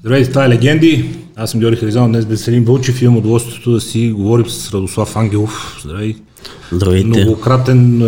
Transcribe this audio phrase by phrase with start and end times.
[0.00, 1.18] Здравейте, това е Легенди.
[1.36, 5.80] Аз съм Георги Харизан, днес Веселин Вълчев имам удоволствието да си говорим с Радослав Ангелов.
[5.84, 6.16] Здравей.
[6.72, 7.08] Здравейте.
[7.08, 8.02] Многократен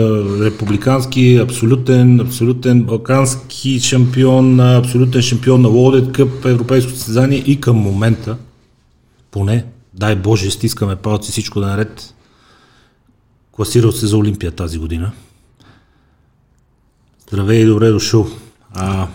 [0.45, 8.37] републикански, абсолютен, абсолютен балкански шампион, абсолютен шампион на Лодет Къп, европейско състезание и към момента,
[9.31, 9.65] поне,
[9.95, 12.15] дай Боже, стискаме палци всичко да наред,
[13.53, 15.13] класирал се за Олимпия тази година.
[17.29, 18.29] Здравей и добре дошъл.
[18.75, 19.07] А,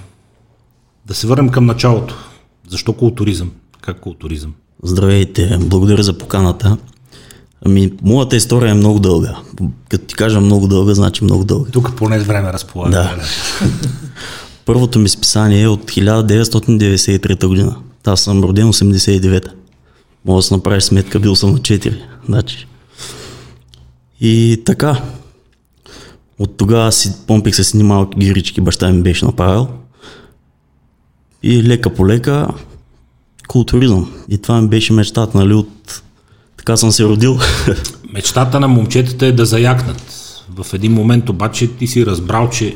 [1.06, 2.27] да се върнем към началото.
[2.68, 3.52] Защо културизъм?
[3.82, 4.54] Как културизъм?
[4.84, 6.78] Здравейте, благодаря за поканата.
[7.66, 9.36] Ами, моята история е много дълга.
[9.90, 11.72] Като ти кажа много дълга, значи много дълга.
[11.72, 12.92] Тук поне време разполага.
[12.92, 13.16] Да.
[14.66, 17.76] Първото ми списание е от 1993 година.
[18.06, 19.52] Аз съм роден 89-та.
[20.26, 21.98] Мога да се направиш сметка, бил съм на 4.
[22.26, 22.68] Значи.
[24.22, 25.02] И така.
[26.40, 29.68] От тогава си помпих се с едни малки гирички, баща ми беше направил.
[31.44, 32.48] И лека по лека
[33.48, 34.12] културизъм.
[34.30, 36.02] И това ми беше мечтата, нали, от
[36.58, 37.40] така съм се родил.
[38.14, 40.14] Мечтата на момчетата е да заякнат.
[40.50, 42.76] В един момент обаче ти си разбрал, че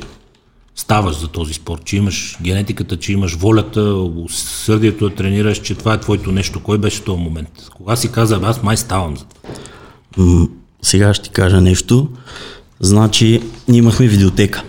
[0.75, 3.81] ставаш за този спорт, че имаш генетиката, че имаш волята,
[4.15, 6.59] усърдието да тренираш, че това е твоето нещо.
[6.59, 7.49] Кой беше този момент?
[7.75, 10.47] Кога си каза, аз май ставам за това?
[10.81, 12.09] сега ще ти кажа нещо.
[12.79, 14.63] Значи, ние имахме видеотека.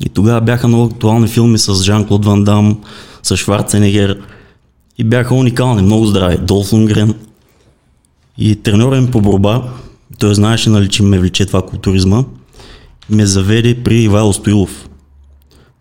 [0.00, 2.80] И тогава бяха много актуални филми с Жан-Клод Ван Дам,
[3.22, 4.22] с Шварценегер.
[4.98, 6.38] И бяха уникални, много здрави.
[6.38, 7.14] Долф Лунгрен.
[8.38, 9.62] И треньора ми по борба,
[10.18, 12.24] той знаеше, нали, че ме влече това културизма,
[13.10, 14.88] ме заведе при Ивайло Стоилов.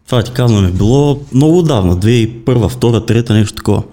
[0.06, 3.84] Това ти казвам е било много отдавна, 2001, 2, 3, нещо такова.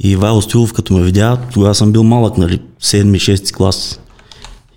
[0.00, 4.00] И Ивайло Стоилов, като ме видя, тогава съм бил малък, нали, 7-6 клас.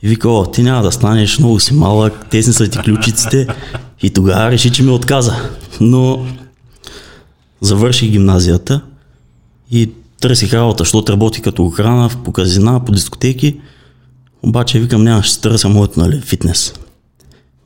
[0.04, 3.48] И вика, о, ти няма да станеш, много си малък, тесни са ти ключиците.
[4.02, 5.36] И тогава реши, че ми отказа.
[5.82, 6.26] Но
[7.62, 8.82] завърших гимназията
[9.72, 9.90] и
[10.22, 13.60] търсих работа, защото работи като охрана по казина, по дискотеки.
[14.44, 16.74] Обаче викам, няма, ще търся моето нали, фитнес.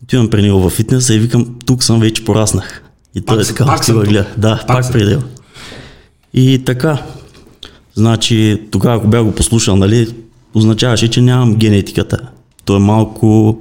[0.04, 2.84] Отивам при него във фитнеса и викам, тук съм вече пораснах.
[3.16, 4.28] И той е така, пак съм гледа.
[4.38, 5.22] Да, пак, пак него.
[6.34, 7.04] И така,
[7.94, 10.16] значи тогава, ако бях го послушал, нали,
[10.56, 12.18] означаваше, че нямам генетиката.
[12.66, 13.58] То е малко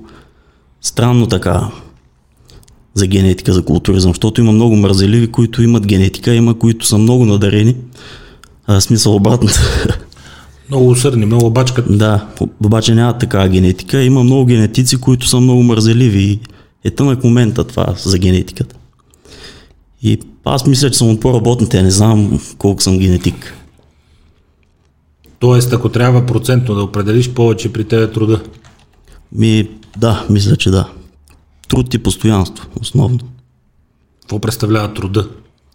[0.81, 1.69] странно така
[2.95, 7.27] за генетика, за културизъм, защото има много мързеливи, които имат генетика, има които са много
[7.27, 7.77] надарени,
[8.67, 9.49] а, смисъл обратно.
[10.69, 11.83] Много усърдни, много обачка.
[11.83, 12.27] Да,
[12.65, 14.03] обаче няма такава генетика.
[14.03, 16.41] Има много генетици, които са много мързеливи и
[16.85, 18.77] е тънък момента това за генетиката.
[20.03, 23.55] И аз мисля, че съм от по-работните, не знам колко съм генетик.
[25.45, 28.43] Тоест, ако трябва процентно да определиш повече при тебе труда?
[29.33, 30.89] Ми, да, мисля, че да.
[31.69, 33.19] Труд и постоянство, основно.
[34.21, 35.29] Какво представлява труда?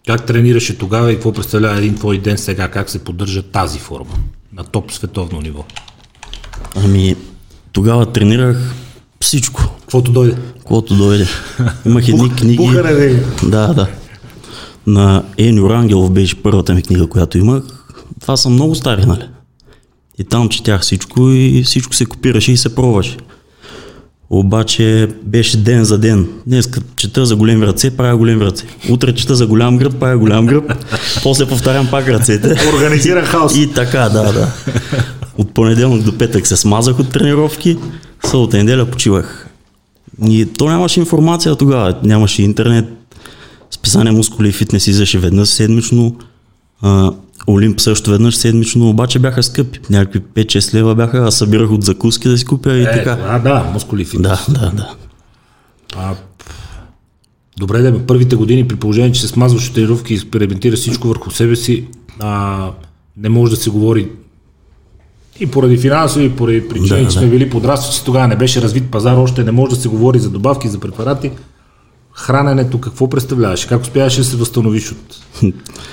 [0.06, 2.68] Как тренираше тогава и какво представлява един твой ден сега?
[2.68, 4.14] Как се поддържа тази форма
[4.52, 5.64] на топ световно ниво?
[6.76, 7.16] Ами,
[7.72, 8.74] тогава тренирах
[9.20, 9.62] всичко.
[9.80, 10.36] Каквото дойде?
[10.58, 11.26] Каквото дойде.
[11.86, 12.56] Имах едни книги.
[12.56, 13.88] Пухаре, да, да.
[14.86, 17.62] На Енио Рангелов беше първата ми книга, която имах.
[18.20, 19.24] Това са много стари, нали?
[20.20, 23.16] И там четях всичко и всичко се копираше и се пробваше.
[24.30, 26.28] Обаче беше ден за ден.
[26.46, 28.66] Днес чета за големи ръце, правя големи ръце.
[28.90, 30.72] Утре чета за голям гръб, правя голям гръб.
[31.22, 32.56] После повтарям пак ръцете.
[32.74, 33.56] Организира хаос.
[33.56, 34.52] И така, да, да.
[35.38, 37.76] От понеделник до петък се смазах от тренировки,
[38.24, 39.48] събота неделя почивах.
[40.26, 42.88] И то нямаше информация тогава, нямаше интернет.
[43.70, 46.16] Списание мускули и фитнес излезаше веднъж седмично.
[47.50, 49.80] Олимп също веднъж седмично, обаче бяха скъпи.
[49.90, 53.18] Някакви 5-6 лева бяха, аз събирах от закуски да си купя и е, така.
[53.28, 54.38] А, да, мускули фитнес.
[54.48, 54.94] Да, да, да.
[55.96, 56.14] А,
[57.58, 61.30] добре, да, първите години при положение, че се смазваш от тренировки и експериментираш всичко върху
[61.30, 61.84] себе си,
[62.20, 62.70] а,
[63.16, 64.08] не може да се говори
[65.40, 68.90] и поради финансови, и поради причини, да, че сме били подрастващи, тогава не беше развит
[68.90, 71.30] пазар, още не може да се говори за добавки, за препарати
[72.20, 73.68] храненето какво представляваше?
[73.68, 75.16] Как успяваш да се възстановиш от,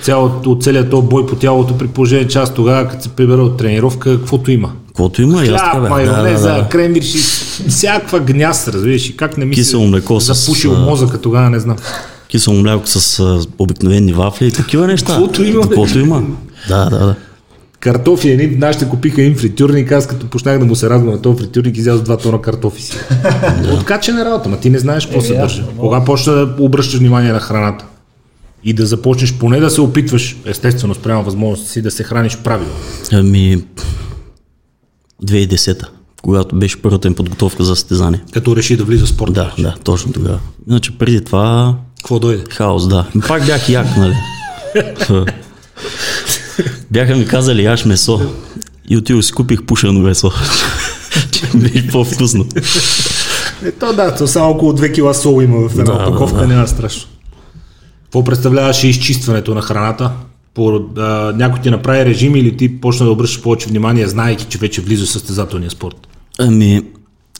[0.01, 3.44] цялото, от целият този бой по тялото при положение, че аз тогава, като се прибера
[3.44, 4.71] от тренировка, каквото има?
[4.88, 6.69] Каквото има, Хляб, ясно, майонеза, да, да, да.
[6.69, 7.18] кремвирши,
[7.69, 10.33] всякаква гняз, разбираш, и как не ми Кисело млеко с...
[10.33, 11.77] запушил мозъка тогава, не знам.
[12.27, 13.23] Кисело мляко с
[13.59, 15.07] обикновени вафли и такива неща.
[15.07, 15.62] Каквото има.
[15.62, 16.23] Каквото има.
[16.69, 17.15] Да, да, да
[17.79, 21.38] картофи, едни нашите купиха им фритюрник, аз като почнах да му се радвам на този
[21.38, 22.97] фритюрник, излязох два тона картофи си.
[23.74, 25.63] Откачена работа, ма ти не знаеш какво се държа.
[25.79, 27.85] Кога почна да обръщаш внимание на храната?
[28.63, 32.74] И да започнеш поне да се опитваш, естествено, спрямо възможността си, да се храниш правилно.
[33.13, 33.63] Ами,
[35.25, 35.88] 2010-та,
[36.21, 38.23] когато беше първата им подготовка за състезание.
[38.33, 39.33] Като реши да влиза в спорт.
[39.33, 40.39] Да, да, точно тогава.
[40.69, 41.75] Иначе преди това...
[41.97, 42.44] Какво дойде?
[42.50, 43.07] Хаос, да.
[43.27, 44.15] Пак бях як, нали?
[46.92, 48.21] Бяха ми казали, яш месо.
[48.89, 50.31] И отидох си купих пушено месо.
[51.56, 52.45] Беше по-вкусно.
[53.65, 56.48] Ето да, то само около 2 кила сол има в една Да, да, опаковка, да.
[56.48, 57.09] няма страшно.
[58.04, 60.12] Какво представляваше изчистването на храната?
[60.54, 64.57] По, а, някой ти направи режим или ти почна да обръщаш повече внимание, знаейки, че
[64.57, 66.07] вече влиза в състезателния спорт?
[66.39, 66.81] Ами,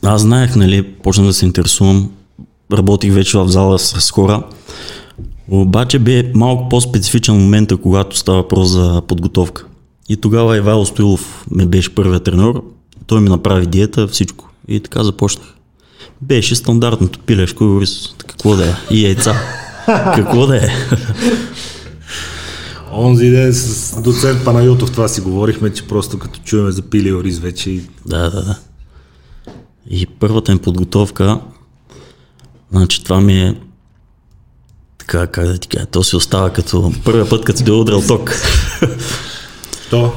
[0.04, 2.12] аз знаех, нали, почнах да се интересувам.
[2.74, 4.44] Работих вече в зала с хора.
[5.50, 9.66] Обаче бе малко по-специфичен момента, когато става въпрос за подготовка.
[10.10, 12.64] И тогава Ивайло Стоилов ме беше първият треньор.
[13.08, 14.50] Той ми направи диета, всичко.
[14.68, 15.48] И така започнах.
[16.22, 18.16] Беше стандартното пилешко и рис.
[18.18, 18.74] Какво да е?
[18.92, 19.36] И яйца.
[20.16, 20.68] Какво да е?
[22.94, 27.40] Онзи ден с доцент Панайотов това си говорихме, че просто като чуваме за пили ориз
[27.40, 28.60] вече и Да, да, да.
[29.90, 31.40] И първата ми подготовка,
[32.72, 33.56] значи това ми е
[35.08, 38.02] така, как да ти кажа, то си остава като първия път, като ти е удрал
[38.08, 38.34] ток.
[39.90, 40.12] то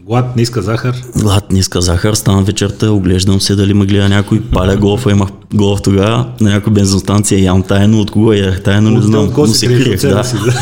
[0.00, 0.94] глад, ниска захар.
[1.16, 5.82] Глад, ниска захар, стана вечерта, оглеждам се дали ме гледа някой, паля голфа, имах голф
[5.82, 10.00] тогава, на някоя бензостанция ям тайно, от кого я тайно, не знам, но се криех,
[10.00, 10.24] себе да.
[10.24, 10.54] си, да.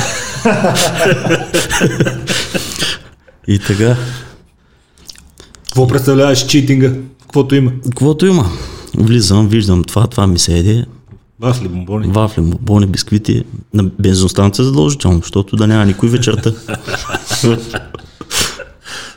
[3.49, 3.97] И така,
[5.67, 6.93] Какво представляваш читинга?
[7.23, 7.73] Каквото има?
[7.85, 8.51] каквото има,
[8.99, 10.85] влизам, виждам това, това ми се еде,
[11.41, 12.09] Вафли, бомбони.
[12.09, 13.45] вафли, бони, бисквити,
[13.75, 16.53] на бензостанция задължително, защото да няма никой вечерта.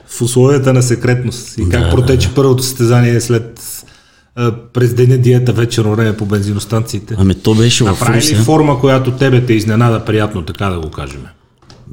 [0.07, 1.57] в условията на секретност.
[1.57, 3.59] И как Да, протече първото състезание след
[4.73, 7.15] през деня диета вечерно време по бензиностанциите?
[7.17, 8.35] Ами то беше в ли Русе.
[8.35, 11.21] форма, която тебе те изненада приятно, така да го кажем?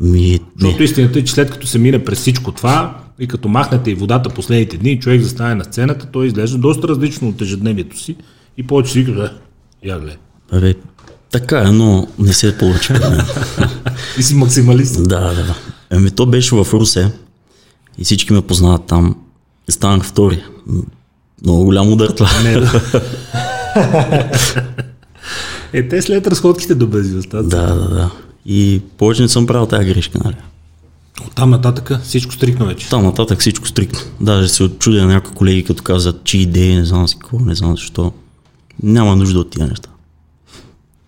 [0.01, 3.91] Ми, Защото истината е, че след като се мине през всичко това и като махнете
[3.91, 8.17] и водата последните дни, човек застане на сцената, той изглежда доста различно от ежедневието си
[8.59, 9.31] и повече си казва,
[9.83, 10.17] «Е, я гледай.
[10.53, 10.75] Абе,
[11.31, 13.25] така е, но не се получава.
[14.19, 15.09] И си максималист.
[15.09, 15.55] да, да, да.
[15.91, 17.11] Ами то беше в Русе
[17.99, 19.17] и всички ме познават там.
[19.69, 20.45] И станах втори.
[21.43, 22.29] Много голям удар това.
[22.43, 22.81] Не, да.
[25.73, 27.63] е, те след разходките до бензиностанция.
[27.63, 28.11] Да, да, да.
[28.47, 30.37] И повече не съм правил тази грешка, нали?
[31.27, 32.89] От там нататък всичко стрикно вече.
[32.89, 33.99] Там нататък всичко стрикно.
[34.21, 37.55] Даже се отчудя на някои колеги, като казват, че идеи, не знам си какво, не
[37.55, 38.13] знам защо.
[38.83, 39.89] Няма нужда от тия неща.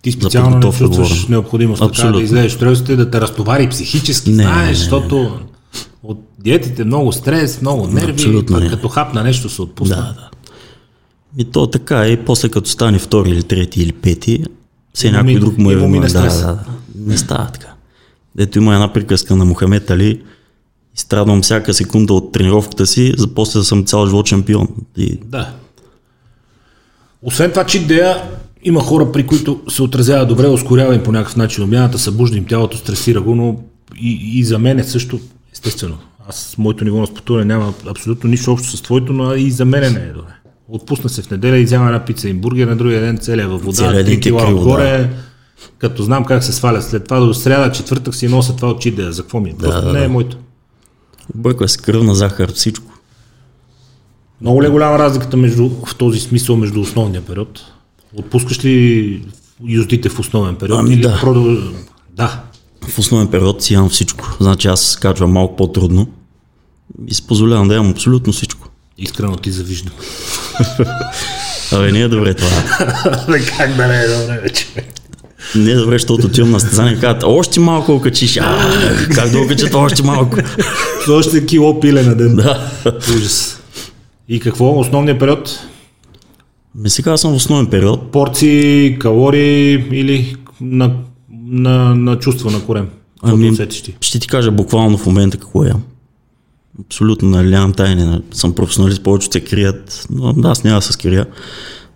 [0.01, 1.15] Ти специално не чувстваш говорим.
[1.29, 4.73] необходимост така да излезеш в стрелците, да те разтовари психически, Не, знаеш, не, не, не.
[4.75, 5.39] защото
[6.03, 8.69] от диетите много стрес, много нерви, Абсолютно не.
[8.69, 9.95] като хапна нещо се отпусна.
[9.95, 10.29] Да, да.
[11.37, 14.43] И то така е, и после като стане втори или трети или пети,
[14.93, 16.59] все някой мине- друг му е мине да, да, да,
[16.95, 17.73] не става така.
[18.35, 20.21] Дето има една приказка на Мохамед Али,
[20.95, 24.67] изстрадвам всяка секунда от тренировката си, за после да съм цял живот шампион.
[24.97, 25.49] И Да.
[27.21, 28.23] Освен това, чит дея,
[28.63, 32.45] има хора, при които се отразява добре, ускорява им по някакъв начин обмяната, събужда им
[32.45, 33.59] тялото, стресира го, но
[34.01, 35.19] и, и за мен е също,
[35.53, 35.97] естествено.
[36.29, 39.93] Аз, моето ниво на спортуване няма абсолютно нищо общо с твоето, но и за мен
[39.93, 40.33] не е добре.
[40.67, 43.63] Отпусна се в неделя и взема една пица и бургер, на другия ден целия във
[43.63, 45.09] вода, Целият ден 3 ти кила отгоре,
[45.77, 48.95] като знам как се сваля след това до сряда, четвъртък си нося това от чит
[48.95, 49.11] дея.
[49.11, 49.55] За какво ми е?
[49.59, 50.37] Просто да, не е моето.
[51.35, 52.88] обърква се кръвна захар, всичко.
[54.41, 57.61] Много ли е голяма разликата между, в този смисъл между основния период?
[58.15, 59.21] Отпускаш ли
[59.65, 60.79] юздите в основен период?
[60.79, 61.19] Ами или да.
[61.21, 61.57] продъл...
[62.15, 62.43] Да.
[62.87, 64.37] В основен период си имам всичко.
[64.39, 66.07] Значи аз качвам малко по-трудно
[67.07, 68.69] и си позволявам да имам абсолютно всичко.
[68.97, 69.93] Искрено ти завиждам.
[71.71, 72.49] Абе, не е добре това.
[73.57, 74.67] Как да не е добре вече?
[75.55, 78.37] Не е добре, защото отивам на състезание и казват, още малко окачиш.
[78.37, 78.71] А,
[79.15, 80.37] как да окачат още малко?
[81.05, 82.35] С още кило пиле на ден.
[82.35, 82.71] да.
[83.15, 83.58] Ужас.
[84.29, 84.79] И какво?
[84.79, 85.67] Основния период?
[86.75, 88.11] Ме сега съм в основен период.
[88.11, 90.95] Порции, калории или на,
[91.31, 92.89] на, на чувство на корем?
[93.21, 93.95] Ами, ти?
[94.01, 95.83] Ще ти кажа буквално в момента какво ям.
[96.85, 100.93] Абсолютно нали, нямам тайни, нали, съм професионалист, повечето се крият, но аз няма да се
[100.93, 101.25] скрия.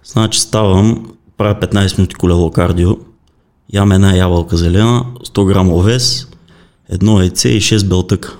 [0.06, 2.98] Значи ставам, правя 15 минути колело кардио,
[3.74, 6.28] ям една ябълка зелена, 100 грама овес,
[6.90, 8.38] едно яйце и 6 белтъка.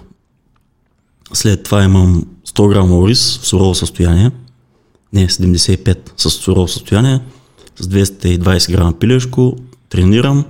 [1.34, 2.24] След това имам
[2.54, 4.32] 100 грама ориз в сурово състояние,
[5.14, 7.20] не, 75 с сурово състояние,
[7.76, 9.56] с 220 грама пилешко,
[9.90, 10.46] тренирам,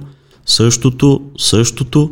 [0.45, 2.11] същото, същото,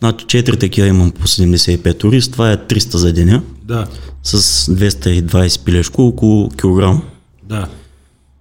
[0.00, 3.86] Значи 4 такива имам по 75 ориз, това е 300 за деня, Да,
[4.22, 7.02] с 220 пилешко, около килограм.
[7.42, 7.68] да.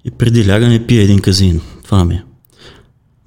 [0.06, 1.62] И преди лягане пия един казин.
[1.84, 2.24] Това ми е.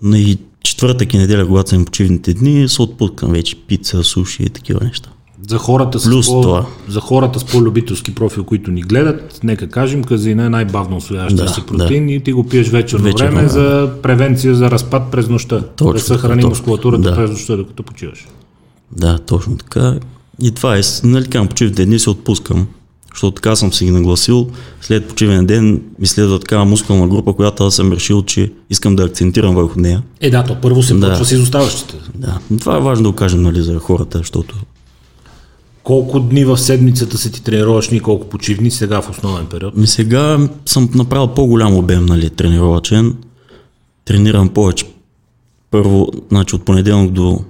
[0.03, 4.51] Но и четвъртък и неделя, когато съм почивните дни, се отпускам вече пица, суши и
[4.51, 5.12] такива неща.
[5.49, 6.67] За хората, с Плюс по, това.
[6.89, 11.53] за хората с по-любителски профил, които ни гледат, нека кажем, казина е най-бавно освояващия Да,
[11.53, 13.49] си протеин и ти го пиеш вечерно, Вечерно време време.
[13.49, 15.61] за превенция за разпад през нощта.
[15.77, 17.15] Точно да съхрани мускулатурата Да.
[17.15, 18.27] през нощта, докато почиваш.
[18.93, 19.99] Да, точно така.
[20.43, 22.67] И това е, нали казвам, почивните дни се отпускам,
[23.13, 24.49] защото така съм си ги нагласил.
[24.81, 29.05] След почивен ден ми следва такава мускулна група, която аз съм решил, че искам да
[29.05, 30.03] акцентирам върху нея.
[30.21, 31.09] Е, да, то първо се Да.
[31.09, 31.95] почва с изоставащите.
[32.15, 34.55] Да, това е важно да го кажем нали, за хората, защото
[35.85, 39.77] Колко дни в седмицата се ти тренировъчни и колко почивни сега в основен период?
[39.77, 43.17] ми сега съм направил по-голям обем нали, тренировачен.
[44.05, 44.87] Тренирам повече.
[45.71, 47.45] Първо, значи от понеделник до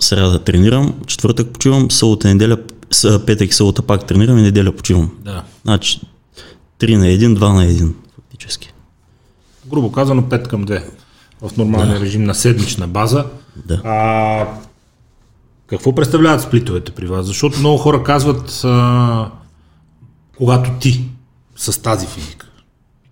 [0.00, 2.58] сряда тренирам, четвъртък почивам, събота, неделя,
[3.26, 5.10] петък и събота пак тренирам и неделя почивам.
[5.24, 5.44] Да.
[5.64, 6.00] Значи
[6.80, 8.72] 3 на 1, 2 на 1 фактически.
[9.66, 10.82] Грубо казано 5 към 2
[11.42, 13.26] в нормалния режим на седмична база.
[13.66, 13.80] Да.
[13.84, 14.46] А,
[15.66, 17.26] какво представляват сплитовете при вас?
[17.26, 19.30] Защото много хора казват, а,
[20.36, 21.04] когато ти
[21.56, 22.46] с тази физика,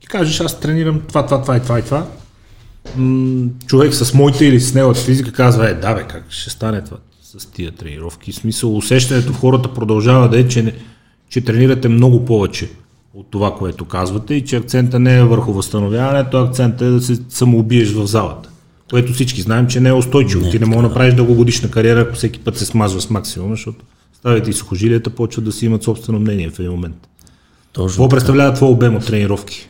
[0.01, 2.07] ти кажеш, аз тренирам това, това, това и това и това,
[2.97, 6.85] м- човек с моите или с неговата физика казва, е, да бе, как ще стане
[6.85, 8.33] това с тия тренировки?
[8.33, 10.75] В смисъл, усещането в хората продължава да е, че, не,
[11.29, 12.71] че тренирате много повече
[13.15, 17.23] от това, което казвате и че акцента не е върху възстановяването, акцента е да се
[17.29, 18.52] самоубиеш в залата.
[18.93, 20.51] Което всички знаем, че не е устойчиво.
[20.51, 23.85] Ти не мога да направиш дългогодишна кариера, ако всеки път се смазва с максимум, защото
[24.19, 27.09] ставите и сухожилията почват да си имат собствено мнение в един момент.
[27.73, 27.89] Точно.
[27.89, 29.69] Какво представлява твой обем от тренировки?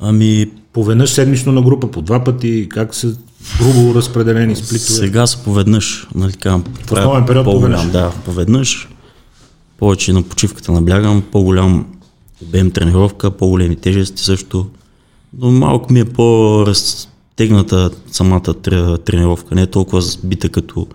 [0.00, 3.16] Ами, Поведнъж седмично на група, по два пъти, как са
[3.58, 4.98] грубо разпределени сплитове?
[4.98, 7.86] сега са поведнъж, нали казвам, основен период поведнъж.
[7.86, 8.88] да, поведнъж.
[9.78, 11.86] Повече на почивката наблягам, по-голям
[12.42, 14.66] обем тренировка, по-големи тежести също.
[15.38, 16.04] Но малко ми е
[17.40, 20.86] по-разтегната самата тре- тренировка, не е толкова сбита като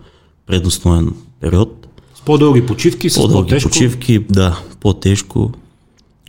[0.47, 1.87] предостоен период.
[2.15, 3.69] С по-дълги почивки, с По-дълги по-тежко.
[3.69, 5.51] почивки, да, по-тежко.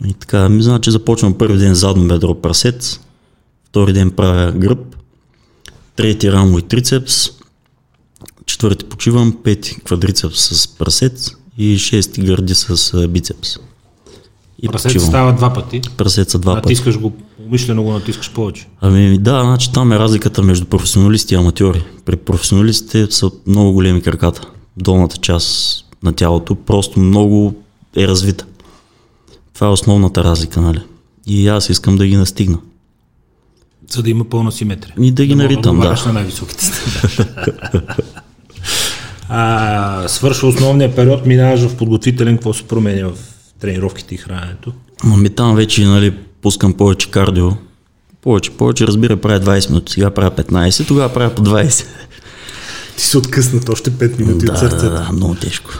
[0.05, 2.99] И така, ми значи започвам първи ден задно бедро прасец,
[3.65, 4.95] втори ден правя гръб,
[5.95, 7.29] трети рамо и трицепс,
[8.45, 13.57] четвърти почивам, пети квадрицепс с прасец и шести гърди с а, бицепс.
[14.61, 15.07] И Прасец почивам.
[15.07, 15.81] става два пъти.
[15.97, 16.65] Прасеца два пъти.
[16.65, 17.13] Натискаш го,
[17.47, 18.67] умишлено го натискаш повече.
[18.81, 21.83] Ами да, значи там е разликата между професионалисти и аматьори.
[22.05, 24.41] При професионалистите са много големи краката.
[24.77, 27.55] Долната част на тялото просто много
[27.95, 28.45] е развита.
[29.53, 30.79] Това е основната разлика, нали?
[31.27, 32.57] И аз искам да ги настигна.
[33.89, 34.95] За да има пълна симетрия.
[35.01, 36.03] И да ги мога наритам, да.
[36.05, 36.65] на най-високите
[39.29, 43.13] а, свършва основния период, минаваш в подготвителен, какво се променя в
[43.59, 44.73] тренировките и храненето?
[45.03, 47.51] Ами там вече, нали, пускам повече кардио.
[48.21, 51.85] Повече, повече, разбира, правя 20 минути, сега правя 15, тогава правя по 20.
[52.97, 55.71] Ти се откъснат още 5 минути да, да, да, много тежко.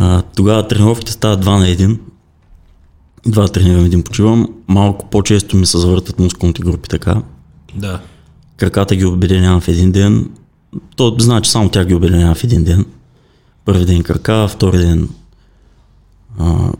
[0.00, 1.98] а, тогава тренировките стават 2 на 1.
[3.26, 4.48] Два тренирам, един почивам.
[4.68, 7.22] Малко по-често ми се завъртат мускулните групи така.
[7.74, 8.00] Да.
[8.56, 10.30] Краката ги обединявам в един ден.
[10.96, 12.84] То значи само тя ги обединявам в един ден.
[13.66, 15.08] Първи ден крака, втори ден
[16.38, 16.72] а,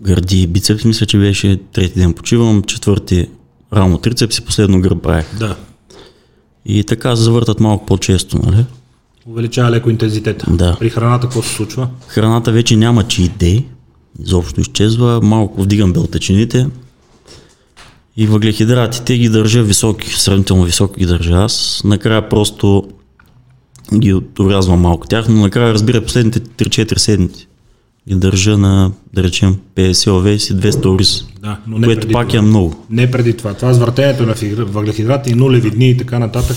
[0.00, 1.60] гърди и бицепс, мисля, че беше.
[1.72, 3.28] Трети ден почивам, четвърти
[3.72, 5.38] рамо трицепс и последно гръб правих.
[5.38, 5.56] Да.
[6.66, 8.64] И така завъртат малко по-често, нали?
[9.26, 10.50] Увеличава леко интензитета.
[10.50, 10.76] Да.
[10.78, 11.88] При храната какво се случва?
[12.08, 13.64] Храната вече няма cheat day,
[14.22, 16.66] изобщо изчезва, малко вдигам белтъчините
[18.16, 21.82] и въглехидратите ги държа високи, сравнително високо ги държа аз.
[21.84, 22.88] Накрая просто
[23.94, 27.48] ги отрязвам малко тях, но накрая разбира последните 3-4 седмици
[28.08, 32.28] ги държа на, да речем, 50 овес и 200 ориз, Да, но не което пак
[32.28, 32.38] това.
[32.38, 32.84] е много.
[32.90, 33.54] Не преди това.
[33.54, 36.56] Това с въртенето на въглехидрати и нулеви дни и така нататък.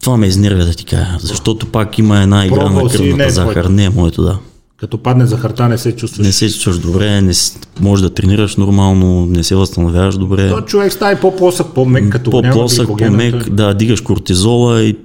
[0.00, 3.04] Това ме изнервя да ти кажа, защото пак има една игра Пробвал на си, не
[3.04, 3.52] кръвната е захар.
[3.52, 3.70] твоето.
[3.70, 4.38] Не е моето, да.
[4.76, 6.26] Като падне захарта, не се чувстваш.
[6.26, 7.58] Не се чувстваш добре, не с...
[7.80, 10.48] можеш да тренираш нормално, не се възстановяваш добре.
[10.48, 14.96] То човек става по-плосък, по-мек, като По-плосък, по-мек, да, дигаш кортизола и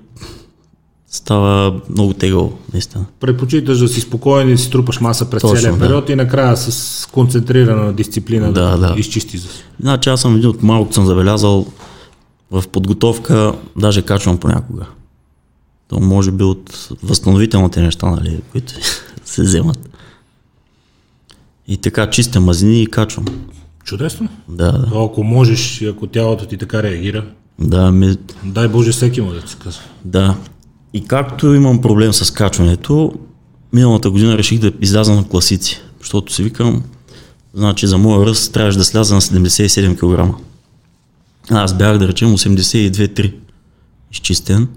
[1.11, 3.05] става много тегъл, наистина.
[3.19, 5.79] Предпочиташ да си спокоен и да си трупаш маса през Точно, целия да.
[5.79, 8.99] период и накрая с концентрирана дисциплина да, Да, да.
[8.99, 9.47] изчисти за
[9.79, 11.65] Значи аз съм един от малко съм забелязал
[12.51, 14.85] в подготовка, даже качвам понякога.
[15.87, 18.73] То може би от възстановителните неща, нали, които
[19.25, 19.89] се вземат.
[21.67, 23.25] И така чистя мазнини и качвам.
[23.83, 24.29] Чудесно.
[24.47, 24.89] Да, да.
[24.89, 27.25] То, ако можеш ако тялото ти така реагира,
[27.59, 29.81] Да, ми, дай Боже всеки му да се казва.
[30.05, 30.35] Да.
[30.93, 33.13] И както имам проблем с качването,
[33.73, 36.83] миналата година реших да изляза на класици, защото си викам,
[37.53, 39.97] значи за моя ръст трябваше да сляза на 77
[40.29, 40.35] кг.
[41.49, 43.33] Аз бях да речем 82-3
[44.11, 44.67] изчистен.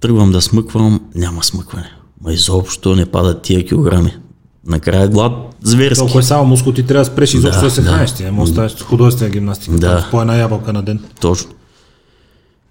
[0.00, 1.90] Тръгвам да смъквам, няма смъкване.
[2.24, 4.16] Ма изобщо не падат тия килограми.
[4.66, 5.98] Накрая глад зверски.
[5.98, 7.88] Толкова е само мускул, ти трябва да спреш изобщо да, Да, се да.
[7.90, 8.12] храниш.
[8.12, 9.76] Ти не можеш да ставаш художествена гимнастика.
[9.76, 10.08] Да.
[10.10, 11.04] По една ябълка на ден.
[11.20, 11.50] Точно.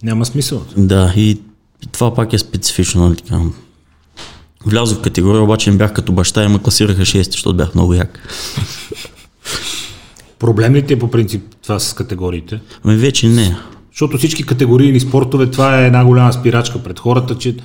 [0.04, 0.62] Няма смисъл.
[0.78, 1.40] Да, и
[1.92, 3.40] това пак е специфично, нали така.
[4.66, 7.94] Влязох в категория, обаче не бях като баща и ме класираха 6, защото бях много
[7.94, 8.20] як.
[10.40, 12.60] Проблем ли ти е по принцип това с категориите?
[12.84, 13.58] Ами вече не.
[13.92, 17.56] Защото всички категорийни спортове, това е една голяма спирачка пред хората, че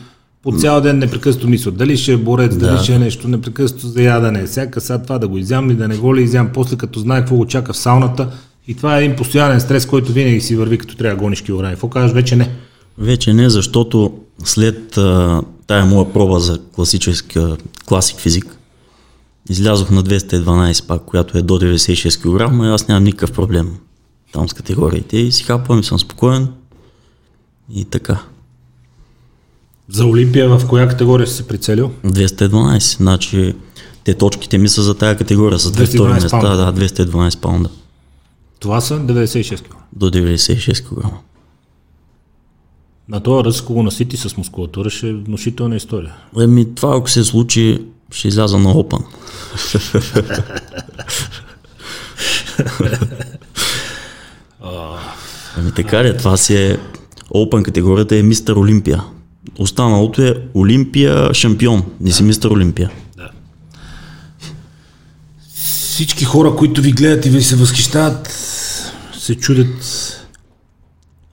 [0.42, 2.66] по цял ден непрекъснато мислят дали ще е борец, да.
[2.66, 4.46] дали ще е нещо, непрекъснато за ядене.
[4.46, 7.20] Всяка сега това да го изям ли, да не го ли изям, после като знае
[7.20, 8.28] какво го чака в сауната.
[8.68, 11.74] И това е един постоянен стрес, който винаги си върви, като трябва да гониш килограми.
[11.74, 12.50] Какво кажеш, вече не?
[12.98, 18.58] Вече не, защото след а, тая моя проба за класическа класик физик,
[19.50, 23.76] излязох на 212 пак, която е до 96 кг, и аз нямам никакъв проблем
[24.32, 26.48] там с категориите и си хапвам и съм спокоен
[27.74, 28.22] и така.
[29.88, 31.90] За Олимпия в коя категория си се прицелил?
[32.04, 33.54] 212, значи
[34.04, 37.70] те точките ми са за тая категория, с 212 места, да, 212 паунда.
[38.60, 39.76] Това са 96 кг.
[39.92, 41.06] До 96 кг.
[43.08, 46.14] На този ръст, ако го насити с мускулатура, ще е внушителна история.
[46.40, 47.78] Еми, това ако се случи,
[48.10, 49.04] ще изляза на Open.
[55.56, 56.78] Ами така ли, това си е
[57.34, 59.04] Open категорията е Мистер Олимпия.
[59.58, 62.90] Останалото е Олимпия шампион, не си Мистер Олимпия.
[63.16, 63.30] Да.
[65.54, 68.28] Всички хора, които ви гледат и ви се възхищават,
[69.18, 70.07] се чудят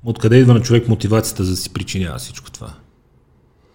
[0.06, 2.74] откъде идва на човек мотивацията за да си причинява всичко това.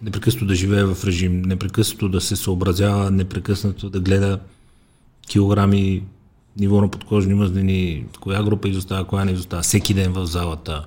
[0.02, 4.40] Непрекъснато да живее в режим, непрекъснато да се съобразява, непрекъснато да гледа
[5.28, 6.02] килограми,
[6.58, 10.86] ниво на подкожни мъзнини, коя група изостава, коя не изостава, всеки ден в залата.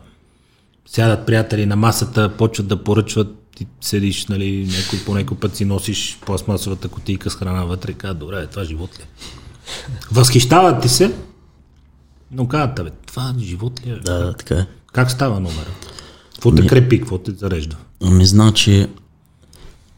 [0.85, 5.65] Сядат приятели на масата, почват да поръчват, ти седиш, нали, някой, по някой път си
[5.65, 9.07] носиш пластмасовата кутийка с храна вътре и казват, добре, това живот ли е?
[10.11, 11.15] Възхищават ти се,
[12.31, 13.95] но казват, бе, това живот ли е?
[13.95, 14.67] Да, да, така е.
[14.93, 15.71] Как става номера?
[16.33, 17.75] Какво те крепи, какво те зарежда?
[18.03, 18.87] Ами значи,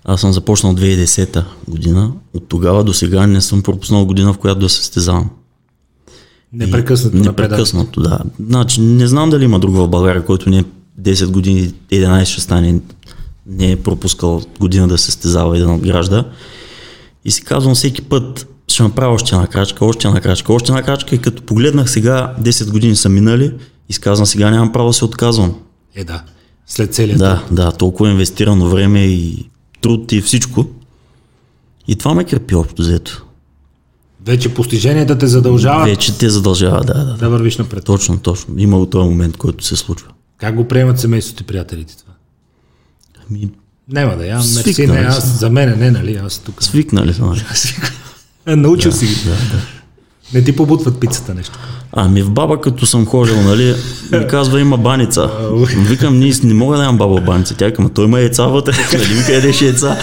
[0.06, 2.12] аз съм започнал 2010 година.
[2.34, 5.30] От тогава до сега не съм пропуснал година, в която да се състезавам.
[6.54, 7.52] Непрекъснато напредък.
[7.52, 8.20] Непрекъснато, да.
[8.40, 10.64] Значи, не знам дали има друг в България, който не е
[11.02, 12.80] 10 години, 11 ще стане,
[13.48, 16.26] не е пропускал година да се състезава и да надгражда.
[17.26, 20.84] И си казвам всеки път, ще направя още една крачка, още една крачка, още една
[20.84, 23.52] крачка и като погледнах сега, 10 години са минали
[23.90, 25.56] и си казвам сега нямам право да се отказвам.
[25.96, 26.24] Е, да.
[26.68, 29.50] След целият Да, да, толкова инвестирано време и
[29.82, 30.66] труд и всичко.
[31.88, 33.26] И това ме крепи общо взето.
[34.26, 37.14] Вече постиженията те задължават Вече те задължава, да, да, да.
[37.14, 37.84] да вървиш напред.
[37.84, 38.54] Точно, точно.
[38.58, 40.08] Има от този момент, който се случва.
[40.38, 42.14] Как го приемат семейството и приятелите това?
[43.30, 43.50] Ами,
[43.90, 46.64] Няма да я, мерси, не, аз, за мен не, нали, аз тук.
[46.64, 47.42] свикнали са, нали?
[48.62, 49.16] Научил си ги.
[50.34, 51.60] Не ти побутват пицата нещо.
[51.92, 53.76] Ами в баба като съм ходил, нали,
[54.12, 55.30] ми казва има баница.
[55.78, 57.56] Викам, ние не мога да имам баба баница.
[57.58, 58.74] Тя казва, той има яйца вътре.
[58.94, 59.98] Нали ми къдеш яйца?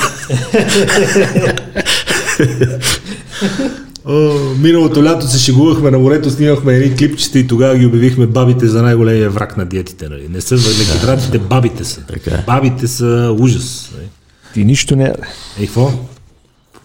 [4.04, 8.66] О, миналото лято се шегувахме на морето, снимахме едни клипчета и тогава ги обявихме бабите
[8.66, 10.08] за най-големия враг на диетите.
[10.08, 10.28] Нали?
[10.28, 12.00] Не са въглехидратите, бабите са.
[12.06, 12.44] Така е.
[12.46, 13.90] Бабите са ужас.
[13.94, 14.08] Нали?
[14.54, 15.04] Ти нищо не...
[15.04, 15.14] Е,
[15.60, 15.92] какво?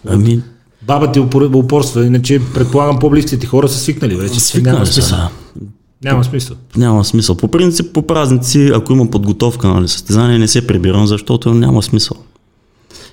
[0.07, 0.41] Ами,
[0.87, 4.29] Баба ти упор- упорства, иначе предполагам по-близките хора са свикнали вече.
[4.29, 5.17] Няма свикнали са, смисъл.
[5.17, 5.29] да.
[6.03, 6.55] Няма смисъл.
[6.77, 7.37] Няма смисъл.
[7.37, 12.17] По принцип, по празници, ако има подготовка, нали, състезание, не се прибирам, защото няма смисъл.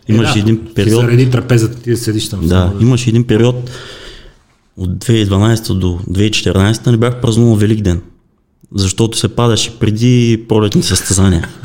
[0.08, 2.40] Имаше Е, да, един период, Заради трапезата ти да седиш там.
[2.40, 3.70] да, само, имаше един период
[4.76, 8.02] от 2012 до 2014 не бях празнувал Велик ден.
[8.74, 11.48] Защото се падаше преди пролетни състезания.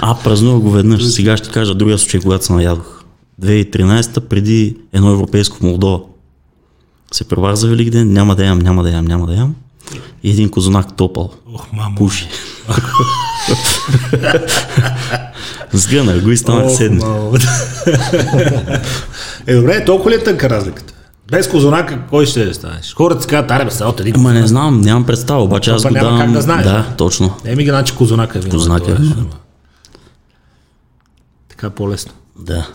[0.00, 1.04] А, празнувах го веднъж.
[1.04, 2.93] Сега ще кажа другия случай, когато се наядох.
[3.42, 6.00] 2013 преди едно европейско в Молдова.
[7.12, 9.54] Се превар за Велик ден, няма да ям, няма да ям, няма да ям.
[10.22, 11.30] И един козунак топал.
[11.54, 11.96] Ох, мамо.
[11.96, 12.28] Пуши.
[15.72, 17.02] Сгънах го и станах седми.
[19.46, 20.94] е, добре, толкова ли е тънка разликата?
[21.30, 22.94] Без козунака, кой ще станеш?
[22.94, 25.94] Хората си казват, аре бе, от един Ама не знам, нямам представа, обаче аз го
[25.94, 26.18] давам.
[26.18, 26.64] как да знаеш.
[26.64, 27.36] Да, точно.
[27.44, 28.42] Не ми ги значи козунака е.
[28.42, 29.36] Козунака е това виноват.
[31.48, 32.12] Така е по-лесно.
[32.38, 32.66] Да.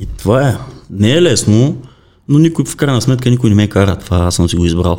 [0.00, 0.56] И това е.
[0.90, 1.76] Не е лесно,
[2.28, 3.96] но никой в крайна сметка никой не ме кара.
[3.96, 4.98] Това аз съм си го избрал.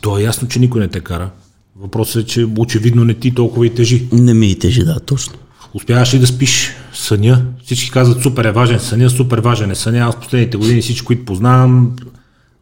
[0.00, 1.30] То е ясно, че никой не те кара.
[1.76, 4.08] Въпросът е, че очевидно не ти толкова и тежи.
[4.12, 5.34] Не ми и тежи, да, точно.
[5.74, 7.44] Успяваш ли да спиш съня?
[7.64, 9.98] Всички казват супер е важен съня, супер важен е съня.
[9.98, 11.96] Аз последните години всички, които познавам,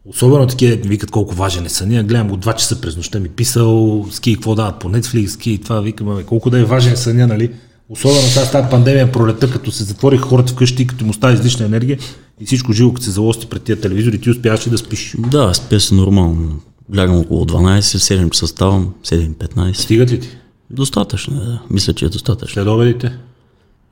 [0.05, 3.29] особено такива, ми викат колко важен е съня, гледам го два часа през нощта ми
[3.29, 6.97] писал, ски какво дават по Netflix, ски и това, викам, бе, колко да е важен
[6.97, 7.51] съня, нали?
[7.89, 11.65] Особено сега с тази пандемия пролета, като се затвориха хората вкъщи, като му става излишна
[11.65, 11.99] енергия
[12.39, 15.15] и всичко живо, като се залости пред тия телевизори, ти успяваш ли да спиш?
[15.19, 16.59] Да, спя се нормално.
[16.97, 19.73] лягам около 12, в 7 часа ставам, 7.15.
[19.73, 20.29] Стигат ли ти?
[20.69, 21.61] Достатъчно е, да.
[21.69, 22.53] Мисля, че е достатъчно.
[22.53, 23.17] След обедите?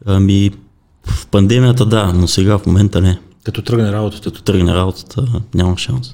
[0.05, 0.51] Ами,
[1.05, 3.19] в пандемията да, но сега в момента не.
[3.43, 4.23] Като тръгне работата.
[4.23, 6.13] Като тръгне работата, няма шанс.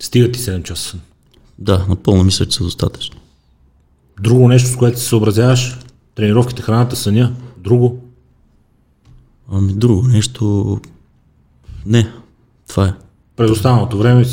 [0.00, 0.96] Стигат ти 7 часа.
[1.58, 3.16] Да, напълно мисля, че са достатъчни.
[4.20, 5.76] Друго нещо, с което се съобразяваш?
[6.14, 7.32] Тренировките, храната, съня?
[7.56, 8.02] Друго?
[9.52, 10.80] Ами друго нещо...
[11.86, 12.12] Не,
[12.68, 12.92] това е.
[13.36, 14.24] През останалото време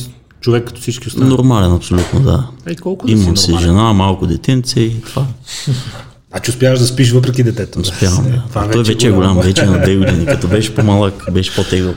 [0.42, 1.30] човек като всички останали.
[1.30, 2.48] Нормален, абсолютно, да.
[2.66, 5.26] Ей, колко да Имам си жена, малко детенце и това.
[6.32, 7.80] А че успяваш да спиш въпреки детето.
[7.80, 8.44] Успявам, да.
[8.50, 10.26] Това Той вече е голям, вече е на две години.
[10.26, 11.94] Като беше по-малък, беше по-тегъл.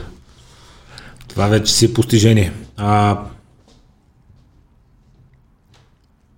[1.27, 2.53] Това вече си е постижение.
[2.77, 3.19] А...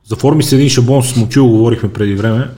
[0.08, 2.50] За форми с един шаблон с Мочил говорихме преди време.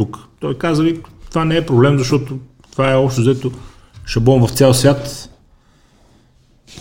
[0.00, 0.18] Тук.
[0.40, 2.38] Той каза ви, това не е проблем, защото
[2.72, 3.52] това е общо взето
[4.06, 5.30] шаблон в цял свят.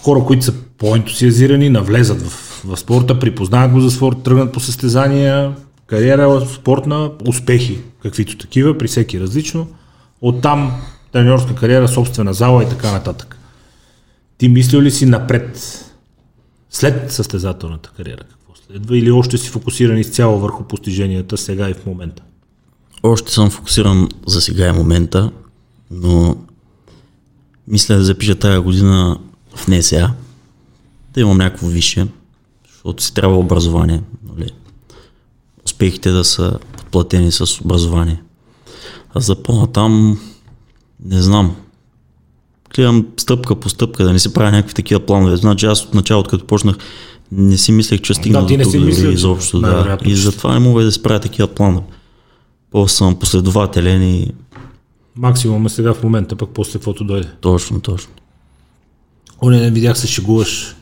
[0.02, 5.56] Хора, които са по-ентусиазирани, навлезат в, в спорта, припознават го за спорт, тръгнат по състезания,
[5.88, 9.68] кариера спортна, успехи, каквито такива, при всеки различно.
[10.22, 13.38] Оттам тренерска кариера, собствена зала и така нататък.
[14.38, 15.86] Ти мислил ли си напред,
[16.70, 21.86] след състезателната кариера, какво следва, или още си фокусиран изцяло върху постиженията сега и в
[21.86, 22.24] момента?
[23.04, 25.32] Още съм фокусиран за сега е момента,
[25.92, 26.38] но
[27.68, 29.20] мисля да запиша тая година
[29.56, 30.14] в НСА,
[31.14, 32.08] да имам някакво висше,
[32.72, 34.02] защото си трябва образование.
[34.30, 34.52] Нали?
[35.66, 38.22] Успехите да са подплатени с образование.
[39.14, 40.20] А за по-натам
[41.06, 41.56] не знам.
[42.76, 45.36] Гледам стъпка по стъпка, да не си правя някакви такива планове.
[45.36, 46.76] Значи аз от началото, като почнах,
[47.32, 49.60] не си мислех, че стигна Да, до тук дори изобщо.
[49.60, 49.98] Да.
[50.06, 51.86] И затова не мога да си правя такива планове.
[52.72, 54.34] По съм последователен и
[55.16, 57.28] Максимум е сега в момента, пък после каквото дойде.
[57.42, 58.12] точно, точно.
[59.42, 60.76] Оне не видях се шегуваш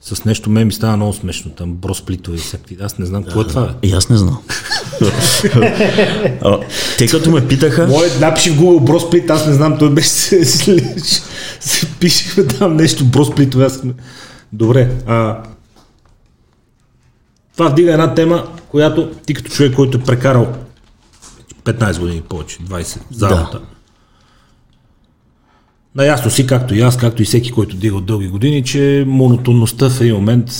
[0.00, 2.76] с нещо, ме ми става много смешно там, бросплитове и всякакви.
[2.80, 3.74] Аз не знам какво е това.
[3.82, 4.38] И аз не знам.
[6.98, 11.88] Те като ме питаха, Моят напиши в Google бросплит, аз не знам, той беше се,
[12.00, 13.64] пишехме там нещо бросплитове.
[13.64, 13.82] Аз...
[14.52, 15.42] Добре, а,
[17.52, 20.52] това вдига една тема, която ти като човек, който е прекарал
[21.64, 23.58] 15 години повече, 20 в залата.
[23.58, 23.64] Да.
[25.94, 29.90] Наясно си, както и аз, както и всеки, който дига от дълги години, че монотонността
[29.90, 30.50] в един момент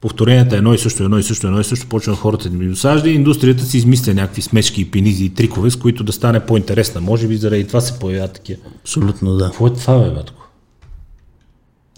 [0.00, 3.10] повторенията едно и също, едно и също, едно и също, почва хората да ми досажда
[3.10, 7.00] и индустрията си измисля някакви смешки и пенизи и трикове, с които да стане по-интересна.
[7.00, 8.60] Може би заради това се появяват такива.
[8.80, 9.44] абсолютно да.
[9.44, 10.48] Какво е това, бе, батко?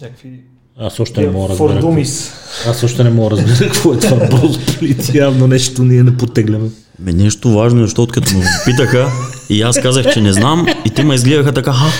[0.01, 0.39] Някакви
[0.79, 1.73] Аз още не мога да разбера.
[1.73, 2.69] какво-.
[2.69, 5.13] Аз още не мога да разбера какво е това бросплит.
[5.13, 6.69] Явно нещо ние не потегляме.
[6.99, 9.07] Ме нещо важно, защото като ме питаха
[9.49, 11.91] и аз казах, че не знам и те ме изгледаха така, ха,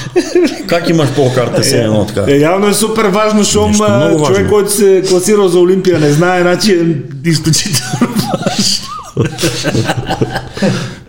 [0.67, 2.31] как имаш по-карта си едно така?
[2.31, 4.49] Е, явно е супер важно, защото човек, важно.
[4.49, 6.85] който се е класирал за Олимпия, не знае, значи е
[7.29, 8.85] изключително важно.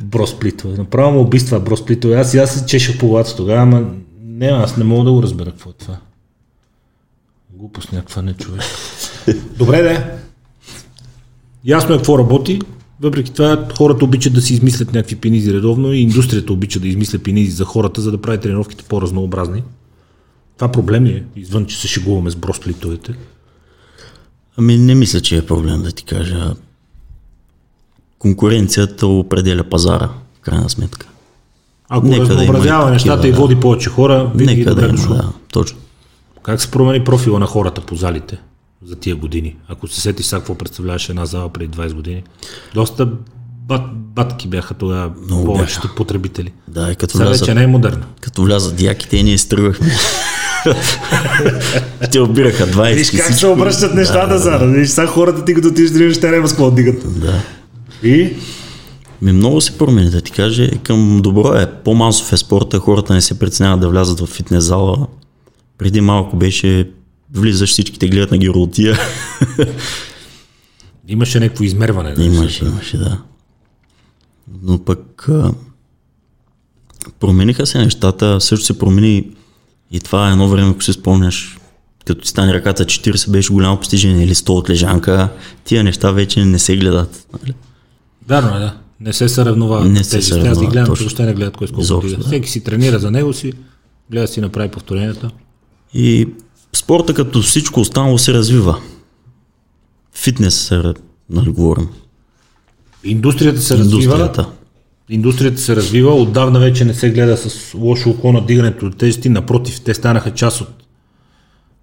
[0.03, 0.79] бросплитове.
[0.79, 2.17] Направо му убийства бросплитове.
[2.17, 3.85] Аз и аз се чешах по главата тогава, ама
[4.23, 5.97] не, аз не мога да го разбера какво е това.
[7.51, 8.63] Глупост някаква не човек.
[9.59, 10.05] Добре, де.
[11.65, 12.61] Ясно е какво работи.
[13.01, 17.19] Въпреки това, хората обичат да си измислят някакви пенизи редовно и индустрията обича да измисля
[17.19, 19.63] пенизи за хората, за да прави тренировките по-разнообразни.
[20.57, 23.15] Това проблем ли е, извън, че се шегуваме с бросплитовете?
[24.57, 26.55] Ами не мисля, че е проблем да ти кажа.
[28.19, 31.09] Конкуренцията определя пазара, в крайна сметка.
[31.89, 33.41] Ако Нека да разнообразява и нещата такива, и да.
[33.41, 35.79] води повече хора, винаги Нека добре да има, да, точно.
[36.43, 38.39] Как се промени профила на хората по залите
[38.85, 39.57] за тия години?
[39.69, 42.23] Ако се сетиш сега какво представляваше една зала преди 20 години,
[42.75, 43.07] доста
[43.69, 46.53] бат, батки бяха тогава Много повечето потребители.
[46.69, 48.07] Да, и като Сега вече влязат, не е модерна.
[48.21, 49.93] като влязат дяките и ние стръгвахме.
[52.13, 53.33] Те обираха 20 Виж как всичко.
[53.33, 54.59] се обръщат нещата сега.
[54.59, 57.21] Виж сега хората ти като да тренираш, те няма с какво да дигат.
[57.21, 57.43] Да.
[58.03, 58.37] И
[59.23, 60.71] Ми много се промени, да ти кажа.
[60.83, 61.71] Към добро е.
[61.85, 65.07] По-масов е спорта, хората не се преценяват да влязат в фитнес зала.
[65.79, 66.91] Преди малко беше
[67.35, 68.99] влизаш, всички те гледат на геротия.
[71.09, 72.15] имаше някакво измерване.
[72.17, 72.25] нали?
[72.25, 73.23] имаше, имаше, да.
[74.63, 75.53] Но пък а,
[77.21, 79.31] промениха се нещата, също се промени
[79.91, 81.59] и това е едно време, ако си спомняш,
[82.07, 85.29] като ти стане ръката 40 беше голямо постижение или 100 от лежанка,
[85.65, 87.27] тия неща вече не се гледат.
[87.33, 87.55] нали?
[88.29, 88.77] Вярно е, да.
[89.01, 89.91] Не се съревновават.
[89.93, 90.33] Не се тези.
[90.33, 92.25] Аз ги съревновават, гледам, че въобще не гледат кой с колко Изобщо, да.
[92.25, 93.53] Всеки си тренира за него си,
[94.11, 95.31] гледа да си направи повторенията.
[95.95, 96.29] И
[96.77, 98.81] спорта като всичко останало се развива.
[100.15, 100.73] Фитнес
[101.31, 101.89] нали говорим.
[103.05, 104.03] Индустрията се развива.
[104.03, 104.49] Индустрията.
[105.09, 109.29] Индустрията се развива, отдавна вече не се гледа с лошо око на дигането от тежести,
[109.29, 110.69] напротив, те станаха част от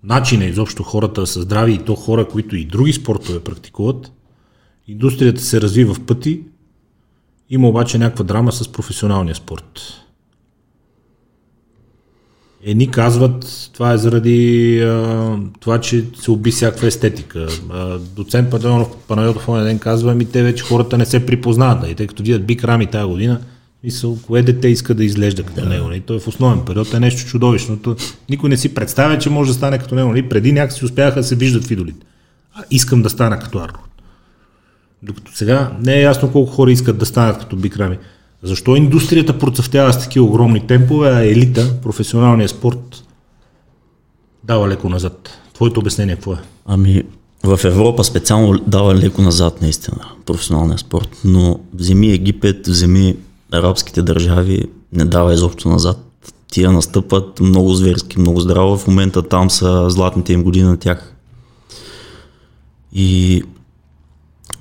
[0.03, 4.11] начина изобщо хората са здрави и то хора, които и други спортове практикуват,
[4.87, 6.41] индустрията се развива в пъти,
[7.49, 10.02] има обаче някаква драма с професионалния спорт.
[12.65, 17.47] Едни казват, това е заради а, това, че се уби всякаква естетика.
[17.71, 21.89] А, доцент Панайотов, Панайотов онен ден казва, ами те вече хората не се припознават.
[21.89, 23.39] И тъй като видят Бик Рами тази година,
[23.83, 25.69] мисъл, кое дете иска да изглежда като да.
[25.69, 25.91] него.
[25.91, 27.95] И той е в основен период е нещо чудовищното.
[28.29, 30.15] Никой не си представя, че може да стане като него.
[30.15, 32.05] И преди някакси успяха да се виждат в идолите.
[32.55, 34.01] А искам да стана като Арнолд.
[35.03, 37.97] Докато сега не е ясно колко хора искат да станат като Бик Рами.
[38.43, 43.03] Защо индустрията процъфтява с такива огромни темпове, а елита, професионалния спорт,
[44.43, 45.29] дава леко назад?
[45.53, 46.37] Твоето обяснение какво е?
[46.65, 47.03] Ами,
[47.43, 53.15] в Европа специално дава леко назад наистина професионалния спорт, но вземи Египет, вземи
[53.51, 55.97] арабските държави, не дава изобщо назад.
[56.51, 58.77] Тия настъпват много зверски, много здраво.
[58.77, 61.13] В момента там са златните им години на тях.
[62.93, 63.43] И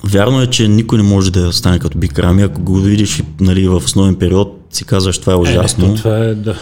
[0.04, 2.42] Вярно е, че никой не може да стане като Бикрами.
[2.42, 5.92] Ако го видиш нали, в основен период, си казваш, това е ужасно.
[5.92, 6.58] Е, това е, да.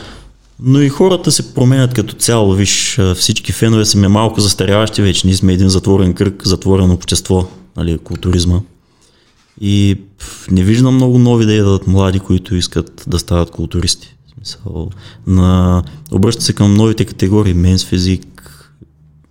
[0.62, 2.52] Но и хората се променят като цяло.
[2.52, 5.26] Виж, всички фенове са малко застаряващи вече.
[5.26, 8.60] Ние сме един затворен кръг, затворено общество, нали, културизма.
[9.60, 9.96] И
[10.50, 14.16] не виждам много нови да идват млади, които искат да стават културисти.
[14.34, 14.90] Смисъл,
[15.26, 18.70] на, обръща се към новите категории, менс физик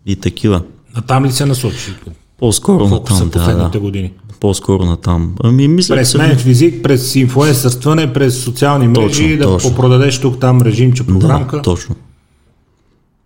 [0.06, 0.64] и такива.
[0.94, 1.96] А там ли се насочи?
[2.40, 3.80] По-скоро на там, да, да.
[3.80, 4.14] години.
[4.40, 5.36] По-скоро на там.
[5.44, 9.70] Ами, мисля, през мен физик, през инфуенсърстване, през социални мрежи, точно, да точно.
[9.70, 11.56] попродадеш тук там режимче, програмка.
[11.56, 11.96] Да, точно.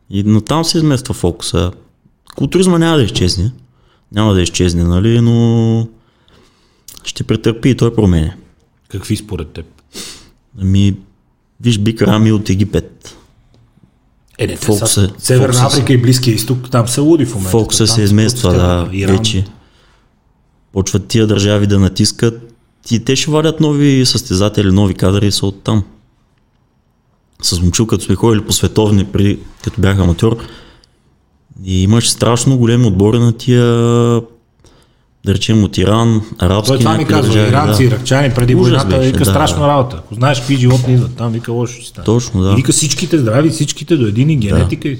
[0.10, 1.71] И на там се измества фокуса.
[2.36, 3.52] Културизма няма да изчезне.
[4.12, 5.88] Няма да изчезне, нали, но
[7.04, 8.32] ще претърпи и той промени.
[8.88, 9.65] Какви според теб?
[10.62, 10.95] Ами,
[11.62, 13.17] виж Бик от Египет.
[14.38, 17.52] Е, не, Фокуса, Северна Фокуса, Африка и Близкия изток, там са луди в момента.
[17.52, 19.17] Фокуса се измества, да, Иран.
[19.17, 19.46] вече.
[20.72, 22.54] Почват тия държави да натискат
[22.91, 25.84] и те ще вадят нови състезатели, нови кадри са от там.
[27.41, 30.38] С момчил, като сме ходили по световни, преди, като бях аматьор,
[31.65, 34.22] и имаш страшно големи отбори на тия
[35.26, 36.68] да речем от Иран, арабски.
[36.68, 37.84] Той това ми казва, държави, иранци, да.
[37.84, 39.96] иракчани преди Ужас войната, беше, вика да, страшна работа.
[40.00, 42.06] Ако знаеш какви животни идват, там вика лошо ще стане.
[42.06, 42.52] Точно, да.
[42.52, 44.90] И вика всичките здрави, всичките до един и генетика.
[44.90, 44.96] Да.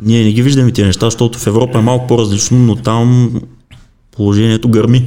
[0.00, 3.32] Ние не ги виждаме тези неща, защото в Европа е малко по-различно, но там
[4.16, 5.06] положението гърми.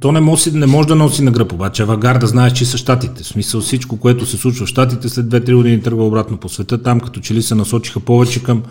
[0.00, 3.22] То не може, не може да носи на гръб, обаче авангарда знаеш, че са щатите.
[3.22, 6.82] В смисъл всичко, което се случва в щатите, след 2-3 години тръгва обратно по света.
[6.82, 8.62] Там като че ли се насочиха повече към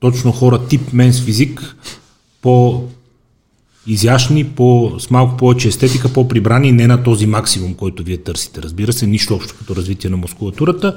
[0.00, 1.76] точно хора тип менс физик,
[2.42, 2.84] по
[3.86, 8.62] изящни, по, с малко повече естетика, по-прибрани, не на този максимум, който вие търсите.
[8.62, 10.96] Разбира се, нищо общо като развитие на мускулатурата,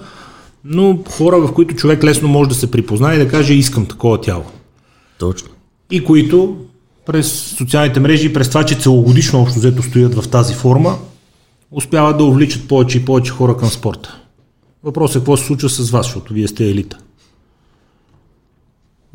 [0.64, 4.22] но хора, в които човек лесно може да се припознае и да каже искам такова
[4.22, 4.46] тяло.
[5.20, 5.50] Точно.
[5.92, 6.58] И които
[7.06, 10.98] през социалните мрежи, през това, че целогодишно общо взето стоят в тази форма,
[11.72, 14.22] успяват да увличат повече и повече хора към спорта.
[14.84, 16.98] Въпросът е какво се случва с вас, защото вие сте елита.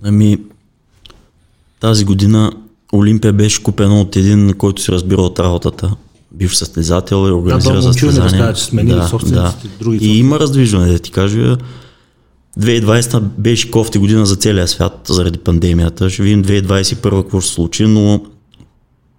[0.02, 0.38] Ами,
[1.80, 2.52] тази година
[2.92, 5.96] Олимпия беше купена от един, който се разбира от работата,
[6.32, 8.46] бивш състезател и организира да, състезания.
[8.46, 9.54] Да, че сменили да, да.
[9.80, 11.56] други И има раздвижване, да ти кажа.
[12.58, 16.10] 2020 беше кофти година за целия свят заради пандемията.
[16.10, 18.22] Ще видим 2021 какво ще случи, но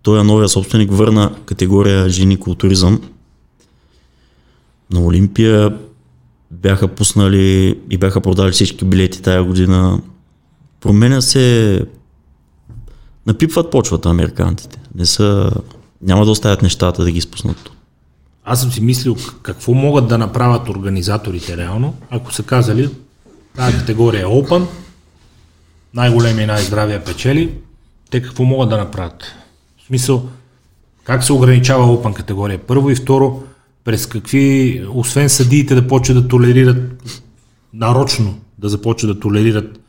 [0.01, 3.01] той е новия собственик върна категория жени културизъм.
[4.91, 5.77] На Олимпия
[6.51, 10.01] бяха пуснали и бяха продали всички билети тая година.
[10.81, 11.85] Променя се
[13.27, 14.79] напипват почвата американците.
[14.95, 15.51] Не са,
[16.01, 17.71] няма да оставят нещата да ги спуснат.
[18.45, 22.89] Аз съм си мислил какво могат да направят организаторите реално, ако са казали
[23.55, 24.65] тази категория е Open,
[25.93, 27.53] най-големия и най-здравия печели,
[28.09, 29.23] те какво могат да направят?
[29.83, 30.29] В смисъл,
[31.03, 32.59] как се ограничава Open категория?
[32.67, 33.43] Първо и второ,
[33.83, 37.03] през какви, освен съдиите да почват да толерират
[37.73, 39.79] нарочно, да започват да толерират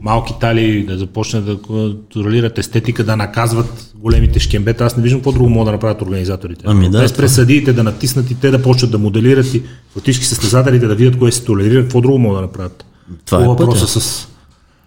[0.00, 4.84] малки талии, да започнат да контролират естетика, да наказват големите шкембета.
[4.84, 6.64] Аз не виждам какво друго могат да направят организаторите.
[6.66, 9.62] Ами да, Без пресъдиите да натиснат и те да почнат да моделират и
[9.94, 12.84] фактически състезателите да видят кое се толерира, какво друго могат да направят.
[13.26, 13.86] Това е пътя.
[13.86, 14.28] С...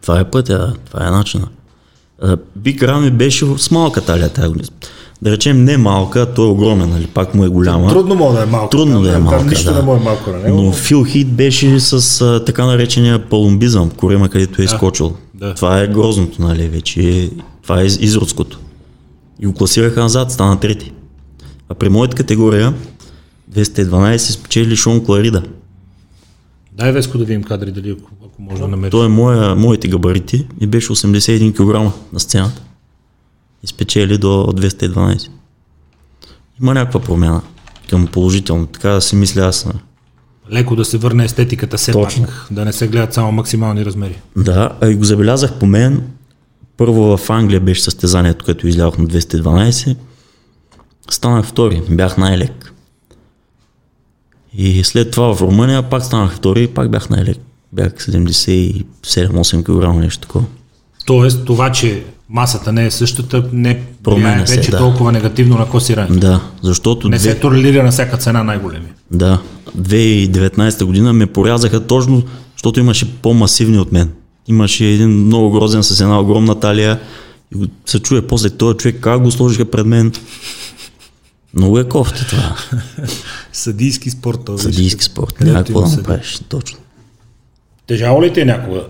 [0.01, 1.47] Това е пътя, това е начина.
[2.55, 4.67] Биг Рами беше с малка талия тази година
[5.23, 7.89] да речем не малка, той е огромен, нали, пак му е голяма.
[7.89, 8.69] Трудно може да е малка.
[8.69, 9.79] Трудно да, да е малка, там нищо да.
[9.79, 10.61] не му е малко на него.
[10.61, 15.13] Но Фил Хит беше с а, така наречения палумбизъм, корема, където е изкочил.
[15.33, 15.53] Да.
[15.53, 17.31] Това е грозното, нали, вече.
[17.63, 18.59] Това е изродското.
[19.39, 20.91] И го класираха назад, стана трети.
[21.69, 22.73] А при моята категория
[23.53, 25.43] 212 спечели Шон Кларида.
[26.71, 28.91] Дай Веско да видим кадри, дали ако, ако може да намериш.
[28.91, 32.61] Той е моя, моите габарити и беше 81 кг на сцената.
[33.63, 35.29] И спечели до 212.
[36.61, 37.41] Има някаква промяна
[37.89, 38.67] към положително.
[38.67, 39.67] Така да си мисля аз.
[40.51, 42.25] Леко да се върне естетиката все Точно.
[42.25, 44.21] пак, да не се гледат само максимални размери.
[44.37, 46.03] Да, а и го забелязах по мен.
[46.77, 49.95] Първо в Англия беше състезанието, като излязох на 212.
[51.11, 52.73] Станах втори, бях най-лек.
[54.57, 57.37] И след това в Румъния пак станах втори и пак бях най-лек.
[57.73, 60.45] Бях 77-8 кг, нещо такова.
[61.05, 64.77] Тоест, това, че масата не е същата, не Променя се, вече да.
[64.77, 66.19] толкова негативно на класирането.
[66.19, 68.87] Да, защото Не се две, толерира на всяка цена най-големи.
[69.11, 69.41] да,
[69.77, 74.11] 2019 година ме порязаха точно, защото имаше по-масивни от мен.
[74.47, 76.99] Имаше един много грозен с една огромна талия
[77.55, 80.11] и се чуе после този човек как го сложиха пред мен.
[81.53, 82.55] Много е кофти това.
[83.53, 84.45] Съдийски спорт.
[84.45, 84.63] този.
[84.63, 85.33] Съдийски спорт.
[85.33, 86.41] Където Няма какво има да направиш.
[86.49, 86.77] Точно.
[87.87, 88.83] Тежало ли ти е някога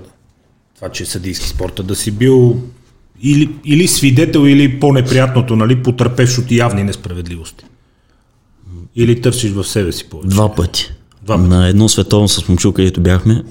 [0.76, 1.82] това, че е съдийски спорт?
[1.84, 2.62] Да си бил
[3.22, 7.66] или, или свидетел, или по-неприятното, нали, потърпеш от явни несправедливости?
[8.96, 10.30] Или търсиш в себе си повече?
[10.30, 10.92] Два пъти.
[11.24, 11.50] Два пъти.
[11.50, 13.44] На едно световно с момчил, където бяхме.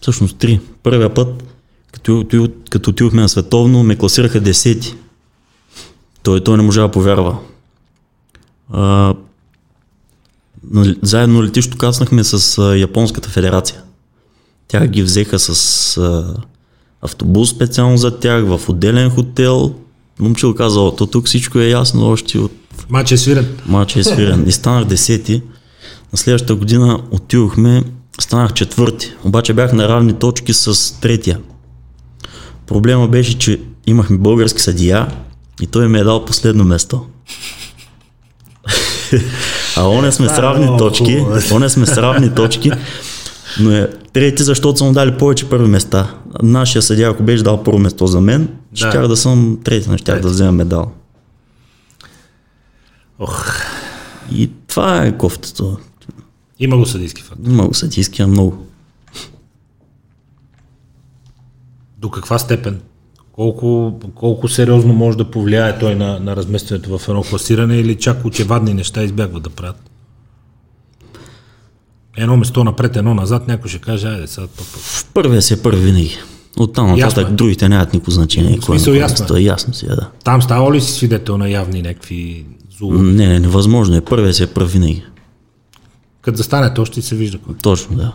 [0.00, 0.60] Всъщност три.
[0.82, 1.44] Първия път,
[1.92, 4.94] като, отидох- като отидохме на световно, ме класираха десети.
[6.22, 7.38] Той, той не можа да повярва.
[8.70, 9.14] А,
[11.02, 13.82] заедно летището кацнахме с а, Японската федерация.
[14.68, 16.34] Тях ги взеха с а,
[17.06, 19.74] автобус специално за тях, в отделен хотел.
[20.20, 22.52] Момчил каза, «О, то тук всичко е ясно още от
[22.88, 23.48] Мач е свирен.
[23.66, 24.44] Матч е свирен.
[24.48, 25.42] И станах десети.
[26.12, 27.84] На следващата година отидохме,
[28.20, 29.12] станах четвърти.
[29.24, 31.38] Обаче бях на равни точки с третия.
[32.66, 35.06] Проблема беше, че имахме български съдия
[35.62, 37.06] и той ми е дал последно место.
[39.76, 41.24] а оне сме с равни точки.
[41.52, 42.70] Оне сме с равни точки.
[43.60, 46.14] Но е трети, защото са му дали повече първи места.
[46.42, 48.76] Нашия съдия, ако беше дал първо место за мен, Да.
[48.76, 50.92] щях да съм трети, не щях да взема медал.
[53.18, 53.54] Ох,
[54.32, 55.64] И това е кофтата.
[56.58, 57.40] има го съдийски факт.
[57.44, 58.66] Много съдийски, а много.
[61.98, 62.80] До каква степен?
[63.32, 68.24] Колко, колко сериозно може да повлияе той на, на разместването в едно класиране или чак
[68.24, 69.90] очевадни неща избягват да правят?
[72.16, 74.82] Едно место напред, едно назад, някой ще каже, айде сега то пък.
[75.14, 76.18] Първия си е първи винаги.
[76.58, 77.32] Оттам Ясно нататък е.
[77.32, 78.58] другите нямат никакво значение.
[78.60, 79.38] В смисъл, кой ясно е.
[79.38, 79.42] е.
[79.42, 80.10] Ясно си, е, да.
[80.24, 82.46] Там става ли си свидетел на явни някакви
[82.78, 82.92] зло?
[82.92, 84.00] Не, не, невъзможно е.
[84.00, 85.04] Първия си е пръв винаги.
[86.22, 87.38] Като застане, то ще се вижда.
[87.38, 87.54] кой.
[87.62, 88.12] Точно, да.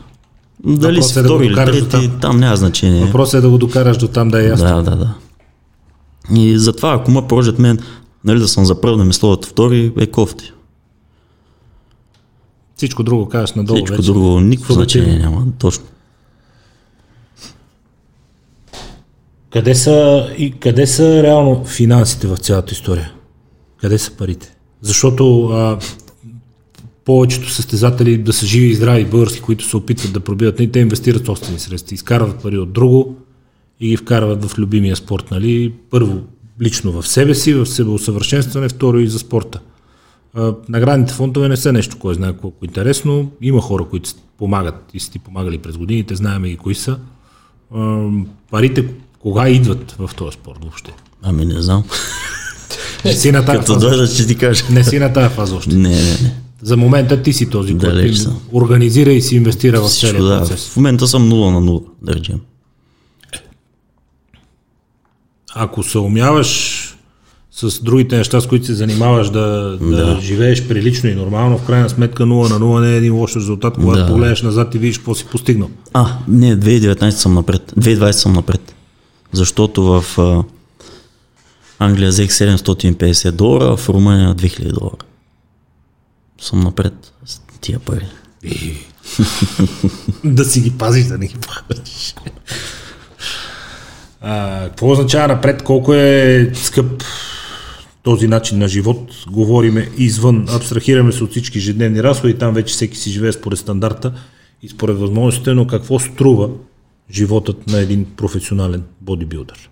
[0.65, 2.19] Дали Въпросът си е да втори или докараш до трети, там.
[2.21, 3.05] там няма значение.
[3.05, 4.67] Въпросът е да го докараш до там да е ясно.
[4.67, 5.13] Да, да, да.
[6.35, 7.79] И затова, ако ме прожат мен,
[8.25, 10.51] нали да съм за първ да ми словото втори, е кофти.
[12.81, 14.11] Всичко друго кажеш надолу Всичко вече.
[14.11, 15.45] друго, никакво значение няма.
[15.59, 15.85] Точно.
[19.49, 23.13] Къде са, и къде са реално финансите в цялата история?
[23.81, 24.55] Къде са парите?
[24.81, 25.79] Защото а,
[27.05, 30.79] повечето състезатели да са живи и здрави български, които се опитват да пробиват, не, те
[30.79, 33.15] инвестират собствени средства, изкарват пари от друго
[33.79, 35.31] и ги вкарват в любимия спорт.
[35.31, 35.73] Нали?
[35.89, 36.21] Първо,
[36.61, 39.59] лично в себе си, в себеусъвършенстване, второ и за спорта.
[40.69, 43.31] Наградните фондове не са нещо, кой знае колко интересно.
[43.41, 46.97] Има хора, които помагат и са ти помагали през годините, знаем и кои са.
[48.51, 48.85] Парите
[49.19, 50.93] кога идват в този спорт въобще?
[51.21, 51.83] Ами не знам.
[53.05, 53.89] Не си на тази Като фаза.
[53.89, 54.63] дойда, ще ти кажа.
[54.69, 55.75] Не си на тази фаза още.
[55.75, 56.35] Не, не, не.
[56.61, 58.39] За момента ти си този, който Далеч съм.
[58.51, 60.39] организира и си инвестира в целия да.
[60.39, 60.69] процес.
[60.69, 62.39] В момента съм 0 на 0, да речем.
[65.55, 66.81] Ако се умяваш
[67.51, 70.21] с другите неща, с които се занимаваш да, да, да.
[70.21, 73.73] живееш прилично и нормално, в крайна сметка 0 на 0 не е един лош резултат,
[73.75, 74.07] когато Да.
[74.07, 75.69] погледнеш назад и видиш какво си постигнал.
[75.93, 77.73] А, не, 2019 съм напред.
[77.79, 78.75] 2020 съм напред.
[79.31, 80.43] Защото в а,
[81.79, 84.95] Англия взех 750 долара, в Румъния 2000 долара.
[86.41, 86.93] Съм напред
[87.25, 88.05] с тия пари.
[90.23, 91.35] да си ги пазиш, да не ги
[91.67, 92.15] пазиш.
[94.21, 95.63] А, какво означава напред?
[95.63, 97.03] Колко е скъп
[98.03, 99.25] този начин на живот?
[99.31, 104.13] Говориме извън, абстрахираме се от всички ежедневни разходи, там вече всеки си живее според стандарта
[104.61, 106.49] и според възможностите, но какво струва
[107.11, 109.69] животът на един професионален бодибилдър?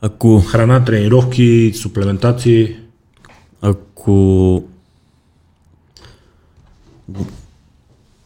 [0.00, 2.76] Ако, Храна, тренировки, суплементации.
[3.60, 4.64] ако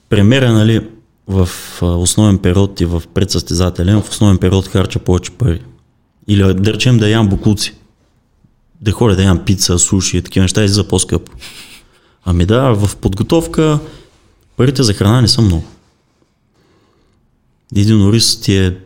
[0.08, 0.88] премеря, нали,
[1.28, 1.48] в
[1.82, 5.62] основен период и в предсъстезателен, в основен период харча повече пари.
[6.28, 7.74] Или да речем да ям буклуци.
[8.80, 11.32] Да ходя да ям пица, суши и такива неща излиза по-скъпо.
[12.24, 13.78] Ами да, в подготовка
[14.56, 15.64] Парите за храна не са много.
[17.76, 18.76] Един ориз ти е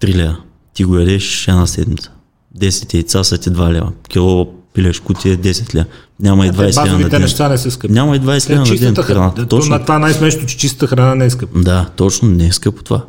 [0.00, 0.36] 3 лева.
[0.74, 2.10] Ти го ядеш една седмица.
[2.58, 3.92] 10 яйца са ти 2 лева.
[4.08, 5.86] Кило пилешко ти е 10 лева.
[6.20, 7.22] Няма и 20 лева на ден.
[7.22, 7.92] неща не са скъпи.
[7.92, 9.46] Няма и 20 Те лева на ден храна.
[9.48, 11.60] Точно На това най-смешното, че чистата храна не е скъпа.
[11.60, 13.04] да, точно не е скъпо това.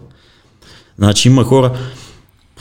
[0.97, 1.73] Значи има хора,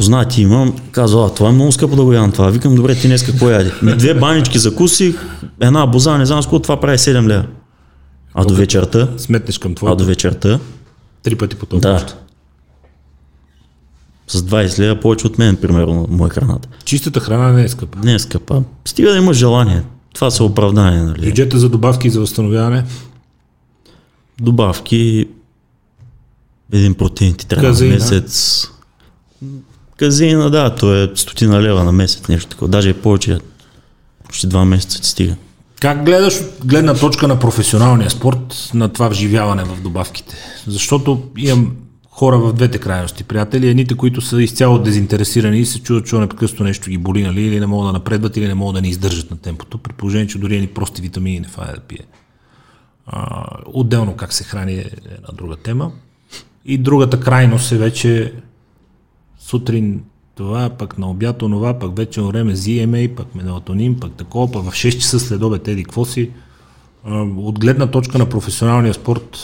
[0.01, 2.51] познати имам, казва, а, това е много скъпо да го ядам това.
[2.51, 3.46] Викам, добре, ти днес какво?
[3.82, 5.14] Ми две банички закусих,
[5.61, 7.46] една боза, не знам с какво, това прави 7 лева.
[8.34, 10.59] А до вечерта, Сметнеш към а до вечерта,
[11.22, 11.92] Три пъти по толкова.
[11.92, 12.07] да,
[14.28, 16.68] с 20 лева повече от мен, примерно, му е храната.
[16.84, 17.98] Чистата храна не е скъпа.
[18.05, 18.62] Не е скъпа.
[18.84, 19.82] Стига да имаш желание.
[20.14, 21.26] Това са оправдания, нали?
[21.26, 22.84] Бюджета за добавки и за възстановяване.
[24.40, 25.28] добавки,
[26.72, 28.66] един протеин ти трябва на месец.
[30.01, 32.68] Казеина, да, то е стотина лева на месец, нещо такова.
[32.68, 33.38] Даже и повече,
[34.24, 35.36] почти два месеца ти стига.
[35.80, 40.36] Как гледаш от гледна точка на професионалния спорт на това вживяване в добавките?
[40.66, 41.76] Защото имам
[42.11, 43.24] хора в двете крайности.
[43.24, 47.42] Приятели, едните, които са изцяло дезинтересирани и се чудят, че непрекъснато нещо ги боли, нали,
[47.42, 50.26] или не могат да напредват, или не могат да ни издържат на темпото, при положение,
[50.26, 52.05] че дори едни прости витамини не фая да пие.
[53.07, 55.92] А, отделно как се храни е една друга тема.
[56.64, 58.32] И другата крайност е вече
[59.51, 60.01] сутрин
[60.34, 64.74] това, пък на обяд онова, пък вече време ZMA, пък мелатонин, пък такова, пък в
[64.74, 66.30] 6 часа след обед еди какво си.
[67.36, 69.38] От гледна точка на професионалния спорт,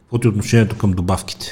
[0.00, 1.46] какво ти е отношението към добавките?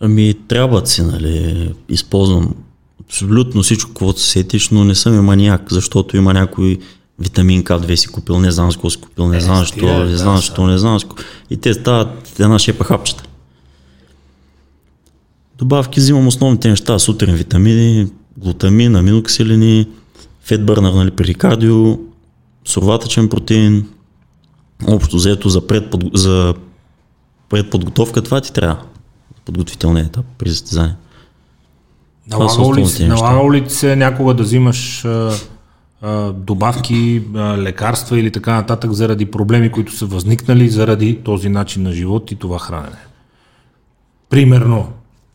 [0.00, 2.54] Ами, трябват си, нали, използвам
[3.00, 6.78] абсолютно всичко, каквото се сетиш, но не съм и маняк, защото има някой
[7.18, 10.16] витамин К2 си купил, не знам с какво си купил, не знам стига, защо, не
[10.16, 11.14] знам защо, не знам защо.
[11.50, 13.24] И те стават една шепа хапчета.
[15.60, 18.06] Добавки взимам основните неща, сутрин витамини,
[18.36, 19.88] глутамин, аминокиселини,
[20.42, 21.98] фетбърнер нали, при кардио,
[22.64, 23.88] сурватъчен протеин,
[24.88, 26.04] общо взето за, предпод...
[26.14, 26.54] за
[27.48, 28.82] предподготовка, това ти трябва.
[29.44, 30.94] Подготвителния етап при състезание.
[32.28, 35.32] Налагало ли, ти се някога да взимаш а,
[36.02, 41.82] а, добавки, а, лекарства или така нататък заради проблеми, които са възникнали заради този начин
[41.82, 42.98] на живот и това хранене?
[44.30, 44.88] Примерно,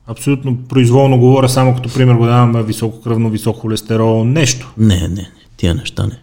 [0.08, 4.74] абсолютно произволно говоря, само като пример го давам високо кръвно, висок холестерол, нещо.
[4.78, 6.20] Не, не, не, тия неща не.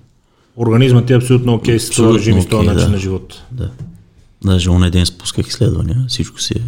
[0.56, 2.92] Организмът ти е абсолютно окей с този Абсолютно режим и с този начин да.
[2.92, 3.42] на живот.
[3.50, 3.70] Да.
[4.44, 6.62] Даже оня ден спусках изследвания, всичко си е,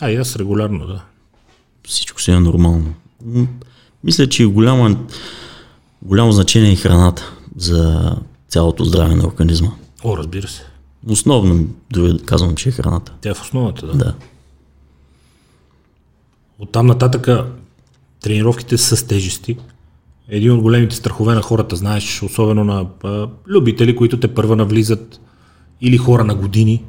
[0.00, 1.02] А, и аз регулярно, да.
[1.88, 2.94] всичко си е нормално.
[4.04, 4.96] Мисля, че голямо,
[6.02, 8.12] голямо значение е храната за
[8.48, 9.70] цялото здраве на организма.
[10.04, 10.62] О, разбира се.
[11.08, 13.12] Основно дори казвам, че е храната.
[13.20, 13.92] Тя е в основата, да.
[13.92, 14.14] Да.
[16.58, 17.46] Оттам нататъка
[18.22, 19.56] тренировките с тежести.
[20.28, 25.20] Един от големите страхове на хората, знаеш, особено на а, любители, които те първа навлизат
[25.80, 26.84] или хора на години,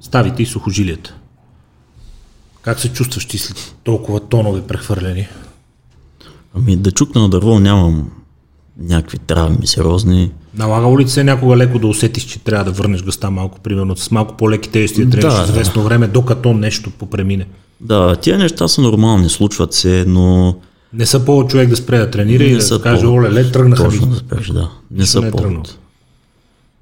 [0.00, 1.14] ставите и сухожилията.
[2.62, 5.28] Как се чувстваш ти след толкова тонове прехвърлени?
[6.54, 8.10] Ами да чукна на дърво нямам
[8.78, 10.32] някакви травми сериозни.
[10.54, 14.10] Налагало ли се някога леко да усетиш, че трябва да върнеш гъста малко, примерно с
[14.10, 15.48] малко по-леки тежести да тренираш Да, да.
[15.48, 17.46] известно време, докато нещо попремине?
[17.80, 20.56] Да, тия неща са нормални, случват се, но
[20.92, 23.18] Не са по човек да спре да тренира и Не да са каже, повод.
[23.18, 24.70] оле, ле, тръгнаха точно да спреш, да.
[24.90, 25.78] Не са не е повод.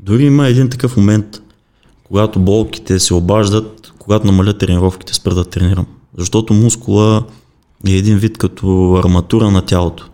[0.00, 1.42] Дори има един такъв момент,
[2.04, 5.86] когато болките се обаждат, когато намалят тренировките, спра да тренирам.
[6.18, 7.24] Защото мускула
[7.86, 10.08] е един вид като арматура на тялото.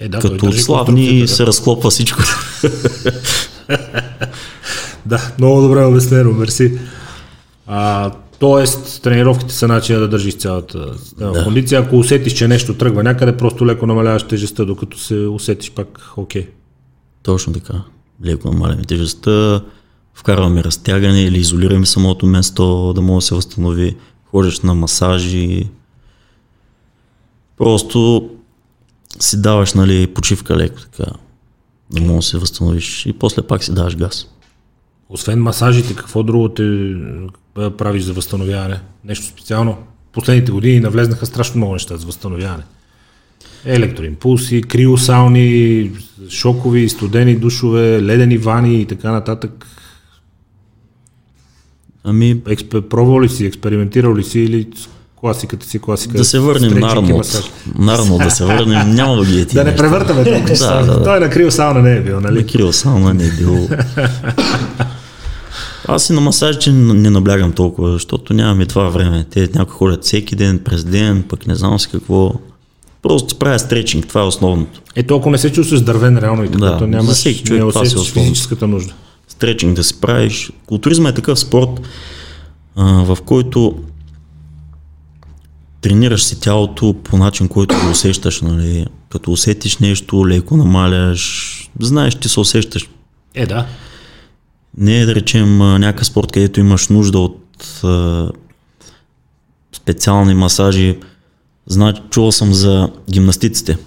[0.00, 2.22] Е, да, като отслабни конструкцията, се разхлопва всичко.
[5.06, 6.78] Да, много добре обяснено, мерси.
[7.66, 8.10] А,
[8.42, 11.44] тоест, тренировките са начина да държиш цялата да.
[11.44, 11.80] кондиция.
[11.80, 16.48] Ако усетиш, че нещо тръгва някъде, просто леко намаляваш тежестта, докато се усетиш пак окей.
[17.22, 17.82] Точно така.
[18.24, 19.62] Леко намаляме тежестта,
[20.14, 23.96] вкарваме разтягане или изолираме самото место, да може да се възстанови.
[24.30, 25.68] Ходиш на масажи.
[27.58, 28.30] Просто
[29.20, 31.10] си даваш нали, почивка леко така,
[31.90, 34.26] да може да се възстановиш и после пак си даваш газ.
[35.08, 36.62] Освен масажите, какво друго те
[37.54, 38.80] правиш за възстановяване?
[39.04, 39.76] Нещо специално?
[40.12, 42.62] Последните години навлезнаха страшно много неща за възстановяване.
[43.64, 45.90] Електроимпулси, криосауни,
[46.30, 49.66] шокови, студени душове, ледени вани и така нататък.
[52.04, 54.68] Ами Експе, пробвал ли си, експериментирал ли си или
[55.16, 56.16] класиката си, класика?
[56.16, 57.52] да се върнем на Арнолд.
[57.78, 60.56] На Арнолд да се върнем, няма да ги е Да не превъртаме толкова.
[60.58, 61.04] Да, да, да.
[61.04, 62.46] Той на криосауна не е бил, нали?
[62.46, 63.68] Кирил сауна не е бил.
[65.88, 69.26] Аз и на масажите не наблягам толкова, защото нямаме това време.
[69.30, 72.32] Те някои ходят всеки ден, през ден, пък не знам с какво.
[73.02, 74.80] Просто ти правя стречинг, това е основното.
[74.96, 77.64] Ето, ако не се чувстваш дървен реално и така, Да, то нямаш, всеки човек не
[77.64, 78.28] е усещаш основно.
[78.28, 78.92] физическата нужда.
[79.28, 80.52] Стречинг да си правиш.
[80.66, 81.80] Културизма е такъв спорт.
[82.76, 83.74] а, в който
[85.80, 88.86] тренираш си тялото по начин, който го усещаш, нали?
[89.08, 92.88] Като усетиш нещо, леко намаляш, знаеш, ти се усещаш.
[93.34, 93.66] Е, да.
[94.76, 98.30] Не е да речем някакъв спорт, където имаш нужда от а,
[99.72, 100.98] специални масажи.
[101.66, 103.78] Значи, чувал съм за гимнастиците.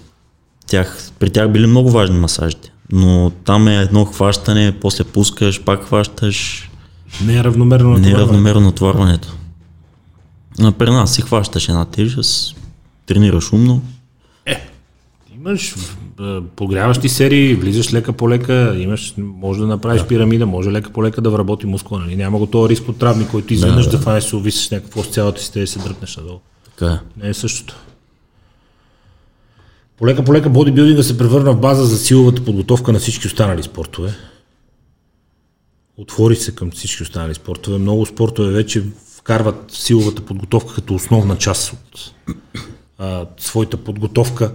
[0.66, 2.72] Тях, при тях били много важни масажите.
[2.92, 6.70] Но там е едно хващане, после пускаш, пак хващаш.
[7.24, 9.34] Не е равномерно Не е равномерно натоварването.
[10.78, 12.56] При нас си хващаш една тежест,
[13.06, 13.82] тренираш умно.
[15.36, 15.74] Имаш
[16.20, 20.08] а, подгряващи серии, влизаш лека по лека, имаш, може да направиш да.
[20.08, 22.00] пирамида, може лека по лека да вработи мускула.
[22.00, 22.16] Нали?
[22.16, 23.98] Няма го този риск от травми, който изведнъж да, да.
[23.98, 26.38] фанеш, се увисиш някакво с цялата си и се дръпнеш надолу.
[26.64, 27.24] Така е.
[27.24, 27.76] Не е същото.
[29.96, 34.14] Полека по лека бодибилдинга се превърна в база за силовата подготовка на всички останали спортове.
[35.96, 37.78] Отвори се към всички останали спортове.
[37.78, 38.84] Много спортове вече
[39.18, 42.12] вкарват силовата подготовка като основна част от
[42.98, 44.54] а, своята подготовка.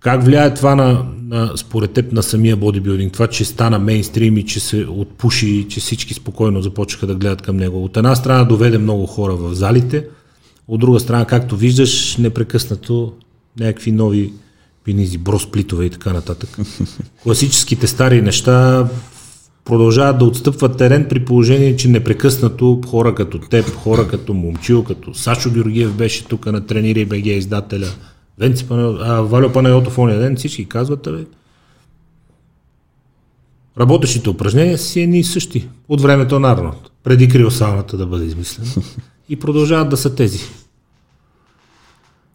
[0.00, 3.12] Как влияе това на, на, според теб на самия бодибилдинг?
[3.12, 7.42] Това, че стана мейнстрим и че се отпуши и че всички спокойно започнаха да гледат
[7.42, 7.84] към него.
[7.84, 10.06] От една страна доведе много хора в залите,
[10.68, 13.12] от друга страна, както виждаш, непрекъснато
[13.60, 14.32] някакви нови
[14.84, 16.58] пенизи, бросплитове и така нататък.
[17.22, 18.88] Класическите стари неща
[19.64, 25.14] продължават да отстъпват терен при положение, че непрекъснато хора като теб, хора като Момчил, като
[25.14, 27.88] Сашо Георгиев беше тук на тренири БГ издателя,
[28.38, 31.24] Венци Пана, а, Валио Панайотов ония ден, всички казват, бе,
[33.80, 38.68] работещите упражнения си едни и същи от времето на Арнолд, преди криосауната да бъде измислена.
[39.28, 40.40] И продължават да са тези.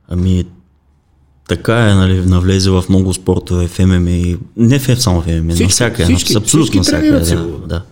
[0.10, 0.46] Ами,
[1.48, 5.50] така е, нали, навлезе в много спортове, в ММА и не в само в ММА,
[5.50, 7.68] Всички- навсякъде, всички- абсолютно всички да, силово.
[7.68, 7.84] да.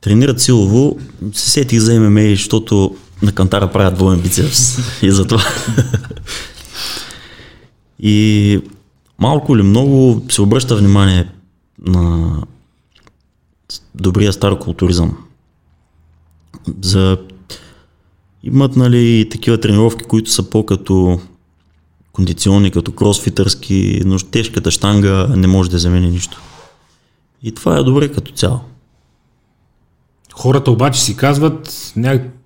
[0.00, 0.98] Тренират силово,
[1.32, 5.42] се сетих за ММА, защото на кантара правят двоен бицепс и затова.
[8.02, 8.60] И
[9.18, 11.28] малко или много се обръща внимание
[11.86, 12.36] на
[13.94, 15.16] добрия стар културизъм.
[16.82, 17.18] За
[18.42, 21.20] имат нали такива тренировки, които са по-като
[22.12, 26.40] кондиционни, като кросфитърски, но тежката штанга не може да замени нищо.
[27.42, 28.60] И това е добре като цяло.
[30.34, 31.92] Хората обаче си казват,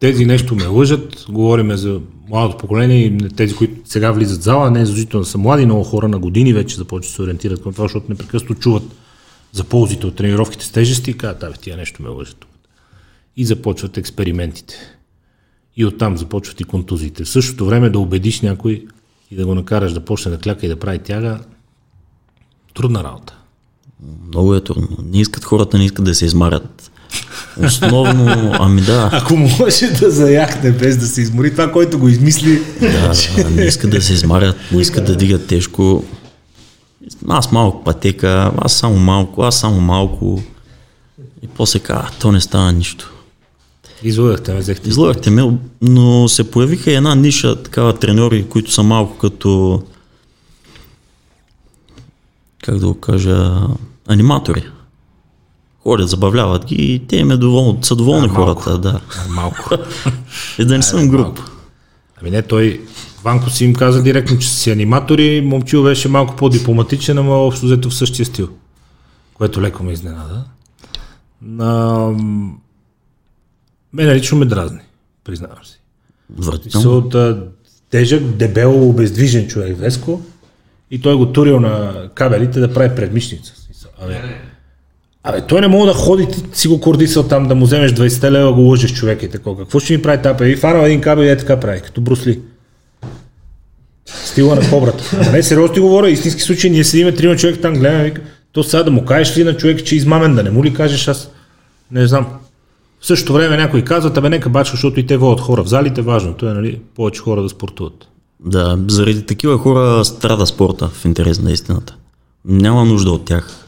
[0.00, 4.80] тези нещо ме лъжат, говориме за младото поколение тези, които сега влизат в зала, не
[4.80, 7.72] е задължително да са млади, много хора на години вече започват да се ориентират към
[7.72, 8.82] това, защото непрекъснато чуват
[9.52, 12.46] за ползите от тренировките с тежести и казват, абе, тия нещо ме лъжат.
[13.36, 14.74] И започват експериментите.
[15.76, 17.24] И оттам започват и контузиите.
[17.24, 18.86] В същото време да убедиш някой
[19.30, 21.40] и да го накараш да почне да кляка и да прави тяга,
[22.74, 23.38] трудна работа.
[24.28, 24.88] Много е трудно.
[25.02, 26.92] Не искат хората, не искат да се измарят.
[27.64, 32.62] Основно, ами да, Ако може да заяхне без да се измори, това, който го измисли,
[32.80, 36.04] да, да, не искат да се измарят, не искат да дигат тежко.
[37.28, 40.42] Аз малко пътека, аз само малко, аз само малко.
[41.42, 43.12] И после казва, то не става нищо.
[44.02, 44.88] излъгахте, ме взехте.
[44.88, 49.82] Излагахте ме, но се появиха една ниша, такава треньори, които са малко като,
[52.64, 53.52] как да го кажа,
[54.08, 54.64] аниматори.
[55.86, 58.60] Ходят, забавляват ги и те им е доволно, са доволни Да, малко.
[58.62, 59.00] хората, да.
[59.28, 59.70] Малко.
[60.58, 61.20] И да не съм груп.
[61.26, 61.42] малко.
[62.20, 62.80] Ами не, той
[63.24, 67.66] Ванко си им каза директно, че са си аниматори, Момчил беше малко по-дипломатичен, ама общо
[67.66, 68.48] взето в същия стил.
[69.34, 70.44] Което леко ме изненада.
[71.42, 72.06] На...
[73.92, 74.80] Мене лично ме дразни,
[75.24, 75.72] признавам си.
[75.72, 76.96] Са Отвратително.
[76.98, 77.42] от а,
[77.90, 80.22] тежък, дебел, обездвижен човек Веско
[80.90, 83.52] и той го турил на кабелите да прави предмишница.
[84.02, 84.40] Абе,
[85.26, 88.30] абе, той не мога да ходи, ти си го кордисал там, да му вземеш 20
[88.30, 89.58] лева, го лъжеш човека и такова.
[89.58, 90.48] Какво ще ми прави тапа?
[90.48, 92.40] И фанал един кабел и е така прави, като брусли.
[94.06, 95.04] Стила на кобрата.
[95.28, 98.22] А не, сериозно ти говоря, истински случай, ние седиме трима човека там, гледаме, вика,
[98.52, 100.74] то сега да му кажеш ли на човек, че е измамен, да не му ли
[100.74, 101.30] кажеш аз?
[101.90, 102.26] Не знам.
[103.00, 106.02] В същото време някой казва, абе нека бачка, защото и те водят хора в залите,
[106.02, 108.08] важното е, нали, повече хора да спортуват.
[108.40, 111.96] Да, заради такива хора страда спорта в интерес на истината.
[112.44, 113.65] Няма нужда от тях.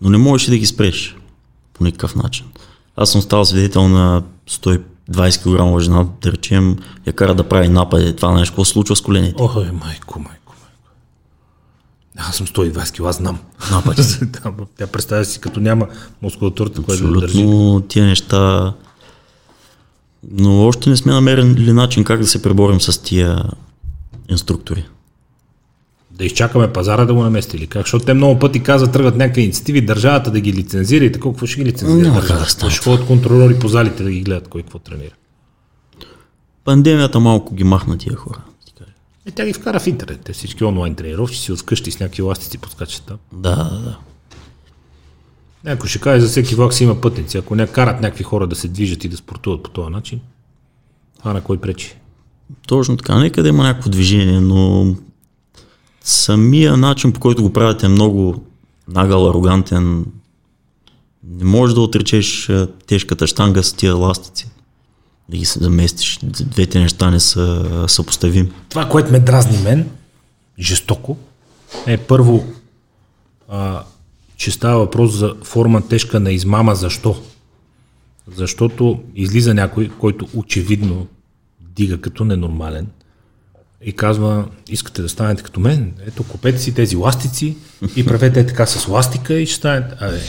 [0.00, 1.16] Но не можеш да ги спреш
[1.72, 2.46] по никакъв начин.
[2.96, 4.82] Аз съм стал свидетел на 120
[5.42, 6.76] кг жена, да речем,
[7.06, 8.16] я кара да прави напади.
[8.16, 9.42] Това нещо, какво случва с колените?
[9.42, 10.54] Е, майко, майко, майко.
[12.16, 13.38] Аз съм 120 кг, аз знам.
[13.70, 14.02] Напади.
[14.78, 15.88] Тя представя си, като няма
[16.22, 17.38] мускулатурата, която да държи.
[17.38, 18.74] Абсолютно тия неща.
[20.30, 23.44] Но още не сме намерили начин как да се преборим с тия
[24.28, 24.86] инструктори.
[26.20, 27.82] Да изчакаме пазара да го намести или как?
[27.82, 31.46] Защото те много пъти казват, тръгват някакви инициативи, държавата да ги лицензира и така, какво
[31.46, 34.48] ще ги лицензира Няма как да стане Ще ходят контролери по залите да ги гледат
[34.48, 35.14] кой какво тренира.
[36.64, 38.40] Пандемията малко ги махна тия хора.
[39.26, 40.20] Е, тя ги вкара в интернет.
[40.24, 43.18] Те всички онлайн тренировки си от с някакви ластици подскачат там.
[43.32, 43.98] Да, да, да.
[45.64, 47.38] Някой ще каже, за всеки влак си има пътници.
[47.38, 50.20] Ако не карат някакви хора да се движат и да спортуват по този начин,
[51.18, 51.96] това на кой пречи?
[52.68, 53.18] Точно така.
[53.18, 54.94] Нека да има някакво движение, но
[56.04, 58.44] самия начин, по който го правят е много
[58.88, 60.06] нагъл, арогантен.
[61.24, 62.50] Не можеш да отречеш
[62.86, 64.50] тежката штанга с тия ластици.
[65.28, 66.18] Да ги заместиш.
[66.22, 68.50] Двете неща не са съпоставими.
[68.68, 69.88] Това, което ме дразни мен,
[70.58, 71.16] жестоко,
[71.86, 72.44] е първо,
[73.48, 73.82] а,
[74.36, 76.74] че става въпрос за форма тежка на измама.
[76.74, 77.22] Защо?
[78.36, 81.06] Защото излиза някой, който очевидно
[81.60, 82.86] дига като ненормален
[83.84, 87.56] и казва, искате да станете като мен, ето купете си тези ластици
[87.96, 89.94] и правете така с ластика и ще станете.
[90.00, 90.20] Абе,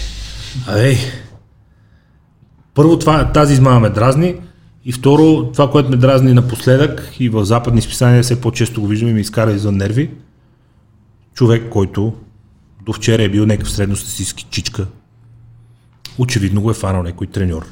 [0.68, 0.98] абе,
[2.74, 4.36] първо това, тази измама ме дразни
[4.86, 9.10] и второ, това, което ме дразни напоследък и в западни списания все по-често го виждам
[9.10, 10.12] и ми изкара извън нерви,
[11.34, 12.14] човек, който
[12.86, 14.88] до вчера е бил някакъв средностатистически чичка,
[16.18, 17.66] очевидно го е фанал някой треньор.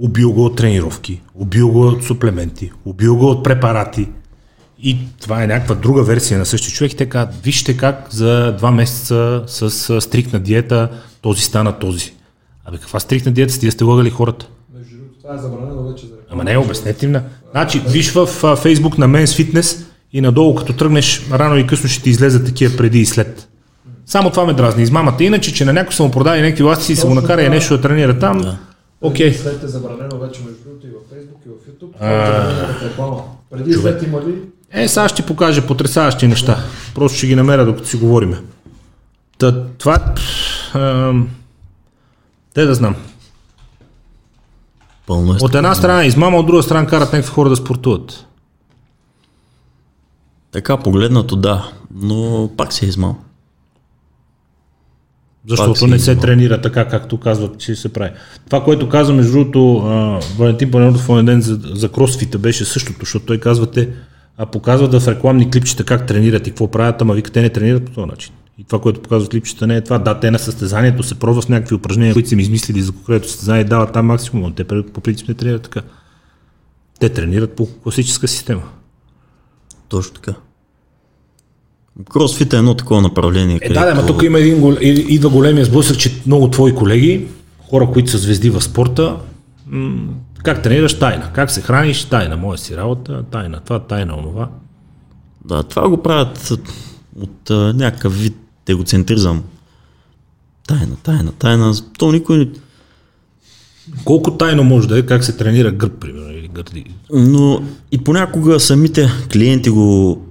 [0.00, 4.08] Убил го от тренировки, убил го от суплементи, убил го от препарати.
[4.82, 6.92] И това е някаква друга версия на същия човек.
[6.92, 10.88] И те казват, вижте как за два месеца с а, стрикна диета
[11.22, 12.12] този стана този.
[12.64, 13.60] Абе, каква стрикна диета сте?
[13.66, 14.48] Вие сте лъгали хората.
[14.78, 17.22] Между другото, това е забранено вече за Ама не, обяснете им на.
[17.50, 21.88] Значи, виж в а, Фейсбук на Men's Fitness и надолу, като тръгнеш, рано и късно
[21.88, 23.48] ще ти излезат такива преди и след.
[24.06, 24.82] Само това ме дразни.
[24.82, 25.24] Измамата.
[25.24, 27.76] Иначе, че на някой са му продали някакви власти и са го накара и нещо
[27.76, 28.56] да тренира там.
[29.00, 29.26] Окей.
[29.26, 31.92] Преди и след е забранено вече между другото и в Facebook и в YouTube.
[32.92, 33.56] Това е.
[33.56, 34.34] Преди и след има ли?
[34.70, 36.64] Е, сега ще ти покажа потрясаващи неща.
[36.94, 38.40] Просто ще ги намеря, докато си говориме.
[39.38, 40.14] Та, това...
[40.74, 41.28] Ам,
[42.54, 42.94] те да знам.
[45.06, 45.36] Пълно е.
[45.40, 48.26] От една страна е измама, от друга страна карат някакви хора да спортуват.
[50.52, 53.16] Така погледнато да, но пак се е измал.
[55.48, 58.10] Защото си не се тренира така, както казват, че се прави.
[58.46, 62.98] Това, което каза, между другото, а, Валентин Панелов в ден за, за кросфита беше същото,
[63.00, 63.88] защото той казвате,
[64.38, 67.84] а показват в рекламни клипчета как тренират и какво правят, ама вика, те не тренират
[67.84, 68.32] по този начин.
[68.58, 69.98] И това, което показват клипчета, не е това.
[69.98, 73.28] Да, те на състезанието се пробват с някакви упражнения, които са им измислили за конкретно
[73.28, 75.80] състезание дават там максимум, но те по принцип не тренират така.
[77.00, 78.62] Те тренират по класическа система.
[79.88, 80.34] Точно така.
[82.10, 83.58] Кросфит е едно такова направление.
[83.62, 87.26] Е, да, да, ама тук има един, гол- идва големия сблъсък, че много твои колеги,
[87.70, 89.16] хора, които са звезди в спорта,
[89.66, 90.08] м-
[90.46, 94.48] как тренираш тайна, как се храниш тайна, моя си работа, тайна, това, тайна, онова.
[95.44, 96.52] Да, това го правят
[97.20, 98.36] от а, някакъв вид
[98.68, 99.42] егоцентризъм.
[100.66, 101.74] Тайна, тайна, тайна.
[101.98, 102.48] То никой не...
[104.04, 106.84] Колко тайно може да е, как се тренира гръб, примерно, или гърди.
[107.12, 110.26] Но и понякога самите клиенти го-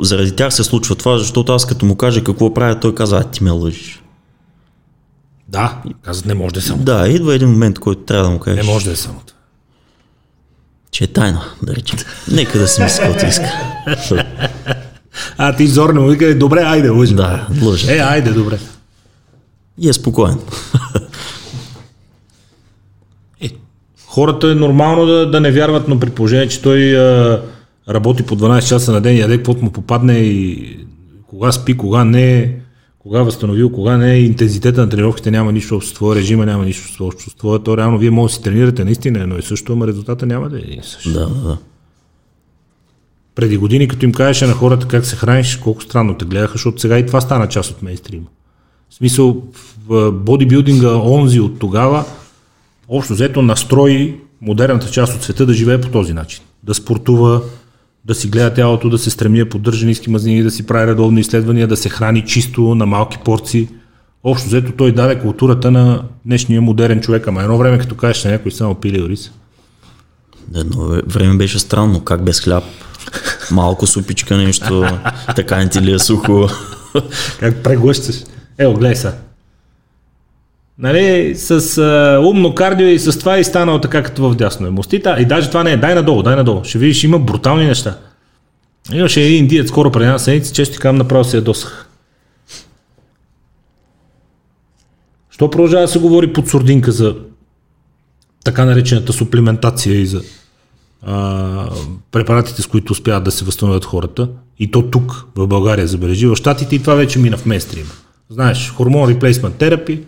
[0.00, 3.24] Заради тях се случва това, защото аз като му кажа какво правя, той казва, а
[3.24, 4.02] ти ме лъжиш.
[5.48, 6.82] Да, казват, не може да е само.
[6.82, 9.20] Да, идва един момент, който трябва да му кажеш, Не може да е само.
[9.26, 9.38] това.
[10.90, 11.98] че е тайна, да речем.
[12.32, 13.52] Нека да си мисли каквото иска.
[15.38, 17.14] А ти зорно му вика, добре, айде, лъжи.
[17.14, 17.94] Да, лъжа.
[17.94, 18.58] Е, айде, добре.
[19.78, 20.38] И е спокоен.
[23.40, 23.50] Е,
[24.06, 27.42] хората е нормално да, да не вярват, но при положение, че той а,
[27.88, 30.86] работи по 12 часа на ден, яде каквото му попадне и
[31.26, 32.56] кога спи, кога не,
[33.06, 37.04] кога възстановил, кога не, интензитета на тренировките няма нищо общо с твоя режима, няма нищо
[37.04, 39.86] общо с твоя, то реално вие може да си тренирате наистина едно и също, ама
[39.86, 41.12] резултата няма да е един и същ.
[41.12, 41.58] да, да, да.
[43.34, 46.80] Преди години, като им кажеше на хората как се храниш, колко странно те гледаха, защото
[46.80, 48.26] сега и това стана част от мейнстрима.
[48.90, 49.42] В смисъл,
[49.86, 52.04] в бодибилдинга онзи от тогава,
[52.88, 56.42] общо взето настрои модерната част от света да живее по този начин.
[56.62, 57.42] Да спортува,
[58.06, 61.20] да си гледа тялото, да се стреми да поддържа ниски мазнини, да си прави редовни
[61.20, 63.68] изследвания, да се храни чисто на малки порции.
[64.24, 67.28] Общо взето той даде културата на днешния модерен човек.
[67.28, 69.30] Ама едно време, като кажеш на някой само пили ориз.
[70.54, 72.64] Едно време беше странно, как без хляб.
[73.50, 74.86] Малко супичка нещо,
[75.36, 76.48] така не ти ли е сухо.
[77.40, 78.16] Как преглъщаш.
[78.58, 79.14] Ево, гледай сега.
[80.78, 84.70] Нали, с а, умно кардио и с това и станало така като в дясно е
[84.70, 85.16] мостита.
[85.18, 85.76] И даже това не е.
[85.76, 86.64] Дай надолу, дай надолу.
[86.64, 87.98] Ще видиш, има брутални неща.
[88.92, 91.88] Имаше един индиец скоро преди една седмица, често казвам, направо се ядосах.
[95.30, 97.16] Що продължава да се говори под сурдинка за
[98.44, 100.22] така наречената суплементация и за
[101.02, 101.68] а,
[102.12, 104.28] препаратите, с които успяват да се възстановят хората.
[104.58, 106.26] И то тук, в България, забележи.
[106.26, 107.90] В Штатите и това вече мина в мейнстрим.
[108.30, 110.02] Знаеш, хормон реплейсмент терапи,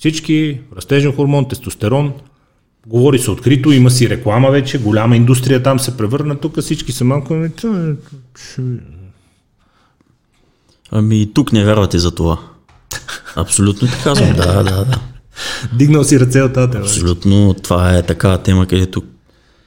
[0.00, 2.12] всички, растежен хормон, тестостерон,
[2.86, 7.04] говори се открито, има си реклама вече, голяма индустрия там се превърна, тук всички са
[7.04, 7.34] малко...
[7.34, 7.50] ами,
[10.90, 12.38] Ами и тук не вярвате за това.
[13.36, 14.98] Абсолютно ти казвам, да, да, да.
[15.72, 16.78] Дигнал си ръце от тази.
[16.78, 19.02] Абсолютно това е такава тема, където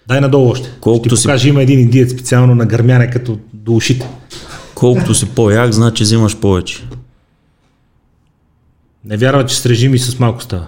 [0.07, 0.69] Дай надолу още.
[0.81, 4.09] Колкото Ще ти си- покажа, има един индиец специално на гърмяне като до ушите.
[4.75, 6.83] колкото си по-як, значи взимаш повече.
[9.05, 10.67] Не вярва, че с режими с малко става.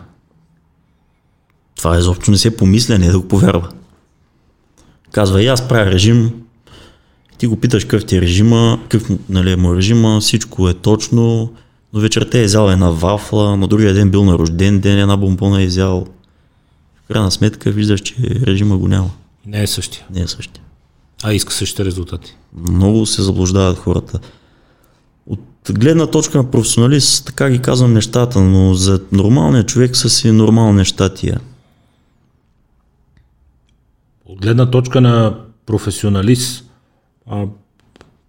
[1.78, 3.70] Това изобщо не се помисля, не е да го повярва.
[5.12, 6.32] Казва, и аз правя режим,
[7.38, 11.54] ти го питаш какъв ти е режима, какъв нали, е му режима, всичко е точно,
[11.94, 15.62] но вечерта е изял една вафла, на другия ден бил на рожден ден, една бомбона
[15.62, 16.08] е изял.
[17.04, 19.10] В крайна сметка виждаш, че режима го няма.
[19.46, 20.06] Не е същия.
[20.14, 20.64] Не е същия.
[21.24, 22.36] А иска същите резултати.
[22.54, 24.20] Много се заблуждават хората.
[25.74, 30.78] Гледна точка на професионалист, така ги казвам нещата, но за нормалния човек са си нормални
[30.78, 31.40] неща тия.
[34.26, 36.66] От гледна точка на професионалист,
[37.28, 37.46] а,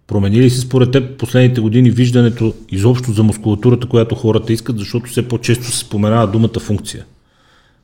[0.07, 5.09] промени ли се според теб последните години виждането изобщо за мускулатурата, която хората искат, защото
[5.09, 7.05] все по-често се споменава думата функция.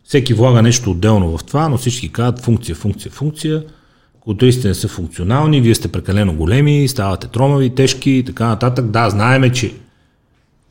[0.03, 3.63] Всеки влага нещо отделно в това, но всички казват функция, функция, функция.
[4.23, 8.85] Културистите не са функционални, вие сте прекалено големи, ставате тромави, тежки и така нататък.
[8.85, 9.73] Да, знаеме, че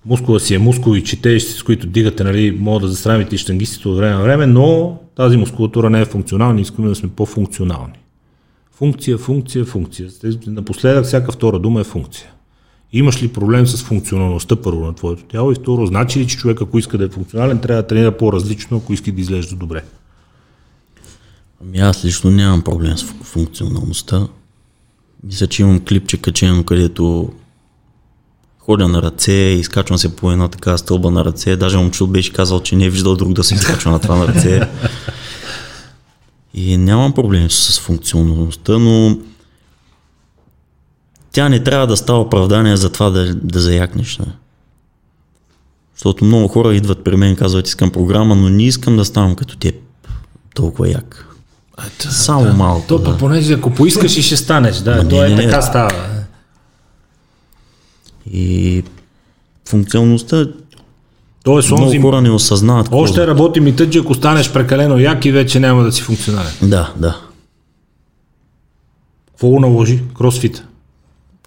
[0.06, 3.38] мускула си е мускул и че тежести, с които дигате, нали, могат да засрамите и
[3.38, 7.94] штангистите от време на време, но тази мускулатура не е функционална, искаме да сме по-функционални.
[8.74, 10.08] Функция, функция, функция.
[10.46, 12.30] Напоследък всяка втора дума е функция.
[12.92, 16.62] Имаш ли проблем с функционалността първо на твоето тяло и второ, значи ли, че човек
[16.62, 19.82] ако иска да е функционален, трябва да тренира по-различно, ако иска да изглежда добре?
[21.62, 24.28] Ами аз лично нямам проблем с фу- функционалността.
[25.24, 27.32] Мисля, че имам клипче качено, където
[28.58, 31.56] ходя на ръце, изкачвам се по една така стълба на ръце.
[31.56, 34.28] Даже момчето беше казал, че не е виждал друг да се изкачва на това на
[34.28, 34.68] ръце.
[36.54, 39.18] И нямам проблем с функционалността, но
[41.32, 44.18] тя не трябва да става оправдание за това да, да заякнеш.
[44.18, 44.32] Не?
[45.94, 49.34] Защото много хора идват при мен и казват, искам програма, но не искам да ставам
[49.34, 49.74] като теб.
[50.54, 51.31] Толкова як.
[51.98, 52.86] Само малко.
[52.86, 53.18] То, да.
[53.18, 55.42] понеже ако поискаш и ще станеш, да, Ма то не, е не, не.
[55.42, 55.90] така става.
[58.32, 58.82] И
[59.68, 60.46] функционалността
[61.44, 62.86] Тоест, много онзи, хора не осъзнават.
[62.86, 66.52] какво още работи митът, че ако станеш прекалено як и вече няма да си функционален.
[66.62, 67.20] Да, да.
[69.30, 70.02] Какво го наложи?
[70.16, 70.64] Кросфит.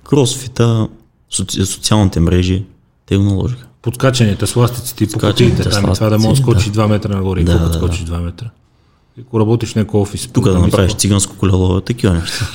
[0.03, 0.87] Кросфита,
[1.29, 1.65] соци...
[1.65, 2.63] социалните мрежи,
[3.05, 3.67] те го наложиха.
[3.81, 5.69] Подскачанията, сластиците и покотиите.
[5.69, 7.43] Там и това да можеш да скочиш 2 метра нагоре.
[7.43, 8.49] Да, Да, какво да, да, скочиш 2 метра?
[9.21, 10.27] Ако работиш в някой офис.
[10.27, 12.45] Тук да направиш циганско колело, такива неща.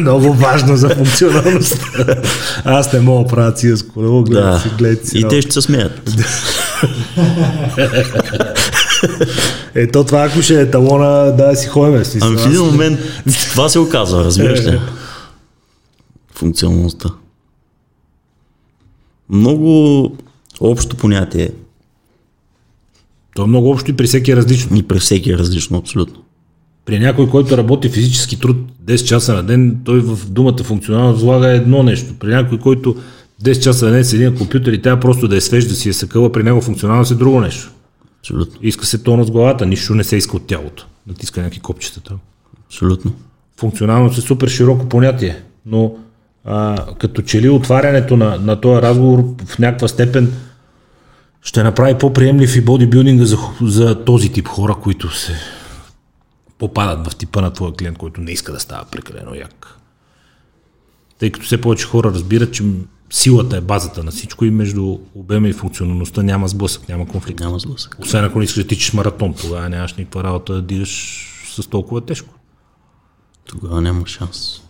[0.00, 2.16] Много важно за функционалността.
[2.64, 4.60] Аз не мога да правя циганско колело, гледайте Да.
[4.60, 5.18] си, гледайте си.
[5.18, 6.10] И те ще се смеят.
[9.74, 12.04] Ето това, ако ще е талона, да си ходим.
[12.04, 13.00] Смисъл, Ами в един момент
[13.50, 14.80] това се оказва, разбираш ли?
[16.34, 17.08] Функционалността.
[19.30, 20.16] Много
[20.60, 21.50] общо понятие
[23.34, 24.76] То е много общо и при всеки е различно.
[24.76, 26.22] и при всеки е различно, абсолютно.
[26.84, 31.48] При някой, който работи физически труд 10 часа на ден, той в думата функционално влага
[31.48, 32.14] едно нещо.
[32.18, 32.96] При някой, който
[33.42, 35.88] 10 часа на ден седи на компютър и тя просто да е свеж, да си
[35.88, 37.70] е съкъла, при него функционалност е друго нещо.
[38.20, 38.60] Абсолютно.
[38.62, 40.86] Иска се тонус с главата, нищо не се иска от тялото.
[41.06, 42.14] Натиска някакви копчетата.
[42.66, 43.12] Абсолютно.
[43.56, 45.94] Функционалност е супер широко понятие, но
[46.44, 50.32] а, като че ли отварянето на, на този разговор в някаква степен
[51.42, 55.34] ще направи по-приемлив и бодибилдинга за, за този тип хора, които се
[56.58, 59.76] попадат в типа на твоя клиент, който не иска да става прекалено як.
[61.18, 62.64] Тъй като все повече хора разбират, че
[63.10, 67.40] силата е базата на всичко и между обема и функционалността няма сблъсък, няма конфликт.
[67.40, 67.96] Няма сблъсък.
[68.00, 71.26] Освен ако не искаш да тичаш маратон, тогава нямаш никаква работа да дигаш
[71.56, 72.34] с толкова тежко.
[73.44, 74.62] Тогава няма шанс.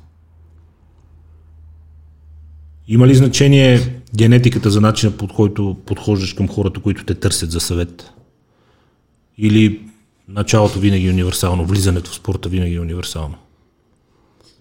[2.89, 7.61] Има ли значение генетиката за начина по който подхождаш към хората, които те търсят за
[7.61, 8.11] съвет?
[9.39, 9.81] Или
[10.29, 13.35] началото винаги е универсално, влизането в спорта винаги е универсално?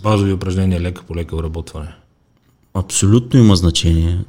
[0.04, 1.95] Базови упражнения, лека по лека обработване.
[2.74, 4.20] Абсолютно има значение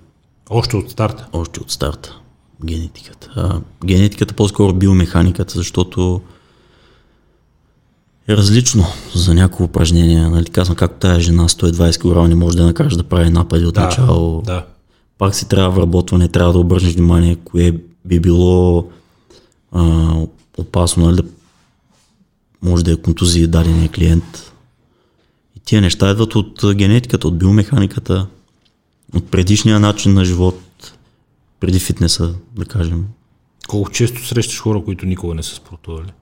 [0.51, 1.29] Още от старта.
[1.33, 2.17] още от старта.
[2.65, 3.31] Генетиката.
[3.37, 6.21] А, генетиката по-скоро биомеханиката, защото
[8.29, 10.31] е различно за някои упражнения.
[10.31, 13.75] Нали, казвам, както тая жена 120 кг не може да накараш да прави напади от
[13.75, 14.43] Да, начало.
[14.43, 14.67] да.
[15.21, 18.91] Пак си трябва вработване, трябва да обърнеш внимание, кое би било
[19.73, 20.15] а,
[20.59, 21.23] опасно, нали, да
[22.63, 24.53] може да е контузия дадения клиент.
[25.57, 28.27] И тия неща идват от генетиката, от биомеханиката,
[29.15, 30.61] от предишния начин на живот,
[31.61, 33.07] преди фитнеса, да кажем.
[33.69, 36.13] Колко често срещаш хора, които никога не са спортували?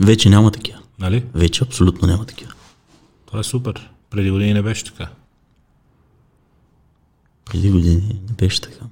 [0.00, 0.78] Вече няма такива.
[0.98, 1.24] Нали?
[1.34, 2.52] Вече абсолютно няма такива.
[3.26, 3.90] Това е супер.
[4.10, 5.08] Преди години не беше така.
[7.50, 8.84] Преди години не беше така.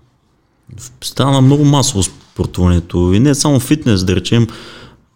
[1.04, 3.12] Стана много масово спортуването.
[3.12, 4.46] И не само фитнес, да речем,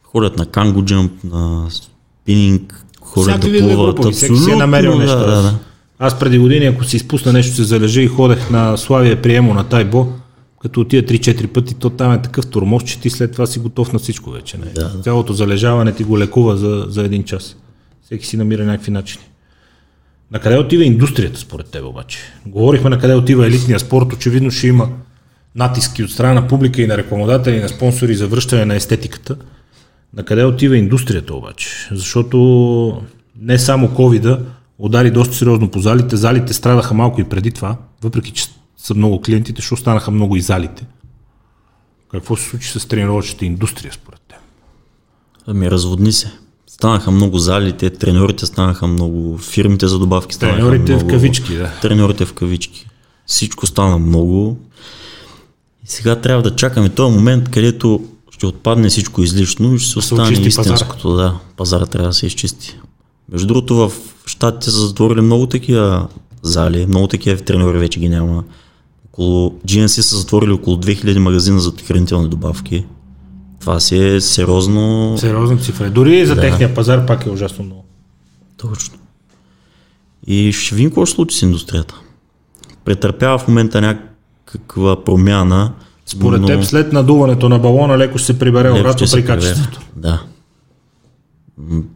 [0.03, 4.15] ходят на канго джамп, на спининг, ходят Всякакви да плуват.
[4.15, 5.19] всеки си е намерил да, нещо.
[5.19, 5.55] да, да.
[5.99, 9.65] Аз преди години, ако си изпусна нещо, се залежа и ходех на Славия приемо на
[9.65, 10.13] Тайбо,
[10.63, 13.93] като отида 3-4 пъти, то там е такъв тормоз, че ти след това си готов
[13.93, 14.59] на всичко вече.
[14.59, 14.65] Не?
[14.65, 15.03] Да, да.
[15.03, 17.57] Цялото залежаване ти го лекува за, за един час.
[18.05, 19.25] Всеки си намира някакви начини.
[20.33, 22.19] На къде отива индустрията според теб обаче?
[22.47, 24.89] Говорихме на къде отива елитния спорт, очевидно ще има
[25.55, 29.37] натиски от страна на публика и на рекламодатели, и на спонсори за връщане на естетиката.
[30.15, 31.89] На къде отива индустрията обаче?
[31.91, 33.03] Защото
[33.41, 34.41] не само covid
[34.79, 36.17] удари доста сериозно по залите.
[36.17, 38.45] Залите страдаха малко и преди това, въпреки че
[38.77, 40.87] са много клиентите, защото станаха много и залите.
[42.11, 44.39] Какво се случи с тренировъчната индустрия според теб?
[45.47, 46.33] Ами разводни се.
[46.73, 51.09] Станаха много залите, треньорите станаха много, фирмите за добавки станаха Треньорите много.
[51.09, 51.71] в кавички, да.
[51.83, 52.89] Треньорите в кавички.
[53.27, 54.59] Всичко стана много.
[55.85, 59.99] И сега трябва да чакаме този момент, където ще отпадне всичко излишно и ще се
[59.99, 61.15] остане истинското.
[61.15, 62.79] Да, пазара трябва да се изчисти.
[63.33, 63.93] Между другото, в
[64.27, 66.09] Штатите са затворили много такива
[66.43, 68.45] зали, много такива треньори вече ги няма.
[69.09, 72.85] Около GNC са затворили около 2000 магазина за хранителни добавки.
[73.63, 75.15] Това си е сериозно.
[75.19, 75.91] Сериозна цифра.
[75.91, 77.85] Дори и за техния пазар пак е ужасно много.
[78.57, 78.99] Точно.
[80.27, 82.01] И ще видим какво ще случи с индустрията.
[82.85, 85.73] Претърпява в момента някаква промяна.
[86.07, 89.81] Според но теб след надуването на балона леко ще се прибере обратно при качеството.
[89.97, 90.23] Да.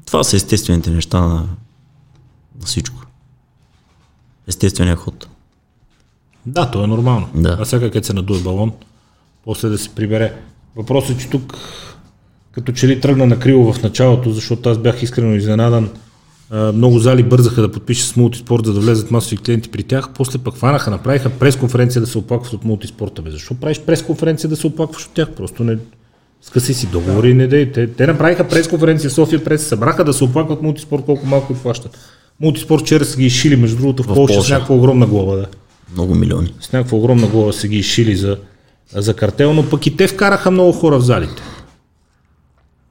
[0.07, 1.35] Това са естествените неща на,
[2.61, 3.03] на всичко.
[4.47, 5.29] Естественият ход.
[6.47, 7.29] Да, то е нормално.
[7.35, 7.57] Да.
[7.61, 8.73] А всяка къде се надуе балон,
[9.45, 10.37] после да се прибере.
[10.77, 11.55] Въпросът е, че тук
[12.57, 15.91] като че ли тръгна на криво в началото, защото аз бях искрено изненадан.
[16.74, 20.09] Много зали бързаха да подпишат с мултиспорт, за да влезат масови клиенти при тях.
[20.14, 23.22] После пък фанаха, направиха пресконференция да се оплакват от мултиспорта.
[23.22, 23.31] Бе.
[23.31, 25.31] Защо правиш пресконференция да се оплакваш от тях?
[25.31, 25.79] Просто не,
[26.43, 27.72] скъси си договори и не дей.
[27.72, 31.57] Те, те направиха пресконференция в София прес, събраха да се оплакват мултиспорт, колко малко и
[31.57, 31.99] плащат.
[32.41, 35.37] Мултиспорт вчера са ги изшили, между другото, в, В Польша с някаква огромна глава.
[35.37, 35.47] Да
[35.93, 36.55] Много милиони.
[36.61, 38.37] с някаква огромна глава се ги изшили за,
[38.93, 41.43] за картел, но пък и те вкараха много хора в залите.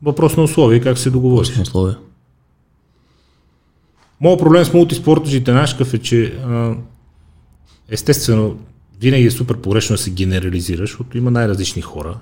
[0.04, 1.50] Въпрос на условия, как се договори.
[1.56, 1.98] На условия.
[4.22, 6.76] Моят проблем с мултиспортажите нашкъв е, че а,
[7.90, 8.58] естествено
[9.02, 12.18] винаги е супер погрешно да се генерализира, защото има най-различни хора.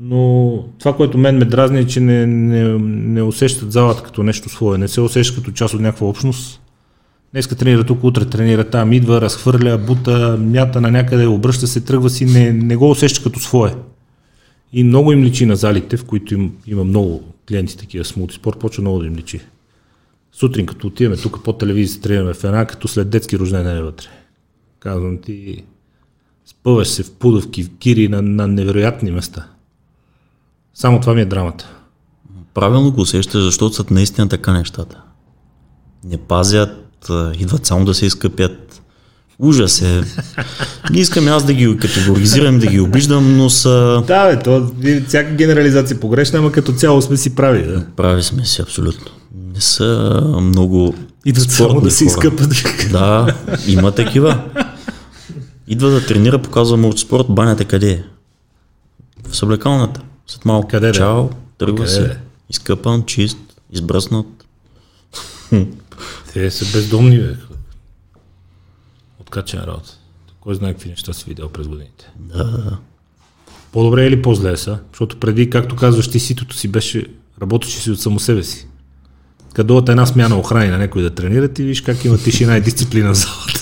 [0.00, 4.48] Но това, което мен ме дразни е, че не, не, не усещат залата като нещо
[4.48, 6.60] свое, не се усещат като част от някаква общност.
[7.32, 12.10] Днеска тренира тук, утре тренира там, идва, разхвърля, бута, мята на някъде, обръща се, тръгва
[12.10, 13.74] си, не, не го усеща като свое.
[14.72, 18.58] И много им личи на залите, в които им, има много клиенти такива с мултиспорт,
[18.58, 19.40] почва много да им личи.
[20.32, 24.06] Сутрин, като отиваме тук по телевизия, тренираме в една, като след детски рожден е вътре.
[24.78, 25.64] Казвам ти,
[26.46, 29.48] спъваш се в пудовки, в кири на, на невероятни места.
[30.74, 31.76] Само това ми е драмата.
[32.54, 35.02] Правилно го усещаш, защото са наистина така нещата.
[36.04, 36.87] Не пазят,
[37.38, 38.82] идват само да се изкъпят.
[39.38, 40.02] Ужас е.
[40.90, 44.02] Не искам аз да ги категоризирам, да ги обиждам, но са...
[44.06, 44.70] Да, бе, то,
[45.08, 47.66] всяка генерализация е погрешна, ама като цяло сме си прави.
[47.66, 47.86] Да.
[47.96, 49.06] Прави сме си абсолютно.
[49.54, 50.94] Не са много
[51.24, 52.50] Идват само да се изкъпат.
[52.92, 53.34] Да,
[53.66, 54.44] има такива.
[55.68, 58.02] Идва да тренира, показва мултиспорт, банята къде е?
[59.28, 60.00] В съблекалната.
[60.26, 60.68] След малко.
[60.68, 60.92] Къде?
[60.92, 61.28] Чао,
[61.58, 62.16] тръгва се.
[62.50, 63.38] Изкъпан, чист,
[63.72, 64.26] избръснат.
[66.32, 67.36] Те са бездомни, бе.
[69.20, 69.90] Откачена работа.
[70.40, 72.10] Кой знае какви неща си видял през годините.
[72.18, 72.78] Да.
[73.72, 74.78] По-добре или по-зле са?
[74.92, 77.06] Защото преди, както казваш, ти ситото си беше,
[77.42, 78.66] работеше си от само себе си.
[79.54, 83.14] Кадуват една смяна охрани на някой да тренират и виж как има тишина и дисциплина
[83.14, 83.60] в залата.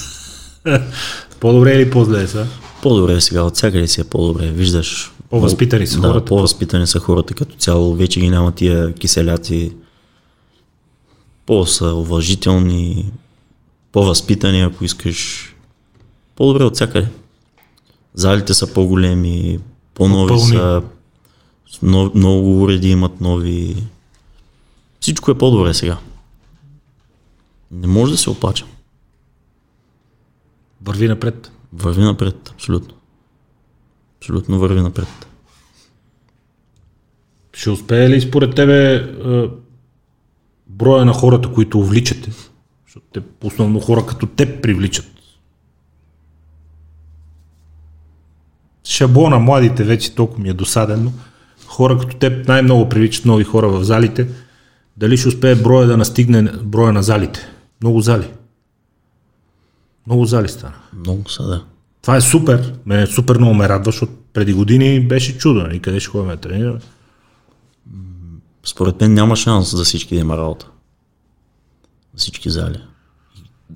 [1.41, 2.47] по-добре или по-зле са?
[2.83, 4.51] По-добре е сега, от всякъде си е по-добре.
[4.51, 5.13] Виждаш.
[5.31, 6.25] По-възпитани са да, хората.
[6.25, 7.95] по-възпитани са хората като цяло.
[7.95, 9.73] Вече ги няма тия киселяци.
[11.47, 13.13] По-са уважителни,
[13.93, 15.53] по-възпитани, ако искаш.
[16.37, 17.09] По-добре от всякъде.
[18.15, 19.59] Залите са по-големи,
[19.95, 20.57] по-нови По-пълни.
[20.57, 20.83] са,
[21.83, 23.77] но, много уреди имат нови.
[25.01, 25.99] Всичко е по-добре сега.
[27.71, 28.65] Не може да се оплача.
[30.83, 31.51] Върви напред.
[31.73, 32.95] Върви напред, абсолютно.
[34.19, 35.27] Абсолютно върви напред.
[37.53, 39.09] Ще успее ли според тебе
[40.67, 42.31] броя на хората, които увличате?
[42.85, 45.07] Защото те основно хора като теб привличат.
[48.85, 51.13] Шаблона младите вече толкова ми е досаден, но
[51.67, 54.29] хора като теб най-много привличат нови хора в залите.
[54.97, 57.41] Дали ще успее броя да настигне броя на залите?
[57.83, 58.29] Много зали.
[60.07, 60.75] Много зали стана.
[60.99, 61.65] Много са, да.
[62.03, 62.75] Това е супер.
[62.87, 65.69] Мене супер много ме радва, защото преди години беше чудо.
[65.73, 66.79] И къде ще ходим да тренираме?
[68.67, 70.69] Според мен няма шанс за всички да има работа.
[72.15, 72.79] За всички зали.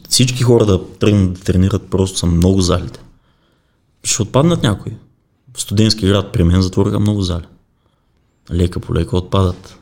[0.08, 3.00] Всички хора да тръгнат да тренират просто са много залите.
[4.04, 4.92] Ще отпаднат някои.
[5.54, 7.44] В студентски град при мен затвориха много зали.
[8.52, 9.78] Лека по лека отпадат.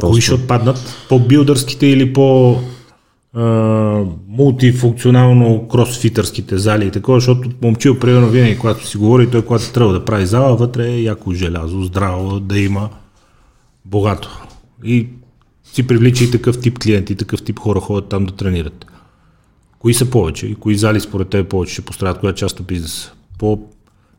[0.00, 0.94] Кои ще отпаднат?
[1.08, 2.58] По-билдърските или по
[3.34, 3.42] а,
[4.28, 9.92] мултифункционално кросфитърските зали и такова, защото момчил, примерно, винаги, когато си говори, той когато трябва
[9.92, 12.90] да прави зала, вътре е яко желязо, здраво, да има
[13.92, 14.42] богато.
[14.84, 15.08] И
[15.64, 18.86] си привлича и такъв тип клиенти, и такъв тип хора ходят там да тренират.
[19.78, 23.12] Кои са повече и кои зали според теб повече ще пострадат, коя част от бизнеса?
[23.38, 23.58] По,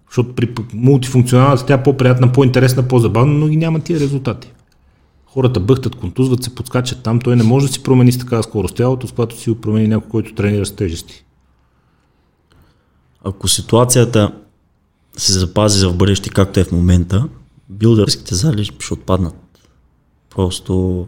[0.10, 4.52] защото при мултифункционалната тя е по-приятна, по-интересна, по-забавна, но ги няма тия резултати.
[5.26, 8.76] Хората бъхтат, контузват се, подскачат там, той не може да си промени с такава скорост
[8.76, 11.26] тялото, с която си го промени някой, който тренира с тежести.
[13.24, 14.32] Ако ситуацията
[15.18, 17.28] се запази в бъдеще както е в момента,
[17.70, 19.43] билдърските зали ще отпаднат.
[20.36, 21.06] Просто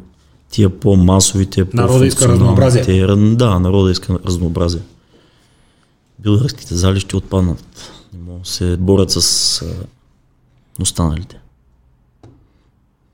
[0.49, 4.81] тия по-масовите, Народа иска по-функционалните- Ра- Да, народа иска разнообразие.
[6.19, 7.91] Билдърските зали ще отпаднат.
[8.13, 9.65] Не могат да се борят с а,
[10.81, 11.39] останалите.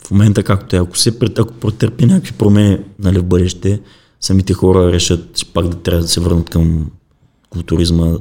[0.08, 3.82] В момента както е, ако, се, ако претърпи някакви промени нали, в бъдеще,
[4.22, 6.92] самите хора решат че пак да трябва да се върнат към
[7.50, 8.18] културизма,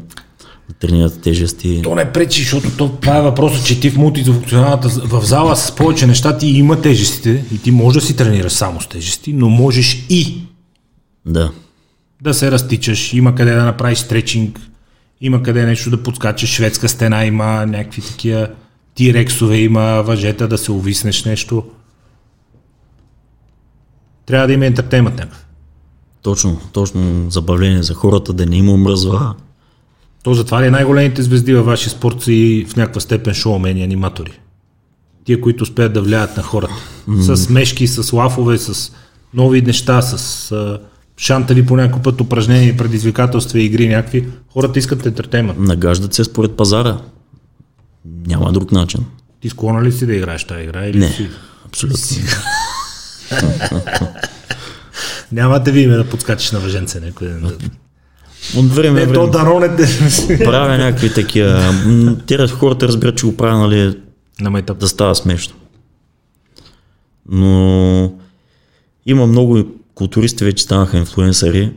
[0.70, 1.80] да тренират тежести.
[1.82, 5.76] То не пречи, защото то, това е въпросът, че ти в мултифункционалната в зала с
[5.76, 9.48] повече неща ти има тежестите и ти можеш да си тренираш само с тежести, но
[9.48, 10.42] можеш и
[11.26, 11.52] Да.
[12.22, 14.60] да се разтичаш, има къде да направиш стречинг,
[15.20, 18.48] има къде нещо да подскачаш, шведска стена има, някакви такива
[18.94, 21.64] тирексове има, въжета да се увиснеш нещо.
[24.26, 25.46] Трябва да има ентертеймент някакъв.
[26.22, 29.34] Точно, точно забавление за хората, да не им омръзва.
[30.22, 33.82] То затова ли е най-големите звезди във вашия спорт са и в някаква степен шоумени,
[33.82, 34.40] аниматори?
[35.24, 36.74] Тия, които успеят да влияят на хората.
[37.08, 37.34] Mm.
[37.34, 38.92] С мешки, с лафове, с
[39.34, 40.78] нови неща, с а,
[41.16, 44.28] шантали по някой път, упражнения, предизвикателства и игри някакви.
[44.52, 45.58] Хората искат ентертеймент.
[45.58, 46.98] Нагаждат се според пазара.
[48.26, 49.04] Няма друг начин.
[49.40, 50.86] Ти склонна ли си да играеш тази игра?
[50.86, 51.28] Или Не, Си?
[51.66, 51.98] абсолютно.
[55.32, 57.52] Нямате ви име да подскачаш на въженце някой ден.
[58.56, 59.86] От време Не, на то време даронете
[60.44, 61.74] правя някакви такива.
[62.26, 63.98] Те хората разбират, че го правя, нали,
[64.40, 64.78] на майтап.
[64.78, 65.54] да става смешно.
[67.28, 68.12] Но
[69.06, 69.64] има много
[69.94, 71.72] културисти, вече станаха инфлуенсъри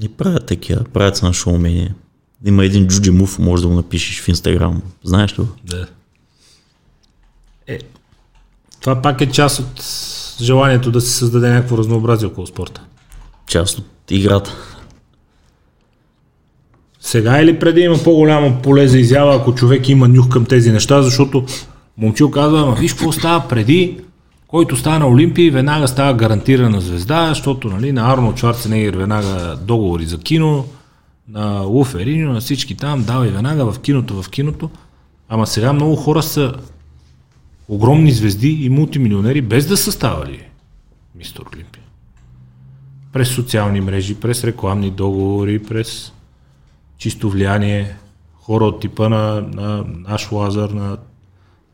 [0.00, 1.94] и правят такива, правят се на шоумени.
[2.44, 4.82] Има един Джуджи Мув, може да го напишеш в Инстаграм.
[5.04, 5.42] Знаеш ли?
[5.64, 5.86] Да.
[7.66, 7.78] Е,
[8.80, 9.84] това пак е част от
[10.42, 12.82] желанието да се създаде някакво разнообразие около спорта.
[13.46, 14.54] Част от играта.
[17.04, 21.02] Сега или преди има по-голямо поле за изява, ако човек има нюх към тези неща,
[21.02, 21.44] защото
[21.98, 23.98] момчил казва, ама виж какво става преди,
[24.48, 30.04] който става на Олимпии, веднага става гарантирана звезда, защото нали, на Арнолд Шварценегер веднага договори
[30.04, 30.64] за кино,
[31.28, 34.70] на Луферино, на всички там, дава и веднага в киното, в киното.
[35.28, 36.54] Ама сега много хора са
[37.68, 40.40] огромни звезди и мултимилионери, без да са ставали
[41.14, 41.82] мистер Олимпия.
[43.12, 46.12] През социални мрежи, през рекламни договори, през
[47.02, 47.96] чисто влияние,
[48.34, 50.96] хора от типа на, на наш Лазар, на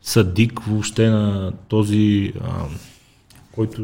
[0.01, 2.51] Садик, въобще на този, а,
[3.51, 3.81] който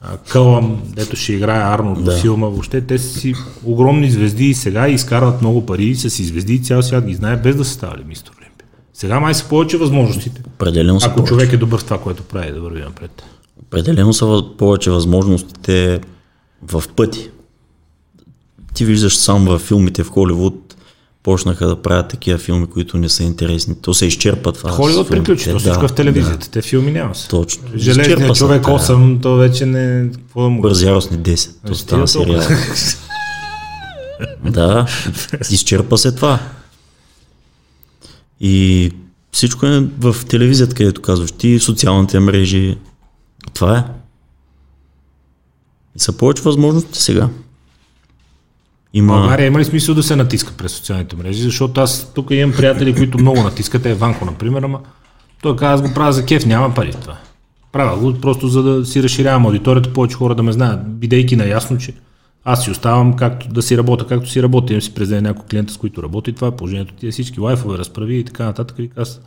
[0.00, 2.16] а, Кълъм, дето ще играе Арнолд да.
[2.16, 3.34] Филма, въобще те са си
[3.64, 7.36] огромни звезди и сега изкарват много пари са си звезди и цял свят ги знае
[7.36, 8.66] без да са ставали мистер Олимпия.
[8.92, 10.42] Сега май са повече възможностите.
[10.46, 11.28] Определено са Ако повече.
[11.28, 13.22] човек е добър в това, което прави, да върви напред.
[13.62, 16.00] Определено са повече възможностите
[16.62, 17.30] в пъти.
[18.74, 20.76] Ти виждаш сам във филмите в Холивуд,
[21.22, 23.74] почнаха да правят такива филми, които не са интересни.
[23.82, 24.72] То се изчерпа това.
[24.72, 26.50] с Холивуд приключи, то всичко е в телевизията.
[26.50, 27.28] Те филми няма са.
[27.28, 27.62] Точно.
[27.76, 30.10] Железният човек тая 8, то вече не...
[30.12, 31.50] Какво да му Бърз яростни 10.
[31.66, 32.42] То Стига става сериал.
[34.50, 34.86] да,
[35.50, 36.38] изчерпа се това.
[38.40, 38.90] И
[39.32, 42.78] всичко е в телевизията, където казваш ти, социалните мрежи.
[43.54, 43.84] Това е.
[45.96, 47.28] И са повече възможности сега.
[48.94, 49.14] Има...
[49.14, 51.42] България има ли смисъл да се натиска през социалните мрежи?
[51.42, 53.86] Защото аз тук имам приятели, които много натискат.
[53.86, 54.80] Е Ванко, например, ама
[55.42, 57.16] той казва, аз го правя за кеф, няма пари в това.
[57.72, 61.78] Правя го просто за да си разширявам аудиторията, повече хора да ме знаят, бидейки наясно,
[61.78, 61.94] че
[62.44, 64.72] аз си оставам както, да си работя, както си работя.
[64.72, 66.32] Имам си през ден няколко клиента, с които работи.
[66.32, 66.94] Това е положението.
[66.94, 68.78] Тия всички лайфове, разправи и така нататък.
[68.78, 69.20] И аз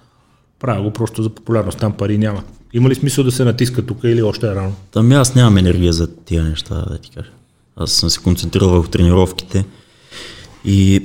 [0.59, 1.79] правя го просто за популярност.
[1.79, 2.43] Там пари няма.
[2.73, 4.73] Има ли смисъл да се натиска тук или още е рано?
[4.91, 7.29] Там аз нямам енергия за тия неща, да ти кажа.
[7.77, 9.65] Аз съм се концентрирал върху тренировките
[10.65, 11.03] и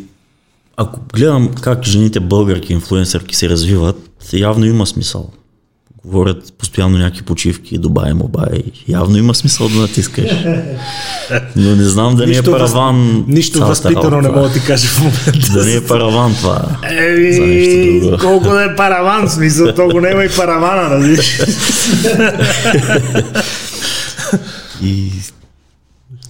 [0.76, 5.30] ако гледам как жените българки, инфлуенсърки се развиват, явно има смисъл.
[6.04, 8.62] Говорят постоянно някакви почивки, Дубай, Мобай.
[8.88, 10.30] Явно има смисъл да натискаш.
[11.56, 13.24] Но не знам да не е параван.
[13.28, 15.52] Нищо възпитано не мога да ти кажа в момента.
[15.52, 16.64] Да не е параван това.
[16.90, 21.40] Еми, колко да е параван, смисъл, то го няма и паравана, разбираш.
[24.82, 25.12] И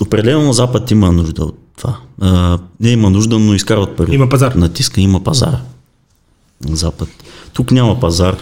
[0.00, 1.96] определено на Запад има нужда от това.
[2.20, 4.14] А, не има нужда, но изкарват пари.
[4.14, 4.52] Има пазар.
[4.52, 5.56] Натиска, има пазар.
[6.68, 7.08] На Запад.
[7.52, 8.36] Тук няма пазар.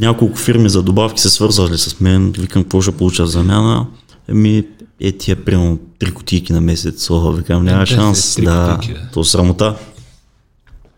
[0.00, 2.32] Няколко фирми за добавки се свързвали с мен.
[2.32, 3.86] Викам, какво ще получа в замяна?
[4.28, 4.64] Еми,
[5.00, 7.10] е тия примерно три кутийки на месец.
[7.10, 8.36] О, викам, няма Десет, шанс.
[8.42, 9.10] Да, кутийки, да.
[9.12, 9.76] то срамота.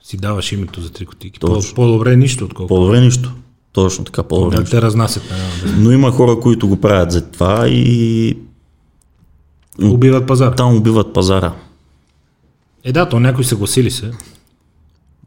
[0.02, 1.40] Си даваш името за три кутийки.
[1.40, 1.74] Точно.
[1.74, 3.32] По-добре нищо, отколкото По-добре нищо.
[3.72, 5.22] Точно така, по-добре да те разнасят.
[5.66, 8.36] Не, Но има хора, които го правят за това и.
[9.78, 10.52] Убиват пазар.
[10.52, 11.54] там убиват пазара.
[12.84, 14.12] Е да, то някои съгласили се.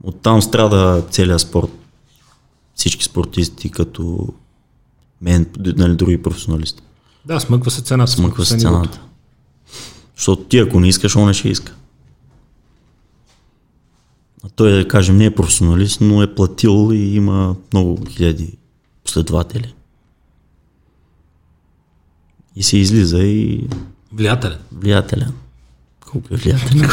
[0.04, 1.72] Оттам страда целият спорт.
[2.76, 4.28] Всички спортисти, като
[5.22, 6.84] мен, нали, други професионалисти.
[7.26, 8.12] Да, смъква се цената.
[8.12, 9.02] Смъква се цената.
[10.16, 11.76] Защото ти ако не искаш, он не ще иска.
[14.44, 18.58] А той, да кажем, не е професионалист, но е платил и има много хиляди
[19.04, 19.74] последователи.
[22.56, 23.68] И се излиза и
[24.14, 24.58] Влиятелен.
[24.72, 25.32] влиятелен.
[26.12, 26.90] Колко е влиятелен?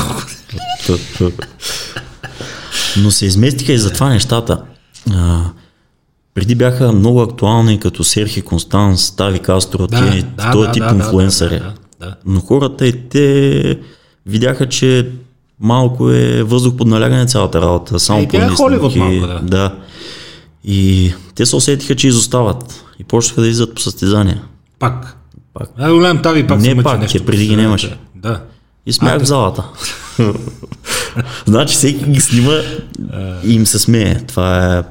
[2.96, 4.62] Но се изместиха и за това нещата.
[5.14, 5.44] А,
[6.34, 10.82] преди бяха много актуални, като Серхи Констанс, Тави Кастро, Да, тия, да, този да, тип
[10.82, 11.58] да, инфлуенсъри.
[11.58, 11.64] да,
[12.00, 12.14] да, да.
[12.26, 13.78] Но хората и те
[14.26, 15.10] видяха, че
[15.60, 18.00] малко е въздух под налягане цялата работа.
[18.00, 19.40] Само Е, тя е Холивуд малко, да.
[19.42, 19.74] да.
[20.64, 22.84] И те се усетиха, че изостават.
[22.98, 24.42] И почнаха да излизат по състезания.
[24.78, 25.16] Пак.
[25.54, 25.68] Пак.
[25.76, 27.22] А, голям тави пак Не пак, нещо.
[27.22, 27.98] е, преди ги нямаше.
[28.14, 28.44] Да.
[28.86, 29.64] И смях в залата.
[31.46, 32.52] значи всеки ги снима
[33.44, 34.20] и им се смее.
[34.26, 34.82] Това е...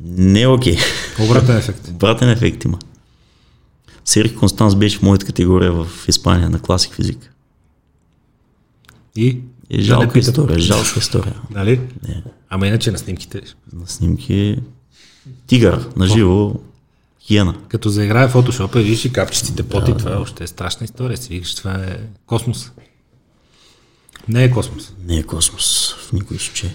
[0.00, 0.76] Не е окей.
[1.20, 1.88] Обратен ефект.
[1.88, 2.78] Обратен ефект има.
[4.04, 7.34] Серих Констанс беше в моята категория в Испания на класик физик.
[9.16, 9.28] И?
[9.70, 10.20] Е Да не жалка питам.
[10.30, 11.34] история, жалка история.
[11.50, 11.80] Нали?
[12.08, 12.22] Не.
[12.48, 13.40] Ама иначе на снимките.
[13.72, 14.58] На снимки
[15.46, 16.54] тигър, на живо,
[17.22, 17.54] хиена.
[17.68, 21.16] Като заиграе в фотошопа и видиш и капчетите поти, това е още е страшна история.
[21.16, 22.72] Си викаш, това е космос.
[24.28, 24.92] Не е космос.
[25.06, 26.70] Не е космос в никой случай.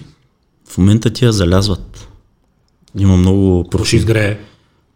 [0.68, 2.08] В момента тия залязват.
[2.98, 3.96] Има много Ще профи...
[3.96, 4.38] изгрее.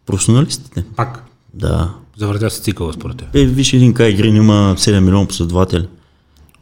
[0.05, 0.85] професионалистите.
[0.95, 1.23] Пак.
[1.53, 3.35] Да, Завъртя се цикъла според теб.
[3.35, 5.87] Е, виж един Кай Грин има 7 милиона последователи.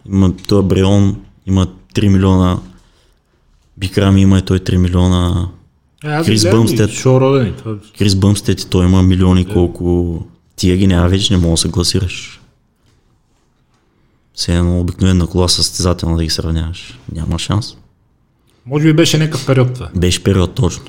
[0.06, 2.60] Има той Бреон, има 3 милиона.
[3.78, 5.50] Бикрами има и той 3 милиона.
[6.06, 6.90] Е, аз Крис Бъмстед.
[7.98, 10.20] Крис Бъмстед и той има милиони колко.
[10.56, 12.42] Тия ги няма вече, не мога да се гласираш.
[14.34, 17.00] Все едно обикновена кола състезателна да ги сравняваш.
[17.16, 17.76] Няма шанс.
[18.66, 20.84] Може би беше някакъв период това, Беше период точно.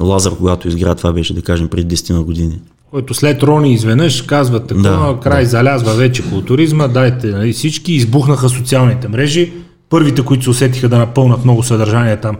[0.00, 2.60] Лазар, когато изгря, това беше, да кажем, преди 10 на години.
[2.90, 8.48] който след Рони изведнъж казват такова, Да, край залязва вече културизма, дайте нали, всички, избухнаха
[8.48, 9.52] социалните мрежи.
[9.88, 12.36] Първите, които се усетиха да напълнат много съдържание там,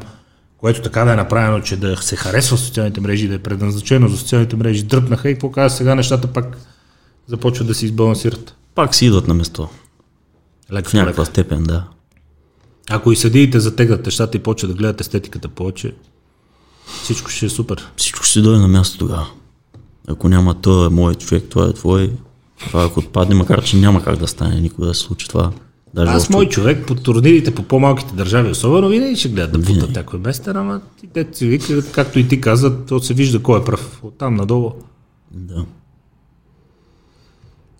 [0.65, 4.17] което така да е направено, че да се харесва социалните мрежи, да е предназначено за
[4.17, 6.57] социалните мрежи, дръпнаха и какво каза сега нещата пак
[7.27, 8.57] започват да се избалансират.
[8.75, 9.69] Пак си идват на место.
[10.73, 11.85] Лека В някаква степен, да.
[12.91, 15.95] Ако и съдиите затегнат нещата и почват да гледат естетиката повече,
[17.03, 17.91] всичко ще е супер.
[17.97, 19.27] Всичко ще дойде на място тогава.
[20.09, 22.13] Ако няма той е мой човек, това е твой.
[22.59, 25.53] Това ако отпадне, макар че няма как да стане никога да се случи това.
[25.95, 29.97] Даже Аз, мой човек, по турнирите по по-малките държави, особено винаги ще гледат да путат
[29.97, 30.81] някой местер, ама
[31.13, 34.01] те си вика, както и ти каза, то се вижда кой е прав.
[34.03, 34.73] Оттам надолу.
[35.31, 35.65] Да.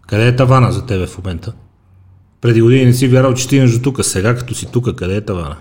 [0.07, 1.53] Къде е тавана за тебе в момента?
[2.41, 4.05] Преди години не си вярвал, че стигнеш до тук.
[4.05, 5.57] Сега, като си тук, къде е тавана?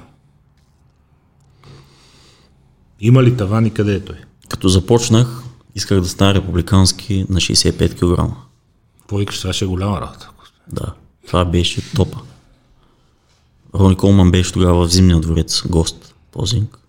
[2.99, 4.15] Има ли таван и къде е той?
[4.49, 5.43] Като започнах,
[5.75, 8.35] исках да стана републикански на 65 кг.
[8.99, 10.30] Какво викаш, това ще е голяма работа.
[10.67, 10.93] Да.
[11.27, 12.17] Това беше топа.
[13.76, 16.80] Рони Колман беше тогава в зимния дворец гост, позинг.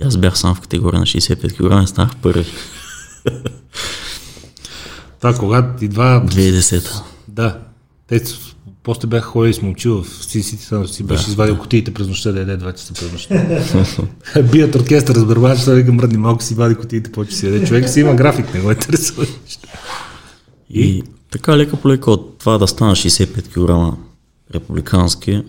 [0.00, 2.46] И аз бях сам в категория на 65 кг и станах първи.
[5.20, 6.22] Това когато идва...
[6.26, 7.02] 2010.
[7.28, 7.58] Да.
[8.06, 8.20] Те
[8.86, 12.38] После бях ходил и с момчи в Сисити, си беше извадил кутиите през нощта, да
[12.38, 14.42] яде 2 часа през нощта.
[14.52, 17.66] Бият оркестър с барбач, той вика мръдни малко си вади кутиите, почва си яде.
[17.66, 19.26] Човек си има график, не го интересува.
[19.44, 19.68] нищо.
[20.70, 23.98] И така лека по лека от това да стана 65 кг
[24.54, 25.42] републикански,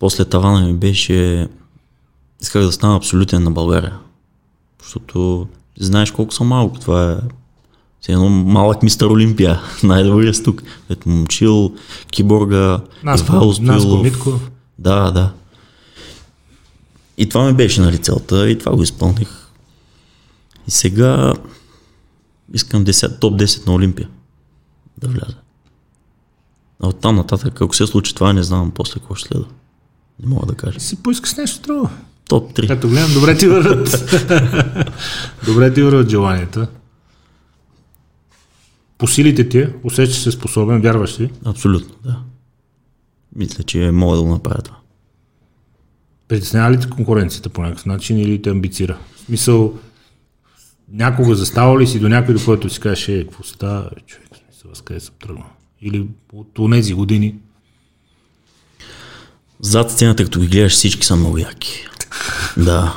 [0.00, 1.48] после тавана ми беше,
[2.40, 3.98] исках да стана абсолютен на България.
[4.82, 5.48] Защото
[5.80, 7.16] знаеш колко съм малко, това е
[8.00, 10.62] все едно малък мистер Олимпия, най-добрият с тук.
[10.90, 11.74] Ето Момчил,
[12.10, 14.02] Киборга, Наско, Ивайло Наско Стоилов.
[14.02, 14.40] Митко.
[14.78, 15.32] Да, да.
[17.16, 19.48] И това ми беше нали целта и това го изпълних.
[20.68, 21.34] И сега
[22.54, 24.08] искам 10, топ 10 на Олимпия
[24.98, 25.36] да вляза.
[26.82, 29.48] А от там нататък, ако се случи това, не знам после какво ще следва.
[30.22, 30.80] Не мога да кажа.
[30.80, 31.88] Си поиска с нещо друго.
[32.28, 32.70] Топ 3.
[32.70, 33.88] Ето гледам, добре ти върват.
[35.46, 36.68] добре ти върват желанията.
[38.98, 41.30] По силите ти, усещаш се способен, вярваш си.
[41.44, 42.18] Абсолютно, да.
[43.36, 44.76] Мисля, че мога да го направя това.
[46.28, 48.98] Притеснява ли те конкуренцията по някакъв начин или те амбицира?
[49.16, 49.78] В смисъл,
[50.92, 54.70] някога застава ли си до някой, до който си кажеш, е, какво става, човек, смисъл,
[54.70, 55.46] аз къде съм тръгнал?
[55.80, 57.34] Или от тези години,
[59.62, 61.86] Зад сцената, като ги гледаш, всички са много яки.
[62.56, 62.96] Да.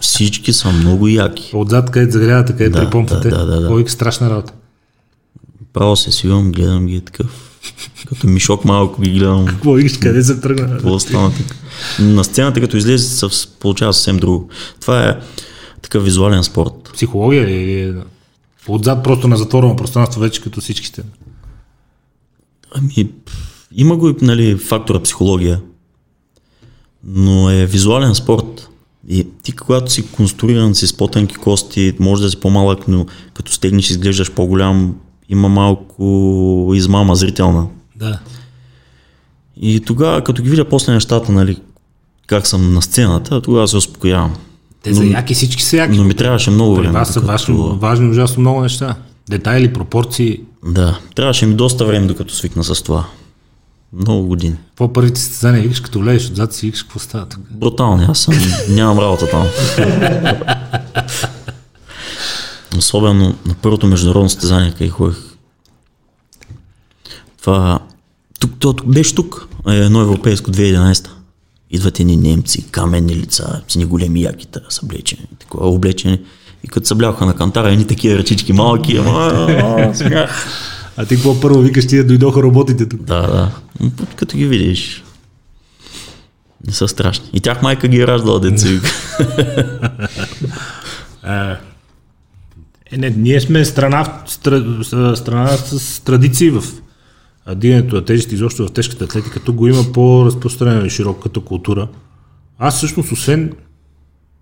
[0.00, 1.50] Всички са много яки.
[1.54, 3.68] отзад където загрявате, където Да, припомпвате, да, да, да.
[3.68, 4.52] кой страшна работа.
[5.72, 7.26] Право се свивам, гледам ги такъв.
[8.08, 9.46] Като мишок малко ги гледам.
[9.46, 10.68] Какво викаш, къде се тръгна?
[10.68, 11.54] Какво стана така?
[12.02, 14.48] На сцената, като излезе, се получава съвсем друго.
[14.80, 15.16] Това е
[15.82, 16.90] такъв визуален спорт.
[16.94, 17.52] Психология ли?
[17.52, 17.94] Или...
[18.68, 21.02] Отзад просто на затворено пространство, вече като всичките.
[22.74, 23.10] Ами,
[23.72, 25.60] има го и нали, фактора психология,
[27.06, 28.68] но е визуален спорт.
[29.08, 33.52] И ти когато си конструиран си с по-тънки кости, може да си по-малък, но като
[33.52, 34.94] стегнеш изглеждаш по-голям,
[35.28, 37.66] има малко измама зрителна.
[37.96, 38.18] Да.
[39.60, 41.56] И тогава, като ги видя после нещата, нали,
[42.26, 44.36] как съм на сцената, тогава се успокоявам.
[44.82, 45.96] Те са яки, всички са яки.
[45.96, 46.92] Но ми трябваше много време.
[46.92, 48.94] вас са докато- важни, важни ужасно много неща.
[49.30, 50.40] Детайли, пропорции.
[50.66, 53.06] Да, трябваше ми доста време, докато свикна с това.
[53.92, 54.56] Много години.
[54.68, 57.40] Какво първите състезания викаш, като влезеш отзад си викаш, какво става тук?
[57.50, 58.34] Брутални, аз съм,
[58.68, 59.46] нямам работа там.
[62.78, 65.18] Особено на първото международно състезание, къде ходих.
[67.40, 67.78] Това,
[68.40, 71.08] тук, то, тук, беше тук, е, едно европейско 2011.
[71.70, 76.20] Идват едни немци, каменни лица, с ни големи яки, та, са облечени, такова облечени.
[76.64, 80.28] И като се бляха на кантара, едни такива ръчички малки, ама, сега.
[80.96, 83.02] А ти какво първо викаш, тия дойдоха роботите тук?
[83.02, 83.50] Да, да.
[84.16, 85.04] Като ги видиш,
[86.66, 87.30] не са страшни.
[87.32, 88.68] И тях майка ги е раждала деца.
[92.92, 94.24] Е, не, ние сме страна,
[95.14, 96.62] страна с традиции в
[97.54, 99.40] дигането на тежести, изобщо в тежката атлетика.
[99.40, 101.88] Тук го има по-разпространена и широко като култура.
[102.58, 103.52] Аз всъщност, освен,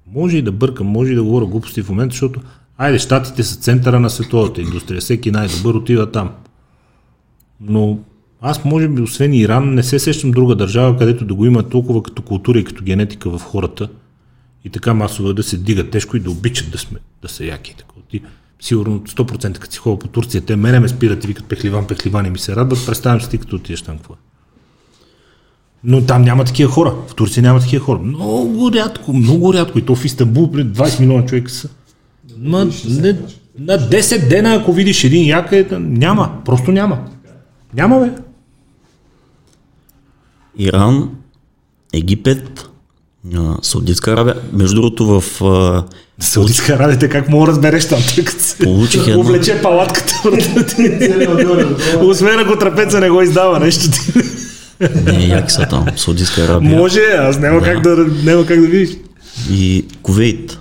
[0.06, 2.40] може и да бъркам, може и да говоря глупости в момента, защото,
[2.78, 6.30] айде, щатите са центъра на световата индустрия, всеки най-добър отива там.
[7.60, 7.98] Но
[8.46, 12.02] аз, може би, освен Иран, не се сещам друга държава, където да го има толкова
[12.02, 13.88] като култура и като генетика в хората
[14.64, 17.44] и така масово е да се дигат тежко и да обичат да, сме, да са
[17.44, 17.74] яки.
[17.76, 17.92] Така.
[18.10, 18.22] Ти,
[18.60, 22.26] сигурно 100% като си ходя по Турция, те мене ме спират и викат пехливан, пехливан
[22.26, 24.16] и ми се радват, представям си ти като отидеш там какво е.
[25.84, 26.94] Но там няма такива хора.
[27.08, 27.98] В Турция няма такива хора.
[27.98, 29.78] Много рядко, много рядко.
[29.78, 31.68] И то в Истанбул, блин, 20 милиона човека са.
[32.38, 33.16] Ма, не,
[33.58, 36.44] на 10 дена, ако видиш един як, е, няма.
[36.44, 36.98] Просто няма.
[37.74, 38.23] Няма, бе.
[40.58, 41.10] Иран,
[41.92, 42.68] Египет,
[43.62, 44.34] Саудитска Арабия.
[44.52, 45.44] Между другото в...
[45.44, 45.84] а,
[46.20, 50.14] Саудитска Арабия, как мога да разбереш там, тъй като се Получих едно- увлече палатката.
[52.00, 54.12] Освен ако трапеца не го издава нещо ти.
[55.04, 55.86] Не, яки са там.
[55.96, 56.70] Саудитска Арабия.
[56.70, 58.96] Може, аз няма, как да, няма как да видиш.
[59.50, 60.58] И Кувейт.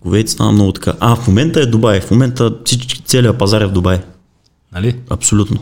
[0.00, 0.92] Кувейт стана много така.
[1.00, 2.00] А, в момента е Дубай.
[2.00, 3.98] В момента всички, целият пазар е в Дубай.
[4.74, 4.96] Нали?
[5.10, 5.58] Абсолютно.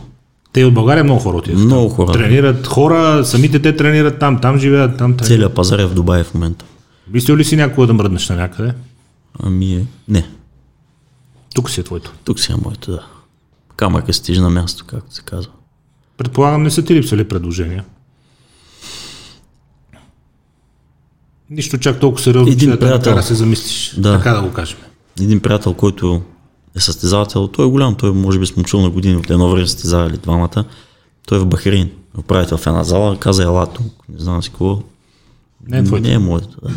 [0.53, 1.59] Те от България много хора отиват.
[1.59, 2.11] Много хора.
[2.11, 5.27] Тренират хора, самите те тренират там, там живеят, там тренират.
[5.27, 6.65] Целият пазар е в Дубай в момента.
[7.07, 8.73] Мислил ли си някога да мръднеш на някъде?
[9.39, 9.85] Ами е...
[10.07, 10.27] Не.
[11.55, 12.13] Тук си е твоето.
[12.23, 13.05] Тук си е моето, да.
[13.75, 15.51] Камък е стижи на място, както се казва.
[16.17, 17.85] Предполагам, не са ти липсали предложения.
[21.49, 22.97] Нищо чак толкова сериозно, Един че да те приятел.
[22.97, 23.93] накара да се замислиш.
[23.97, 24.17] Да.
[24.17, 24.77] Така да го кажем.
[25.21, 26.21] Един приятел, който
[26.75, 30.17] е състезател, той е голям, той може би смучил на години от едно време състезавали
[30.17, 30.63] двамата.
[31.27, 34.79] Той е в Бахрейн, управител в една зала, каза ела тук, не знам си какво.
[35.67, 36.07] Не е твоето.
[36.07, 36.69] Не е моето, да.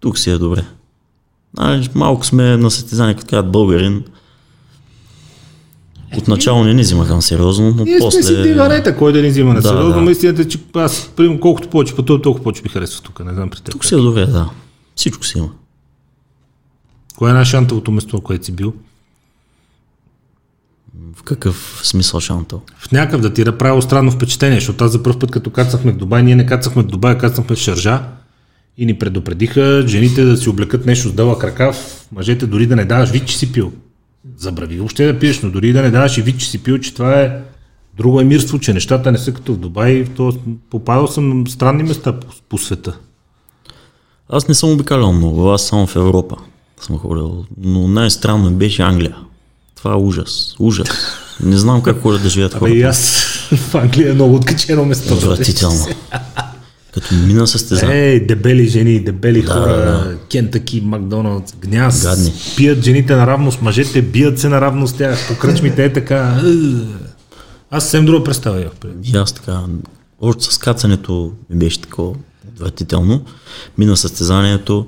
[0.00, 0.64] Тук си е добре.
[1.54, 4.04] Знаеш, малко сме на състезание, като казват българин.
[6.18, 8.22] Отначало не ни взимаха на сериозно, но Ние после...
[8.22, 10.04] сме си дигарета, кой да ни взима на Да, сериозно.
[10.04, 10.10] да.
[10.10, 13.24] Истината е, че аз, примерно, колкото повече пътувам, толкова повече ми харесва тук.
[13.24, 13.72] Не знам при теб.
[13.72, 14.50] Тук си е добре, да.
[14.96, 15.48] Всичко си има.
[17.16, 18.74] Кое е най-шантовото место, което си бил?
[21.14, 22.62] В какъв смисъл шантъл?
[22.78, 25.92] В някакъв да ти е направило странно впечатление, защото аз за първ път, като кацахме
[25.92, 28.02] в Дубай, ние не кацахме в Дубай, кацахме в Шаржа
[28.78, 32.84] и ни предупредиха жените да си облекат нещо с дълъг ръкав, мъжете дори да не
[32.84, 33.72] даваш вид, че си пил.
[34.36, 36.94] Забрави въобще да пиеш, но дори да не даваш и вид, че си пил, че
[36.94, 37.40] това е
[37.96, 40.04] друго емирство, че нещата не са като в Дубай.
[40.04, 40.32] То,
[40.70, 42.98] попадал съм на странни места по, по света.
[44.28, 46.36] Аз не съм обикалял много, аз само в Европа
[46.84, 49.16] съм ходил, но най-странно беше Англия.
[49.76, 50.88] Това е ужас, ужас.
[51.42, 52.88] Не знам как хората да живеят Абе и хората.
[52.88, 55.14] аз в Англия е много откачено место.
[55.14, 55.86] Отвратително.
[56.94, 57.96] Като мина състезание.
[57.96, 60.16] Ей, дебели жени, дебели Да, хора, да.
[60.30, 62.02] Кентъки, Макдоналдс, гняз.
[62.02, 62.32] Гадни.
[62.56, 65.28] Пият жените наравно с мъжете, бият се наравно с тях.
[65.28, 66.42] По кръчмите е така.
[67.70, 68.24] Аз съвсем имах.
[68.80, 69.10] преди.
[69.10, 69.60] И аз така,
[70.20, 72.14] още с кацането ми беше такова
[72.54, 73.24] отвратително.
[73.78, 74.86] Мина състезанието,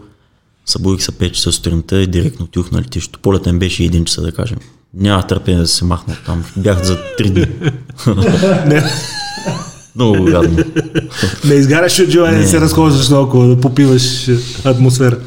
[0.66, 3.18] събудих се 5 часа сутринта и директно отидох на летището.
[3.18, 4.58] Полетът ми беше 1 часа, да кажем.
[4.94, 6.44] Няма търпение да се махна там.
[6.56, 7.46] Бях за 3 дни.
[8.74, 8.82] Не,
[9.96, 10.64] Много гадно.
[11.44, 14.28] не изгаряш от желание да се разхождаш наоколо, да попиваш
[14.64, 15.18] атмосфера.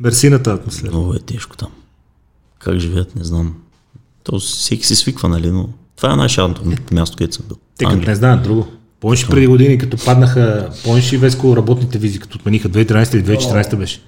[0.00, 0.90] Мерсината атмосфера.
[0.90, 1.68] Много е тежко там.
[2.58, 3.54] Как живеят, не знам.
[4.24, 7.56] То всеки си свиква, нали, но това е най-шарното място, където съм бил.
[7.78, 8.66] Те като не знаят друго.
[9.00, 13.76] Помниш преди години, като паднаха, помниш ли Веско работните визи, като отмениха 2013 или 2014
[13.76, 14.00] беше?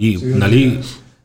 [0.00, 0.78] И, нали,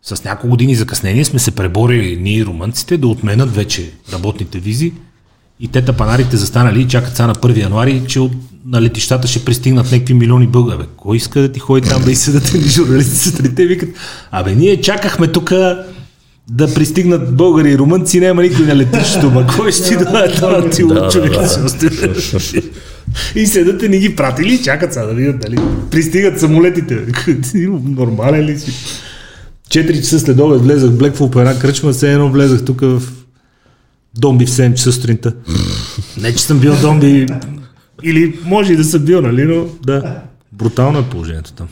[0.03, 4.93] с няколко години закъснение сме се преборили ние румънците да отменят вече работните визи.
[5.59, 8.31] И те тапанарите застанали и чакат сега на 1 януари, че от,
[8.65, 10.77] на летищата ще пристигнат някакви милиони българи.
[10.77, 13.89] Бе, кой иска да ти ходи там да изседат ни журналисти сутринта и викат,
[14.31, 15.49] абе ние чакахме тук
[16.49, 20.69] да пристигнат българи и румънци, няма никой на летището, ма кой ще ти даде това
[20.69, 21.31] ти Да, да, да, човек
[23.35, 25.57] И седат и ни ги пратили и чакат сега да видят дали
[25.91, 27.05] пристигат самолетите.
[27.51, 28.71] Ти Нормален ли си?
[29.69, 33.01] 4 часа след обед влезах в Блекфул по една кръчма, все едно влезах тук в
[34.17, 35.33] Домби в 7 часа сутринта.
[36.21, 37.27] Не, че съм бил Домби,
[38.03, 40.21] или може и да съм бил, нали, но да.
[40.51, 41.67] Брутално е положението там.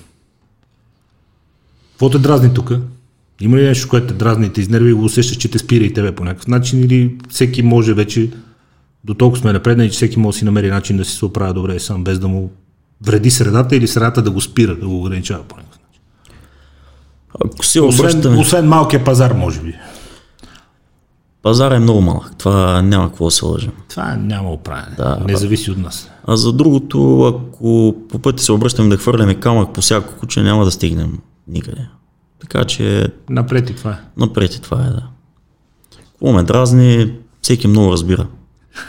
[1.92, 2.72] Какво те дразни тук?
[3.42, 5.84] Има ли нещо, което те дразни и те изнерви и го усещаш, че те спира
[5.84, 8.30] и тебе по някакъв начин или всеки може вече
[9.04, 11.54] до толкова сме напреднали, че всеки може да си намери начин да си се оправя
[11.54, 12.52] добре сам, без да му
[13.06, 16.02] вреди средата или средата да го спира, да го ограничава по някакъв начин.
[17.46, 19.76] Ако Освен, обръщаме, освен малкия пазар, може би.
[21.42, 22.32] пазара е много малък.
[22.38, 23.72] Това няма какво да се лъжем.
[23.90, 24.96] Това няма оправяне.
[24.98, 25.24] Да.
[25.28, 26.10] Не зависи от нас.
[26.28, 30.66] А за другото, ако по пъти се обръщаме да хвърляме камък по всяко куче, няма
[30.66, 31.88] да стигнем никъде.
[32.40, 33.98] Така че Напред и това е.
[34.18, 35.04] напред и това е, да.
[35.98, 38.28] Какво ме дразни, всеки много разбира.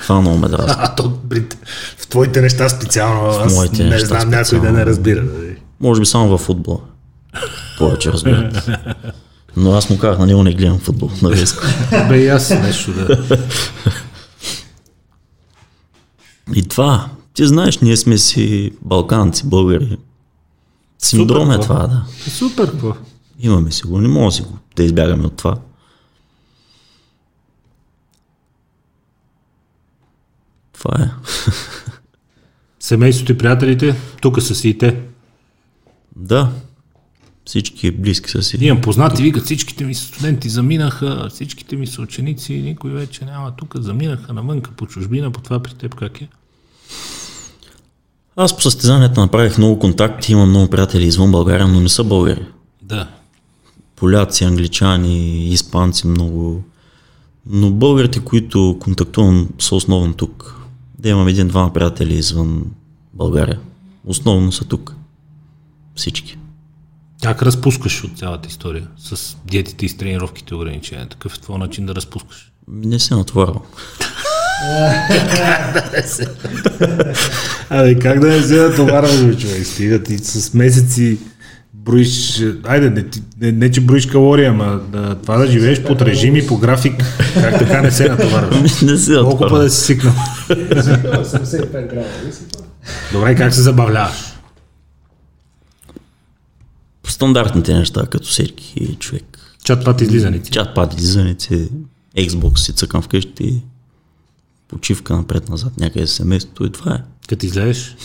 [0.03, 0.75] Това много ме дразни.
[0.79, 1.57] А, то, Брит,
[1.99, 4.79] в твоите неща специално, аз моите не знам някой да специално.
[4.79, 5.23] не разбира.
[5.23, 5.57] нали?
[5.81, 6.81] Може би само във футбола.
[7.79, 8.71] Повече разбират.
[9.57, 11.11] Но аз му казах, на него не гледам футбол.
[11.23, 11.45] Нали?
[12.09, 13.39] Бе, и аз нещо да...
[16.55, 19.99] И това, ти знаеш, ние сме си балканци, българи.
[20.99, 22.03] Синдром е това, да.
[22.31, 22.93] Супер, какво?
[23.41, 25.57] Имаме си го, не може да си го да избягаме от това.
[30.83, 31.11] Това е.
[32.81, 35.01] Семейството и приятелите, тук са си и те.
[36.17, 36.53] Да,
[37.45, 38.59] всички близки са си.
[38.61, 43.75] Имам познати, викат, всичките ми студенти заминаха, всичките ми са ученици, никой вече няма тук,
[43.79, 46.29] заминаха навънка по чужбина, по това при теб как е?
[48.37, 52.47] Аз по състезанията направих много контакти, имам много приятели извън България, но не са българи.
[52.83, 53.09] Да.
[53.97, 56.65] Поляци, англичани, испанци много.
[57.47, 60.62] Но българите, които контактувам, са основно тук.
[61.03, 62.65] Да имам един-двама приятели извън
[63.15, 63.61] България.
[64.07, 64.95] Основно са тук.
[65.95, 66.39] Всички.
[67.23, 71.09] Как разпускаш от цялата история с диетите и с тренировките ограничения?
[71.09, 72.53] Такъв е твой начин да разпускаш.
[72.69, 73.63] Не се натоварвам.
[77.71, 79.67] Абе, как да не се натоварваш, бе, човек?
[79.67, 81.19] Стига ти с месеци
[81.85, 83.05] броиш, айде, не,
[83.41, 87.05] не, не че броиш калории, ама да, това да живееш под режим и по график,
[87.35, 88.81] как така не се натоварваш?
[88.83, 90.15] не се Колко да си свикнал?
[90.49, 92.07] 85 грама?
[93.13, 94.33] Добре, как се забавляваш?
[97.09, 99.39] Стандартните неща, като всеки човек.
[99.65, 100.51] Чат пат излизаници.
[100.51, 101.69] Чат пад, излизаници,
[102.17, 103.63] Xbox си цъкам вкъщи,
[104.69, 106.99] почивка напред-назад някъде семейството и това е.
[107.29, 107.97] Като излезеш,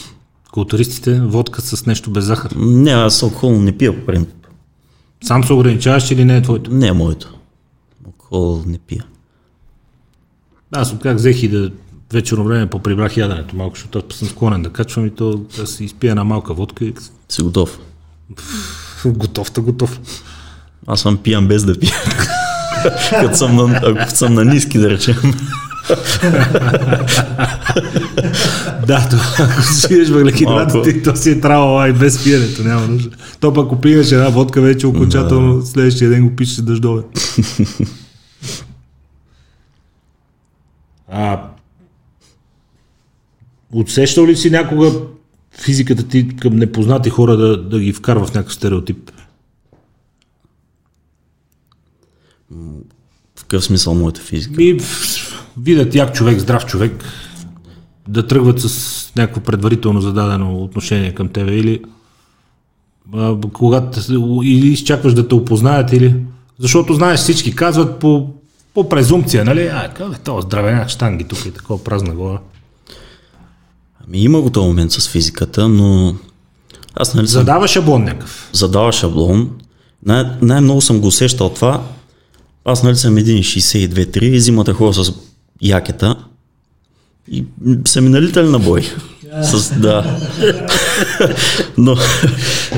[0.57, 2.51] културистите, водка с нещо без захар.
[2.55, 4.47] Не, аз алкохол не пия по принцип.
[5.23, 6.71] Сам се ограничаваш или не е твоето?
[6.71, 7.33] Не е моето.
[8.05, 9.05] Алкохол не пия.
[10.71, 11.71] Аз от как взех и да
[12.13, 15.85] вечерно време поприбрах яденето малко, защото аз съм склонен да качвам и то да си
[15.85, 16.93] изпия една малка водка и
[17.29, 17.79] Си готов.
[19.05, 19.99] готов та готов.
[20.87, 21.95] Аз съм пиян без да пия.
[23.09, 25.15] Като съм на, ако съм на ниски, да речем.
[28.87, 33.17] Да, това, ако си пиеш въглехидратите, то си е трябвало и без пиенето, няма нужда.
[33.39, 37.03] То пък ако пиеш една водка, вече окончателно следващия ден го пишеш дъждове.
[41.11, 41.43] а,
[43.71, 44.91] отсещал ли си някога
[45.51, 49.11] физиката ти към непознати хора да, да ги вкарва в някакъв стереотип?
[53.35, 54.53] В какъв смисъл моята физика?
[54.57, 54.77] Ми,
[55.61, 57.03] видят як човек, здрав човек,
[58.07, 61.81] да тръгват с някакво предварително зададено отношение към тебе или
[63.13, 63.99] а, когато
[64.43, 66.15] или изчакваш да те опознаят или
[66.59, 68.27] защото знаеш всички казват по,
[68.73, 69.67] по презумпция, нали?
[69.67, 72.39] А, казвай, то здравеня, штанги тук и такова празна глава.
[74.07, 76.15] Ами има го този момент с физиката, но
[76.95, 78.49] аз нали съм Задава шаблон някакъв.
[78.53, 79.49] задава шаблон.
[80.05, 81.81] Най- най-много съм го усещал това.
[82.65, 85.13] Аз нали съм 1,62-3 и зимата хора с
[85.61, 86.26] якета
[87.31, 87.45] и
[87.85, 88.81] са ми налитали на бой.
[89.41, 90.17] С, да.
[91.77, 91.95] Но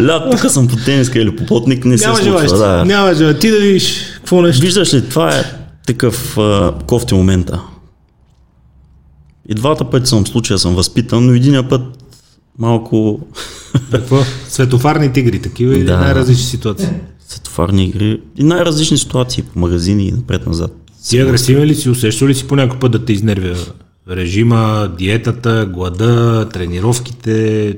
[0.01, 2.31] лято тук съм по тениска или по плотник, не се Няма случва.
[2.39, 2.57] желащи.
[2.57, 2.85] Да.
[2.85, 3.39] Няма желащи.
[3.39, 4.61] Ти да видиш какво нещо.
[4.61, 5.43] Виждаш ли, това е
[5.87, 7.61] такъв а, кофти момента.
[9.49, 11.81] И двата пъти съм в случая съм възпитан, но единия път
[12.59, 13.19] малко
[13.91, 14.17] Какво?
[14.49, 15.97] Светофарни тигри, такива и Да.
[15.97, 16.87] най-различни ситуации.
[17.27, 20.71] светофарни игри и най-различни ситуации по магазини и напред-назад.
[21.09, 21.89] Ти агресивен ли си?
[21.89, 23.55] Усещал ли си по някой път да те изнервя
[24.09, 27.77] режима, диетата, глада, тренировките,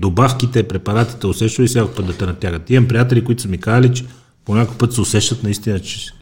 [0.00, 1.26] добавките, препаратите?
[1.26, 2.70] Усещал ли някой път да те натягат?
[2.70, 4.04] Имам приятели, които са ми казали, че
[4.44, 6.12] по някой път се усещат наистина, че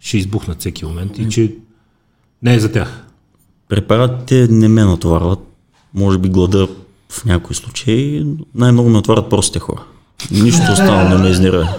[0.00, 1.54] ще избухнат всеки момент и че
[2.42, 3.04] не е за тях.
[3.68, 5.38] Препаратите не ме натоварват.
[5.94, 6.68] Може би глада
[7.08, 8.26] в някои случаи.
[8.54, 9.82] Най-много ме натоварват простите хора.
[10.30, 11.68] Нищо останало не ме изнервя.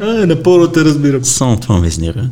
[0.00, 1.24] А, напълно те разбирам.
[1.24, 2.28] Само това ме изнервя.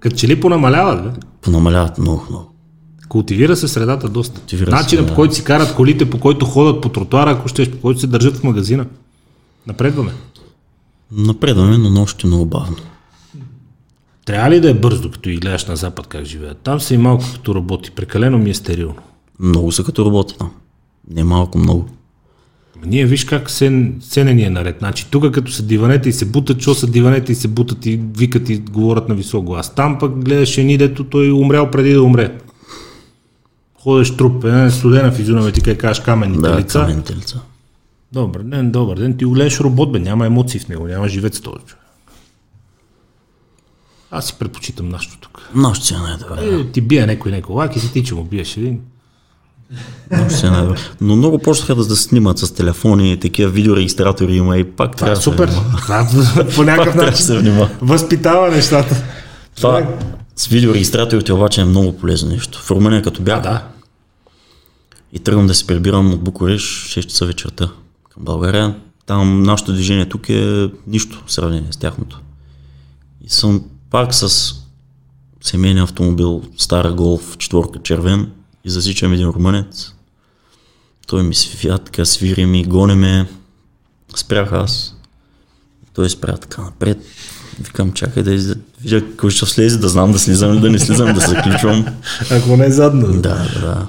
[0.00, 1.20] Като че ли понамаляват, бе?
[1.42, 2.46] Понамаляват много, много.
[3.08, 4.40] Култивира се средата доста.
[4.40, 5.10] Култивира се, Начинът да.
[5.10, 8.06] по който си карат колите, по който ходят по тротуара, ако щеш, по който се
[8.06, 8.86] държат в магазина.
[9.66, 10.12] Напредваме.
[11.12, 12.76] Напредваме, но още много бавно.
[14.24, 16.58] Трябва ли да е бързо, като и гледаш на запад как живеят?
[16.58, 17.90] Там са и малко като работи.
[17.90, 18.94] Прекалено ми е стерилно.
[19.40, 20.50] Много са като работи там.
[21.10, 21.88] Не малко, много.
[22.86, 24.76] Ние виж как се, се не ни е наред.
[24.78, 28.00] Значи, тук като са диванете и се бутат, що са диванете и се бутат и
[28.16, 29.74] викат и говорят на висок глас.
[29.74, 32.38] Там пък гледаш едни, дето той е умрял преди да умре.
[33.82, 36.80] Ходеш труп, една студена физиономия, ти кажеш каменните Да, лица.
[36.80, 37.40] камените лица.
[38.12, 39.16] Добър ден, добър ден.
[39.16, 41.84] Ти го гледаш робот, бе, няма емоции в него, няма живец този човек.
[44.10, 45.50] Аз си предпочитам нашето тук.
[45.54, 46.72] Нашето си е най-добре.
[46.72, 48.80] Ти бия някой някой лак и си ти, че му биеш един.
[48.80, 49.59] Нашето си е най-добре.
[51.00, 55.10] Но много почнаха да се снимат с телефони, такива видеорегистратори има и пак Това е
[55.10, 55.48] трябва супер.
[55.48, 56.08] Това
[56.54, 59.04] по някакъв начин се възпитава нещата.
[59.56, 59.86] Това
[60.36, 62.62] с видеорегистраторите обаче е много полезно нещо.
[62.62, 63.64] В Румъния като бях Да.
[65.12, 67.68] и тръгвам да се прибирам от Букуреш 6 часа вечерта
[68.14, 68.74] към България,
[69.06, 72.20] там нашето движение тук е нищо в сравнение с тяхното.
[73.24, 74.54] И съм пак с
[75.40, 78.30] семейния автомобил, стара голф, четворка червен
[78.64, 79.92] и засичам един румънец.
[81.06, 83.28] Той ми свия, така свири ми, гони ме.
[84.16, 84.96] Спрях аз.
[85.94, 86.98] Той спря така напред.
[87.60, 88.60] Викам, чакай да излезе.
[88.80, 91.86] видя кой ще слезе, да знам да слизам или да не слизам, да заключвам.
[92.30, 93.12] Ако не е задно.
[93.12, 93.86] Да, да, да.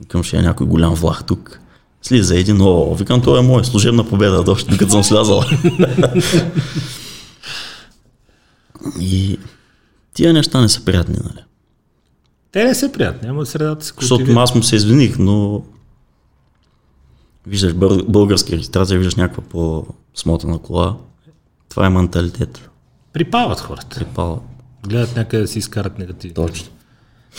[0.00, 1.60] Викам, ще е някой голям влах тук.
[2.02, 5.44] Слиза един, о, викам, това е мой, служебна победа, още докато съм слязал.
[9.00, 9.38] И
[10.14, 11.44] тия неща не са приятни, нали?
[12.52, 14.42] Те не са приятни, ама средата се Защото култивира.
[14.42, 15.62] аз му се извиних, но
[17.46, 20.96] виждаш бър- български регистрация, виждаш някаква по-смотана кола.
[21.68, 22.68] Това е менталитет.
[23.12, 23.96] Припават хората.
[23.96, 24.38] Припала.
[24.88, 26.34] Гледат някъде да си изкарат негативи.
[26.34, 26.68] Точно.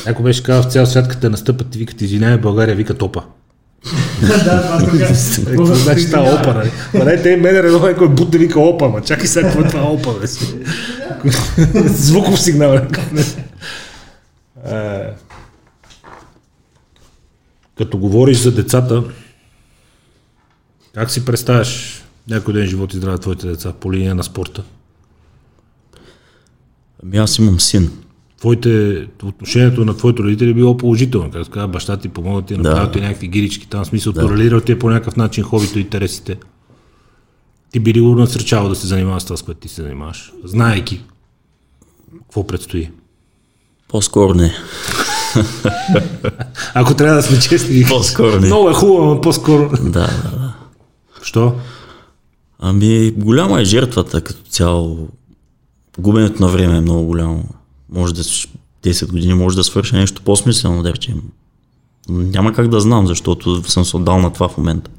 [0.06, 3.24] Някой беше казал в цял свят, като настъпат, ти викат, извинявай, България вика топа.
[4.22, 4.28] да,
[4.62, 5.08] това така.
[5.46, 6.72] Какво значи тази опа, нали?
[6.94, 9.70] Ма не, те мен едно някой бут да вика опа, ма чакай сега, какво е
[9.70, 10.56] това опа, бе си.
[11.86, 12.80] Звуков сигнал.
[14.66, 15.14] Е,
[17.78, 19.04] Като говориш за децата,
[20.94, 24.64] как си представяш някой ден живот и здраве твоите деца по линия на спорта?
[27.04, 27.92] Ами аз имам син.
[28.40, 31.32] Твоите, отношението на твоите родители е било положително.
[31.32, 32.92] Как казва, баща ти помогна ти, направил Да.
[32.92, 36.38] ти някакви гирички, там в смисъл, толерирал ти е по някакъв начин хобито и интересите.
[37.72, 40.34] Ти би ли го насърчавал да се занимава с това, с което ти се занимаваш,
[40.44, 41.04] знаейки
[42.22, 42.90] какво предстои?
[43.94, 44.54] По-скоро не.
[46.74, 48.48] Ако трябва да сме честни, По-скоро не.
[48.48, 49.70] много е хубаво, но по-скоро...
[49.70, 50.54] Да, да, да.
[51.22, 51.56] Що?
[52.60, 55.08] Ами, голяма е жертвата като цяло.
[56.00, 57.44] Губенето на време е много голямо.
[57.90, 58.48] Може да с
[58.84, 61.22] 10 години може да свърша нещо по-смислено, да речем.
[62.10, 64.92] Няма как да знам, защото съм се отдал на това в момента.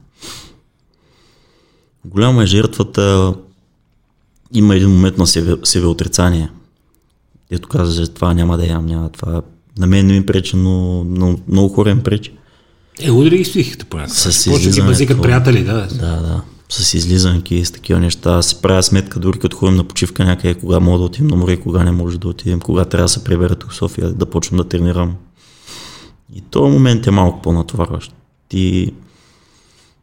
[2.04, 3.34] Голяма е жертвата.
[4.52, 6.50] Има един момент на себе, себеотрицание.
[7.50, 9.42] Ето каза, че това няма да ям, няма това.
[9.78, 12.32] На мен не ми пречи, но, но много хора им пречи.
[13.00, 14.90] Е, удари ги свихте по някакъв С ги излизането.
[14.90, 15.86] базикат приятели, да.
[15.86, 16.42] Да, да.
[16.68, 18.34] С излизанки, с такива неща.
[18.34, 21.36] Аз си правя сметка дори като ходим на почивка някъде, кога мога да отидем на
[21.36, 24.26] море, кога не може да отидем, кога трябва да се прибера тук в София, да
[24.26, 25.14] почвам да тренирам.
[26.34, 28.14] И този момент е малко по-натоварващ.
[28.52, 28.94] И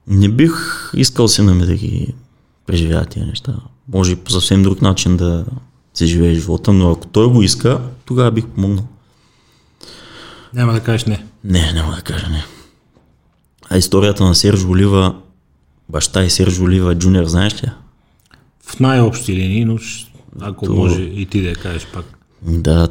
[0.07, 0.51] не бих
[0.95, 2.13] искал сина ми да ги
[2.65, 3.55] преживява тия неща.
[3.93, 5.45] Може и по съвсем друг начин да
[5.93, 8.87] се живее живота, но ако той го иска, тогава бих помогнал.
[10.53, 11.25] Няма да кажеш не.
[11.43, 12.45] Не, няма да кажа не.
[13.69, 15.15] А историята на Серж Олива,
[15.89, 17.67] баща и Серж Олива Джуниор, знаеш ли?
[18.65, 19.77] В най-общи линии, но
[20.41, 22.05] ако То- може и ти да я кажеш пак.
[22.41, 22.87] Да.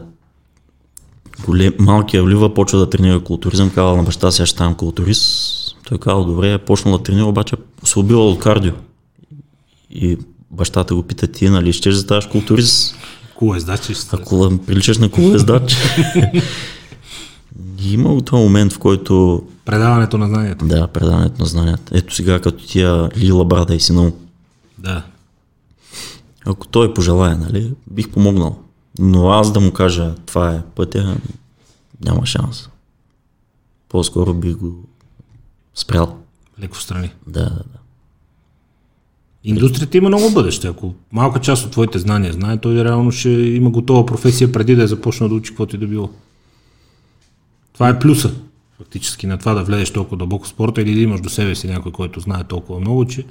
[1.45, 5.77] Голем, малкият Олива почва да тренира културизъм, казал на баща си, аз ще ставам културист.
[5.89, 8.73] Той казал, добре, е почнал да тренира, обаче се убивал от кардио.
[9.91, 10.19] И
[10.51, 12.95] бащата го пита, ти нали ще да ставаш културист,
[13.35, 13.95] Куло здачи.
[14.13, 15.77] ако приличаш на колездач.
[17.83, 20.65] И имало този момент, в който Предаването на знанията.
[20.65, 21.99] Да, предаването на знанията.
[21.99, 24.13] Ето сега като тия Лила Брада и сина му.
[24.79, 25.03] Да.
[26.47, 28.59] Ако той пожелая, нали, бих помогнал.
[28.99, 31.17] Но аз да му кажа, това е пътя,
[32.05, 32.69] няма шанс.
[33.89, 34.85] По-скоро бих го
[35.75, 36.19] спрял.
[36.61, 37.11] Леко страни.
[37.27, 37.80] Да, да, да.
[39.45, 40.69] Индустрията има много бъдеще.
[40.69, 44.83] Ако малка част от твоите знания знае, той реално ще има готова професия преди да
[44.83, 46.11] е започнал да учи каквото и да било.
[47.73, 48.35] Това е плюса,
[48.79, 51.67] фактически, на това да влезеш толкова дълбоко в спорта или да имаш до себе си
[51.67, 53.25] някой, който знае толкова много, че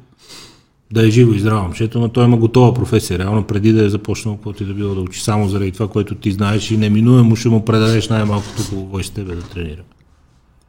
[0.92, 3.90] да е живо и здраво момчето, но той има готова професия, реално преди да е
[3.90, 7.36] започнал каквото и да било да учи, само заради това, което ти знаеш и неминуемо
[7.36, 9.82] ще му предадеш най-малкото хубаво с тебе да тренира.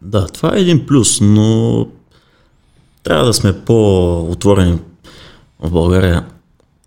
[0.02, 1.86] Да, това е един плюс, но
[3.02, 4.78] трябва да сме по-отворени
[5.62, 6.24] в България.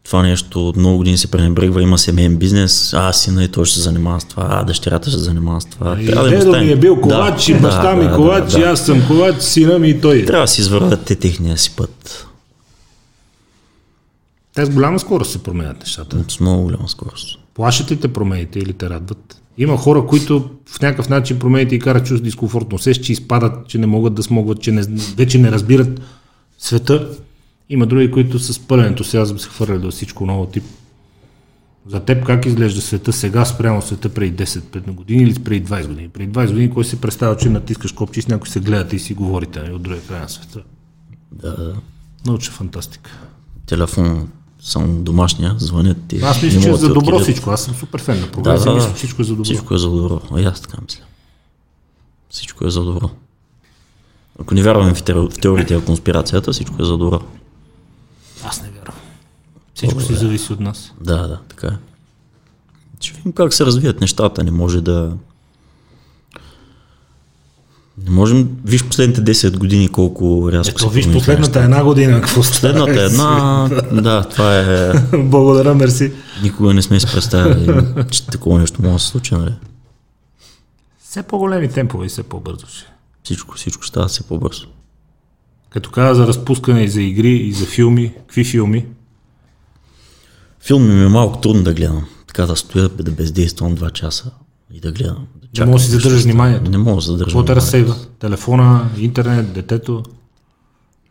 [0.04, 3.82] Това нещо много години се пренебрегва, има семейен бизнес, а сина и той ще се
[3.82, 6.02] занимава с това, а дъщерята ще се занимава с това.
[6.02, 8.60] И Трябва да дедо ми е бил ковач, и Да, баща ми да, ковач, да,
[8.60, 8.68] и да.
[8.68, 10.26] аз съм ковач, сина ми и той.
[10.26, 12.28] Трябва да си извървят те техния си път.
[14.56, 16.26] Те с голяма скорост се променят нещата.
[16.28, 17.40] С много голяма скорост.
[17.54, 19.42] Плашат ли те промените или те радват?
[19.58, 22.76] Има хора, които в някакъв начин промените и карат чувство дискомфортно.
[22.76, 24.82] Усещат, че изпадат, че не могат да смогват, че не,
[25.18, 26.02] вече не разбират
[26.60, 27.10] света.
[27.70, 30.64] Има други, които с пълен ентусиазъм се хвърлят до всичко ново тип.
[31.88, 36.10] За теб как изглежда света сега спрямо света преди 10-15 години или преди 20 години?
[36.10, 39.00] Преди 20 години кой се представя, че натискаш копче и с някой се гледате и
[39.00, 40.60] си говорите нали, от другия край на света?
[41.32, 41.76] Да, да.
[42.26, 43.12] Научна фантастика.
[43.66, 44.30] Телефон,
[44.62, 46.20] само домашния, звънят ти.
[46.24, 47.22] Аз мисля, че е за добро откидат.
[47.22, 47.50] всичко.
[47.50, 48.64] Аз съм супер фен на прогреса.
[48.64, 49.44] Да, да, мисля, всичко е за добро.
[49.44, 50.22] Всичко е за добро.
[50.32, 51.04] А аз така мисля.
[52.30, 53.10] Всичко е за добро.
[54.40, 57.22] Ако не вярваме в, теор- в теориите на конспирацията, всичко е за добро.
[59.74, 60.94] Всичко си зависи от нас.
[61.02, 61.78] Да, да, така е.
[63.00, 64.44] Ще видим как се развият нещата.
[64.44, 65.14] Не може да...
[68.04, 68.50] Не можем...
[68.66, 71.64] Виж последните 10 години колко рязко Ето, се виж последната нещата.
[71.64, 72.36] една година, какво?
[72.36, 73.70] Последната една...
[73.92, 74.94] да, това е...
[75.18, 76.12] Благодаря, мерси.
[76.44, 79.54] Никога не сме си представили, че такова нещо може да се случи, нали?
[81.04, 82.86] Все по-големи темпове и все по-бързо ще.
[83.24, 84.68] Всичко, всичко става все по-бързо.
[85.70, 88.86] Като каза за разпускане и за игри, и за филми, какви филми?
[90.66, 92.06] Филми ми е малко трудно да гледам.
[92.28, 94.32] Така да стоя, да бездействам 2 часа
[94.74, 95.28] и да гледам.
[95.36, 96.72] Да Не чакам мога да си задържаш вниманието.
[96.72, 97.26] Не мога да задържам.
[97.26, 97.96] Какво те разсейва?
[98.20, 100.04] Телефона, интернет, детето?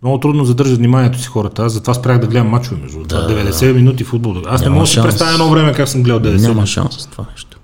[0.03, 1.63] Много трудно задържат вниманието си хората.
[1.63, 4.37] Аз затова спрях да гледам мачове между да, 90 минути футбол.
[4.47, 6.71] Аз не Няма мога да си представя едно време как съм гледал 90 Няма минути.
[6.71, 7.59] шанс с това нещо.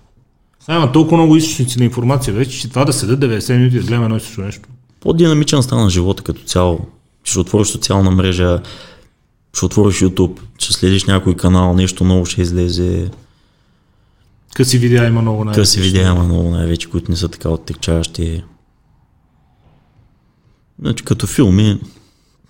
[0.60, 3.81] Сега има толкова много източници на информация вече, че това да седа 90 минути и
[3.81, 4.69] да гледам едно и също нещо.
[5.01, 6.81] По-динамичен стана живота като цяло.
[7.24, 8.60] Ще отвориш социална мрежа,
[9.55, 13.11] ще отвориш YouTube, ще следиш някой канал, нещо ново ще излезе.
[14.55, 18.45] Къси видеа има много най Къси видеа има много най-вече, които не са така оттекчаващи.
[20.81, 21.81] Значи като филми,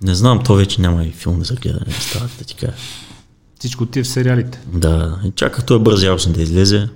[0.03, 2.73] не знам, то вече няма и филми за гледане, да стават да ти кажа.
[3.59, 4.61] Всичко ти е в сериалите.
[4.67, 6.89] Да, и чаках този бърз яростен да излезе,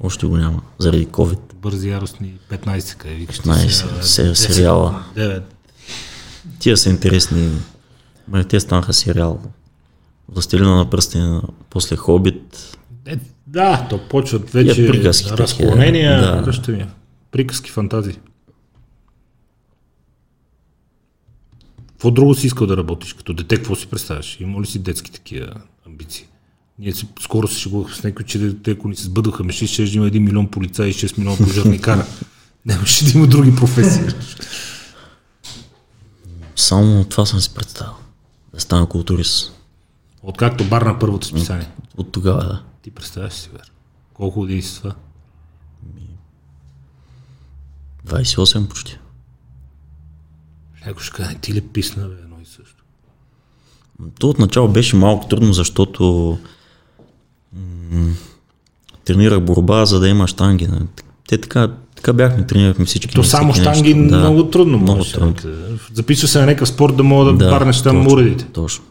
[0.00, 1.38] още го няма, заради COVID.
[1.54, 3.40] Бързи яростни 15 къде викаш.
[3.40, 5.04] 15 се- сериала.
[5.16, 5.42] 9.
[6.58, 7.50] Тия са интересни,
[8.30, 9.40] ма те станаха сериал.
[10.28, 12.76] Властелина на пръстена, после Хобит.
[13.06, 16.20] Е, да, то почват вече И приказки разклонения.
[16.20, 16.42] да.
[16.42, 16.86] Вижте ми.
[17.30, 18.18] Приказки, фантазии.
[21.88, 23.12] Какво друго си искал да работиш?
[23.12, 24.40] Като дете, какво си представяш?
[24.40, 25.52] Има ли си детски такива
[25.86, 26.26] амбиции?
[26.78, 29.82] Ние си, скоро се шегувахме с някой, че дете, ако ни се сбъдваха меши, ще
[29.82, 32.06] има 1 милион полицаи и 6 милиона пожарникара.
[32.66, 34.02] Нямаше да има други професии.
[36.56, 37.92] Само това съм си представил.
[38.54, 39.52] Да стана културист.
[40.22, 41.70] Откакто бар на първото списание.
[41.96, 42.62] От тогава, да.
[42.82, 43.72] Ти представяш си, вер.
[44.14, 44.94] Колко години си това?
[48.06, 48.98] 28 почти.
[50.86, 52.84] Някой ще каже, ти ли писна, бе, едно и също.
[54.18, 56.38] То отначало беше малко трудно, защото
[57.52, 58.14] м-
[59.04, 60.66] тренирах борба, за да има штанги.
[60.66, 60.86] нали.
[61.28, 63.14] Те така, така бяхме, тренирахме всички.
[63.14, 64.16] То само штанги нещо.
[64.16, 65.12] Да, много трудно много може.
[65.12, 65.34] трудно.
[65.92, 68.44] Записва се на някакъв спорт да мога да, Да, барнеш там уредите.
[68.44, 68.84] Точно.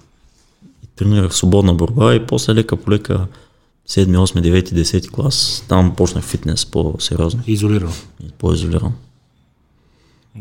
[0.83, 3.27] И тренирах свободна борба и после лека по лека
[3.89, 7.91] 7, 8, 9, 10 клас, там почнах фитнес по-сериозно Изолирано.
[8.23, 8.93] и по-изолиран.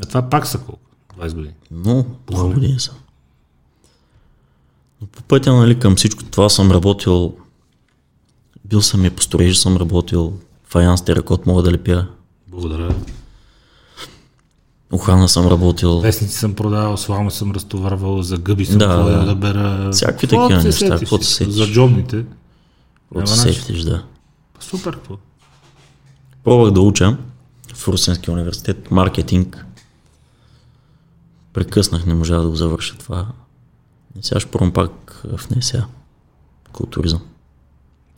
[0.02, 0.80] А това пак са колко?
[1.20, 1.54] 20 години.
[1.70, 2.92] Но много години са.
[5.00, 7.34] Но по пътя нали, към всичко това съм работил,
[8.64, 10.32] бил съм и по строеж съм работил,
[10.64, 12.06] фаянс теракот мога да лепя,
[12.58, 12.94] Благодаря.
[14.92, 19.24] охрана съм работил, Вестници съм продавал, слама съм разтоварвал, за гъби съм Да, ходил да.
[19.24, 19.90] да бера.
[19.92, 21.54] Всякакви Какво такива се неща, какво се сетиш.
[21.54, 22.16] За джобните.
[22.16, 23.36] Няма начин.
[23.36, 24.04] сетиш, да.
[24.60, 25.16] Супер, какво?
[26.44, 27.16] Пробвах да уча
[27.74, 29.64] в Русинския университет маркетинг.
[31.52, 33.26] Прекъснах, не можа да го завърша това.
[34.20, 35.86] И сега ще пробвам пак в НСА.
[36.72, 37.20] Културизъм.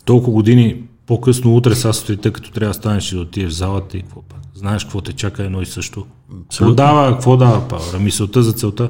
[0.05, 3.97] Толкова години по-късно утре са сутринта, като трябва да станеш и да отидеш в залата
[3.97, 4.41] и какво пак.
[4.55, 6.07] Знаеш какво те чака едно и също.
[6.47, 6.75] Абсолютно.
[6.75, 7.99] дава, какво дава Павра?
[7.99, 8.89] Мисълта за целта.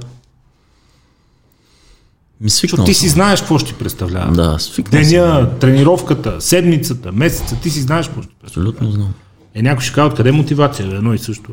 [2.43, 3.15] Защото ти си съм.
[3.15, 4.33] знаеш какво ще ти представлява.
[4.33, 5.11] Да, свикнал съм.
[5.11, 8.71] Деня, тренировката, седмицата, месеца, ти си знаеш какво ще ти представлява.
[8.71, 9.15] Абсолютно знам.
[9.55, 11.51] Е, някой ще каже, откъде е мотивация, бе, едно и също.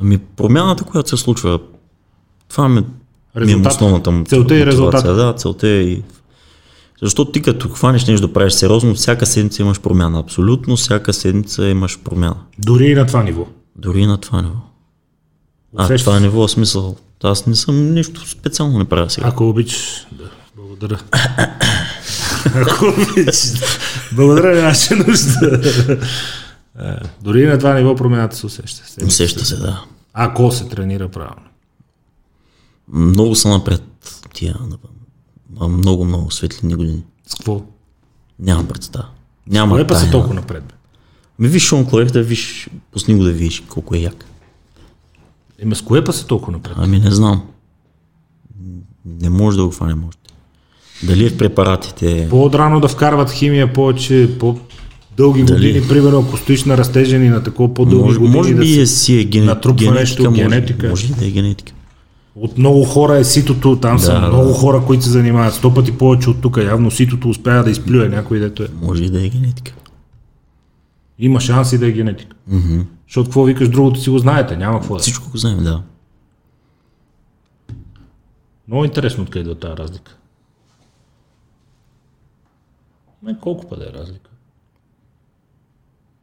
[0.00, 1.58] Ами промяната, която се случва,
[2.48, 2.84] това ми,
[3.36, 4.66] ми е основната му Целта и мотивация.
[4.66, 5.04] резултат.
[5.04, 6.02] Да, целта е и...
[7.02, 10.18] Защото ти като хванеш нещо да правиш сериозно, всяка седмица имаш промяна.
[10.18, 12.36] Абсолютно всяка седмица имаш промяна.
[12.58, 13.46] Дори и на това ниво.
[13.76, 14.56] Дори и на това ниво.
[15.76, 16.96] А, Усещаш това ниво, смисъл.
[17.22, 19.28] Аз не съм нищо специално не правя сега.
[19.28, 20.98] Ако обичаш, да, благодаря.
[22.54, 23.52] Ако обичаш,
[24.12, 25.60] благодаря, нямаше нужда.
[26.80, 29.04] Е, Дори и на това ниво промяната се усеща.
[29.06, 29.84] Усеща се, да.
[30.12, 31.48] Ако се тренира правилно.
[32.88, 33.82] Много са напред
[34.34, 34.91] тия а,
[35.60, 37.02] много, много светлини години.
[37.26, 37.62] С какво?
[38.38, 39.06] Нямам представа.
[39.46, 40.10] Няма Кое па тайна.
[40.10, 40.64] толкова напред?
[40.64, 40.74] Бе?
[41.38, 44.24] Ми виж Шон Кларк да виж, пусни го да видиш колко е як.
[45.58, 46.74] Ема с кое па са толкова напред?
[46.76, 47.42] Ами не знам.
[49.06, 50.20] Не може да го хванем още.
[51.02, 55.56] Дали е в препаратите, По-отрано да вкарват химия повече, по-дълги Дали?
[55.72, 58.74] години, примерно ако стоиш на разтежен и на такова по-дълги може, години може да би
[58.74, 58.80] се...
[58.80, 59.44] е си е ген...
[59.44, 60.88] натрупва генетика, нещо, може, генетика.
[60.88, 61.72] Може да е генетика.
[62.36, 64.54] От много хора е ситото, там са Да, много да.
[64.54, 65.54] хора, които се занимават.
[65.54, 66.56] Сто пъти повече от тук.
[66.56, 68.68] Явно ситото успява да изплюе някой, дето е.
[68.82, 69.74] Може и да е генетика.
[71.18, 72.36] Има шанси да е генетика.
[72.46, 72.80] Мгм.
[73.06, 74.98] Защото какво викаш, другото си го знаете, няма какво да.
[74.98, 75.02] е.
[75.02, 75.82] Всичко го знаем, да.
[78.68, 80.16] Много интересно откъде идва тази разлика.
[83.22, 84.30] Не, колко пъде е разлика?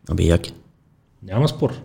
[0.09, 0.53] Абе, як е.
[1.23, 1.81] Няма спор.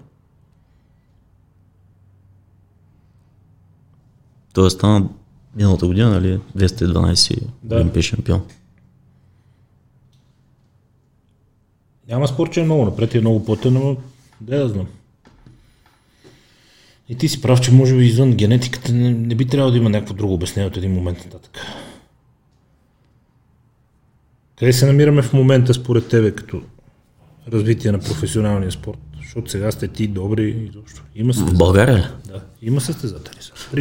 [4.54, 5.08] Той стана
[5.56, 6.40] миналата година, нали?
[6.56, 7.76] 212 Да.
[7.76, 8.42] олимпийски шампион.
[12.08, 13.96] Няма спор, че е много напред и е много плътен, но
[14.40, 14.86] де да знам.
[17.08, 19.90] И ти си прав, че може би извън генетиката не, не би трябвало да има
[19.90, 21.58] някакво друго обяснение от един момент нататък.
[24.58, 26.62] Къде се намираме в момента според тебе като
[27.52, 28.98] развитие на професионалния спорт?
[29.24, 31.02] Защото сега сте ти добри и изобщо.
[31.14, 31.58] Има В състезатели.
[31.58, 32.32] България ли?
[32.32, 33.38] Да, има състезатели.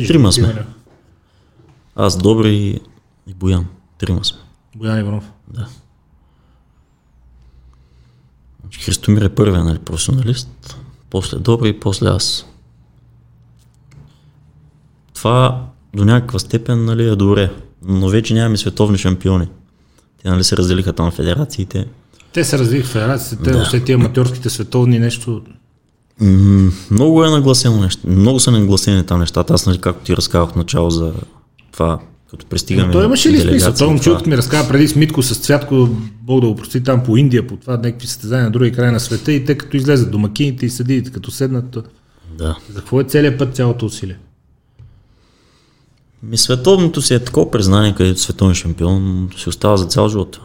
[0.08, 0.66] Трима сме.
[1.96, 2.82] Аз, Добри
[3.28, 3.66] и Боян.
[3.98, 4.40] Трима сме.
[4.76, 5.32] Боян Иванов.
[5.48, 5.68] Да.
[8.86, 10.78] Христомир е първият нали, професионалист,
[11.10, 12.46] после Добри, после аз.
[15.14, 15.66] Това
[15.96, 17.52] до някаква степен нали, е добре,
[17.82, 19.48] но вече нямаме световни шампиони.
[20.22, 21.88] Те нали, се разделиха там федерациите.
[22.34, 23.58] Те се развиха те да.
[23.58, 25.42] въобще тия аматьорските световни нещо.
[26.92, 28.08] Много е нагласено нещо.
[28.08, 29.54] Много са нагласени там нещата.
[29.54, 31.14] Аз, нали, както ти разказах в начало за
[31.72, 32.00] това,
[32.30, 32.88] като пристигаме.
[32.88, 33.74] Но той имаше ли смисъл?
[33.74, 35.90] Това момче, ми разказа преди с Митко с Цвятко,
[36.22, 39.00] Бог да го прости там по Индия, по това някакви състезания на другия край на
[39.00, 41.78] света и те като излезат домакините и съдиите, като седнат,
[42.38, 42.58] Да.
[42.70, 44.18] за какво е целият път цялото усилие?
[46.24, 50.40] Ми световното си е такова признание, където световен шампион си остава за цял живот.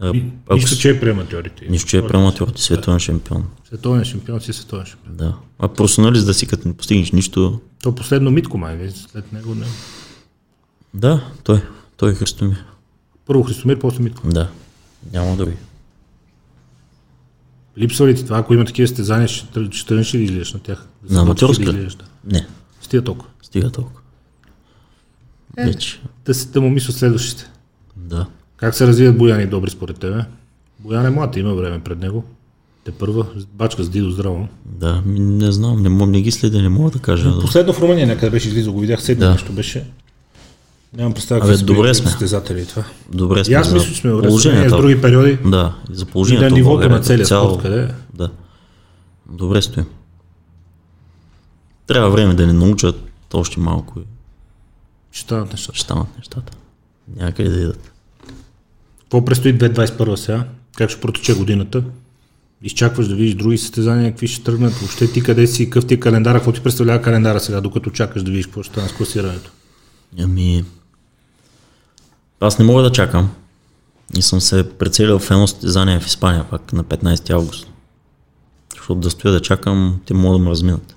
[0.00, 1.66] А, Ни- ако Нищо, че е при аматьорите.
[1.68, 3.44] Нищо, че е прематьор, ти световен шампион.
[3.66, 5.16] Световен шампион си световен шампион.
[5.16, 5.36] Да.
[5.58, 9.66] А професионалист да си като не постигнеш нищо, То последно Митко май, след него не.
[10.94, 11.62] да, той,
[11.96, 12.64] той е Христомир.
[13.26, 14.28] Първо Христомир, после Митко.
[14.28, 14.48] Да,
[15.12, 15.56] няма други.
[17.78, 20.60] Липсва ли ти това, ако има такива стезания, ще, ще тръгнеш ли да излизаш на
[20.60, 20.88] тях?
[21.08, 21.88] Се На аматьорска да.
[22.24, 22.46] Не,
[22.80, 23.30] Стига толкова.
[23.42, 24.00] стига толкова.
[25.58, 25.64] Е.
[25.64, 27.50] Вече, Да се да му мисля следващите.
[27.96, 28.26] да.
[28.60, 30.24] Как се развиват Бояни добри според тебе?
[30.78, 32.24] Боян е млад, има време пред него.
[32.84, 34.48] Те първа, бачка с Дидо здраво.
[34.64, 37.40] Да, не знам, не, мога, не ги следя, не мога да кажа.
[37.40, 39.30] Последно в Румъния някъде беше излизал, го видях седми Да.
[39.30, 39.86] нещо беше.
[40.96, 42.10] Нямам представа какви добре сме.
[42.10, 42.84] състезатели и това.
[43.12, 44.24] Добре И сме аз за мисля, че сме добре.
[44.24, 44.76] С положението.
[44.76, 45.38] други периоди.
[45.46, 46.44] Да, и за И положението.
[46.44, 47.88] на в нивото на целия като спорт, къде е?
[48.14, 48.30] Да.
[49.30, 49.86] Добре стоим.
[51.86, 52.96] Трябва време да ни научат
[53.34, 54.02] още малко и
[55.12, 55.76] Ще станат нещата.
[55.78, 56.52] ще станат нещата.
[57.16, 57.92] Някъде да идат.
[59.10, 60.44] Какво предстои 2021 сега?
[60.76, 61.82] Как ще протече годината?
[62.62, 66.00] Изчакваш да видиш други състезания, какви ще тръгнат, въобще ти къде си, какъв ти е
[66.00, 69.50] календара, какво ти представлява календара сега, докато чакаш да видиш какво ще стане с класирането.
[70.18, 70.64] Ами,
[72.40, 73.30] аз не мога да чакам.
[74.16, 77.66] И съм се прецелил в едно състезание в Испания пак на 15 август.
[78.74, 80.96] Защото да стоя да чакам, те могат да ме разминат.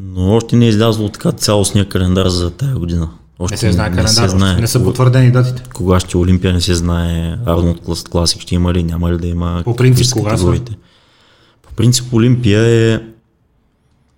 [0.00, 3.10] Но още не е излязло така цялостния календар за тази година.
[3.38, 4.60] Още Не се знае не, календар, се знае.
[4.60, 5.62] не са потвърдени датите.
[5.74, 9.26] Кога ще Олимпия не се знае, Арнолд Клас, Класик ще има ли, няма ли да
[9.26, 9.62] има.
[9.64, 10.60] По принцип, кога са?
[11.62, 13.00] По принцип Олимпия е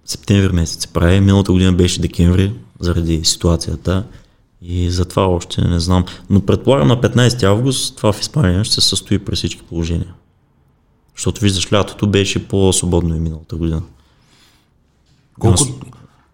[0.04, 4.04] септември месец се прави, миналата година беше декември заради ситуацията
[4.62, 6.04] и затова още не знам.
[6.30, 10.14] Но предполагам на 15 август това в Испания ще се състои при всички положения.
[11.16, 13.82] Защото виждаш, лятото беше по-свободно и миналата година.
[15.38, 15.64] Колко,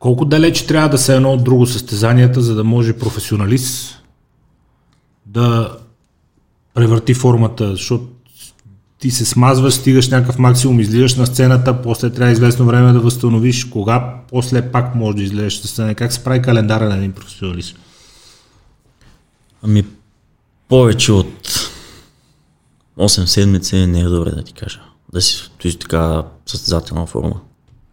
[0.04, 4.02] колко далеч трябва да са едно от друго състезанията, за да може професионалист
[5.26, 5.76] да
[6.74, 8.08] превърти формата, защото
[8.98, 13.64] ти се смазваш, стигаш някакъв максимум, излизаш на сцената, после трябва известно време да възстановиш,
[13.64, 15.94] кога после пак можеш да излезеш на сцена.
[15.94, 17.76] Как се прави календара на един професионалист?
[19.62, 19.84] Ами,
[20.68, 21.70] повече от
[22.98, 24.80] 8 седмици не е добре да ти кажа.
[25.12, 27.40] Да си стоиш така състезателна форма.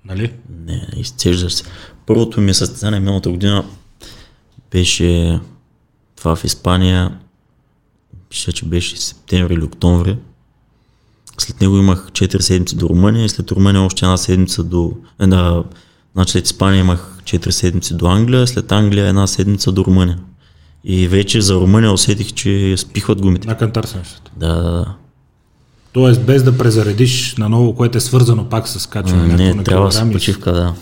[0.06, 0.34] Нали?
[0.66, 1.64] Не, изцеждаш се.
[2.06, 3.66] Първото ми състезание миналата година
[4.72, 5.40] беше
[6.16, 7.18] това в Испания.
[8.32, 10.18] Мисля, че беше септември или октомври.
[11.38, 14.94] След него имах 4 седмици до Румъния и след Румъния още една седмица до...
[15.20, 15.64] Една,
[16.14, 20.20] значи след Испания имах 4 седмици до Англия, след Англия една седмица до Румъния.
[20.84, 23.48] И вече за Румъния усетих, че спихват гумите.
[23.48, 23.88] На кантар.
[24.38, 24.96] Да, да, да.
[25.94, 30.14] Тоест без да презаредиш на ново, което е свързано пак с качване Не, трябва килограми.
[30.14, 30.74] почивка, да.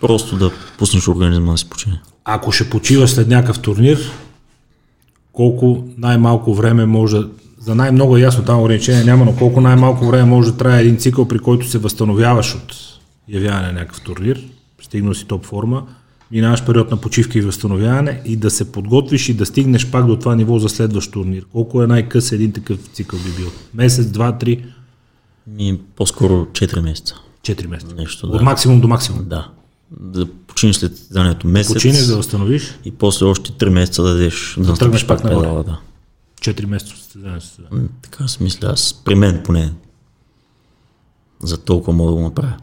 [0.00, 2.00] Просто да пуснеш организма да си почине.
[2.24, 3.98] Ако ще почиваш след някакъв турнир,
[5.32, 7.28] колко най-малко време може да...
[7.60, 10.96] За най-много е ясно, там ограничение няма, но колко най-малко време може да трае един
[10.96, 12.74] цикъл, при който се възстановяваш от
[13.28, 14.44] явяване на някакъв турнир,
[14.82, 15.86] стигнал си топ форма,
[16.30, 20.16] минаваш период на почивка и възстановяване и да се подготвиш и да стигнеш пак до
[20.18, 21.44] това ниво за следващ турнир.
[21.52, 23.48] Колко е най-къс един такъв цикъл би бил?
[23.74, 24.64] Месец, два, три,
[25.46, 27.14] Ми, по-скоро 4 месеца.
[27.42, 27.94] четири месеца.
[27.94, 28.42] Нещо, От да.
[28.42, 29.24] максимум до максимум.
[29.26, 29.48] Да.
[29.90, 34.54] Да починеш след състезанието месец Починеш да възстановиш, и после още 3 месеца да дадеш
[34.58, 35.42] да, тръгнеш настъпиш пак нагоре.
[35.42, 35.80] педала, да.
[36.42, 37.40] 4 месеца състезание.
[37.72, 39.72] М, Така си мисля, аз при мен поне
[41.42, 42.54] за толкова мога да го направя.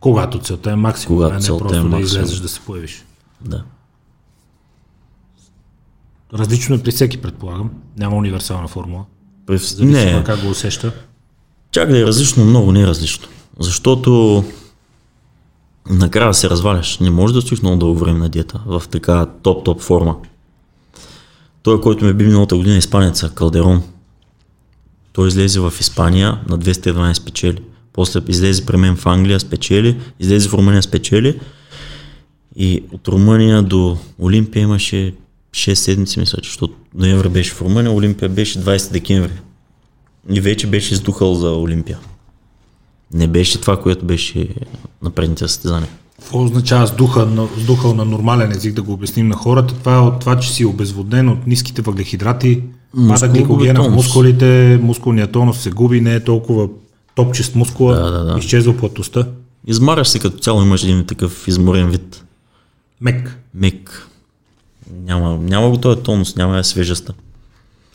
[0.00, 2.04] Когато целта е максимум, Когато а не целта просто е да максимум.
[2.04, 3.04] излезеш да се появиш.
[3.40, 3.64] Да.
[6.34, 7.70] Различно е при всеки, предполагам.
[7.98, 9.04] Няма универсална формула.
[9.46, 9.58] При...
[9.58, 10.24] Зависи не.
[10.24, 10.92] как го усеща.
[11.70, 13.28] чак да е различно, много не е различно.
[13.58, 14.44] Защото
[15.90, 16.98] накрая се разваляш.
[16.98, 20.16] Не можеш да стоиш много дълго време на диета в така топ-топ форма.
[21.62, 23.82] Той, който ме би миналата година, е испанеца, Калдерон.
[25.12, 27.62] Той излезе в Испания на 212 спечели.
[27.92, 31.40] После излезе при мен в Англия, спечели, излезе в Румъния, спечели.
[32.56, 35.14] И от Румъния до Олимпия имаше
[35.50, 39.32] 6 седмици, мисля, че, защото ноември беше в Румъния, Олимпия беше 20 декември.
[40.30, 41.98] И вече беше издухал за Олимпия.
[43.14, 44.48] Не беше това, което беше
[45.02, 45.88] на предните състезания.
[46.20, 49.74] Какво означава с духа, на, с духа на нормален език да го обясним на хората?
[49.74, 52.62] Това е от това, че си обезводен от ниските въглехидрати,
[53.08, 56.68] пада гликогена в мускулите, мускулният тонус се губи, не е толкова
[57.14, 58.38] топчест мускула, Да, да, да.
[58.38, 59.26] изчезва плътността.
[59.66, 62.24] Измаряш се като цяло, имаш един такъв изморен вид.
[63.00, 63.38] Мек.
[63.54, 64.06] Мек.
[65.04, 67.12] Няма, няма го този тонус, няма я свежестта.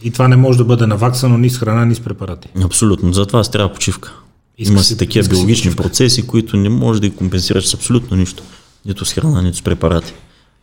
[0.03, 2.47] И това не може да бъде наваксано ни с храна, ни с препарати.
[2.63, 4.13] Абсолютно, затова си трябва почивка.
[4.61, 5.83] Иска Има си- си такива си биологични почивка.
[5.83, 8.43] процеси, които не можеш да ги компенсираш с абсолютно нищо.
[8.85, 10.13] Нито с храна, нито с препарати.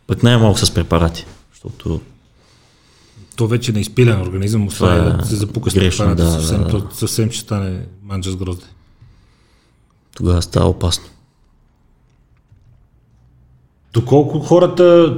[0.07, 2.01] Пък най-малко с препарати, защото
[3.35, 6.57] То вече не изпилен организъм, освен е да се запука с грешно, препарати, да, съвсем,
[6.57, 6.69] да, да.
[6.69, 8.65] то съвсем ще стане манджа с грозде.
[10.15, 11.05] тогава става опасно.
[13.93, 15.17] Доколко хората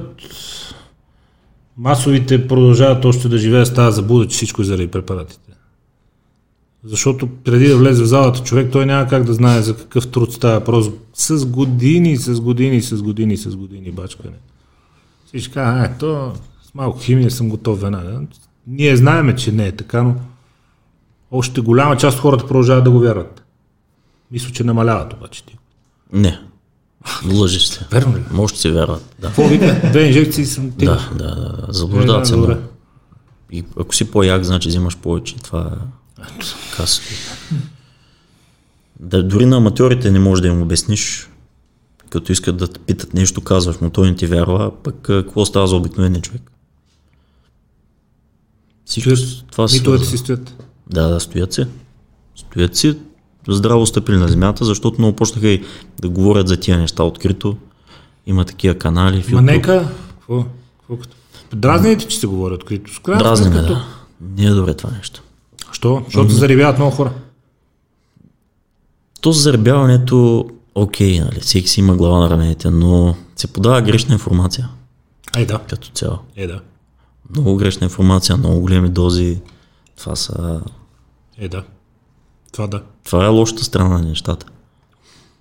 [1.78, 5.51] масовите продължават още да живеят с тази заблуда, че всичко е заради препаратите.
[6.84, 10.34] Защото преди да влезе в залата човек, той няма как да знае за какъв труд
[10.34, 10.86] става въпрос.
[11.14, 14.36] С години, с години, с години, с години бачкане.
[15.26, 16.34] Всички казват, е, то
[16.64, 18.22] с малко химия съм готов веднага.
[18.68, 20.16] Ние знаеме, че не е така, но
[21.32, 23.44] още голяма част от хората продължават да го вярват.
[24.32, 25.58] Мисля, че намаляват обаче ти.
[26.14, 26.40] Не,
[27.34, 27.86] лъжеш се.
[27.92, 28.22] Верно ли?
[28.32, 29.16] Може се вярват.
[29.20, 29.82] Да, Какво вика?
[29.90, 30.86] Две инжекции съм ти.
[30.86, 31.74] да, да, да.
[31.74, 32.58] заблуждават се Е.
[33.52, 35.36] И ако си по-як, значи взимаш повече.
[35.36, 35.86] Това е
[36.76, 37.08] касово.
[39.00, 41.30] Да, дори на аматьорите не можеш да им обясниш,
[42.10, 45.68] като искат да те питат нещо, казваш, но той не ти вярва, пък какво става
[45.68, 46.42] за обикновения човек?
[48.86, 50.64] Всичко Чуеш, това се митовете си стоят.
[50.88, 51.66] Да, да, стоят си.
[52.36, 52.98] Стоят си,
[53.48, 55.64] здраво стъпили на земята, защото много почнаха и
[56.02, 57.58] да говорят за тия неща открито.
[58.28, 59.22] Има такива канали.
[59.22, 59.90] в Ма нека.
[60.20, 60.46] Какво?
[61.54, 62.94] Дразните, че се говори открито.
[62.94, 63.86] Сметка, да.
[64.22, 65.24] Не е добре това нещо.
[65.82, 66.02] Що?
[66.06, 67.14] Защото се заребяват много хора.
[69.22, 74.14] То за заребяването, окей, нали, всеки си има глава на раменете, но се подава грешна
[74.14, 74.70] информация
[75.36, 75.60] Ай да.
[75.70, 76.18] като цяло.
[76.36, 76.62] Е да.
[77.30, 79.42] Много грешна информация, много големи дози.
[79.98, 80.62] Това, са...
[81.38, 81.64] Е да.
[82.52, 82.84] Това да.
[83.04, 84.46] това е лошата страна на нещата.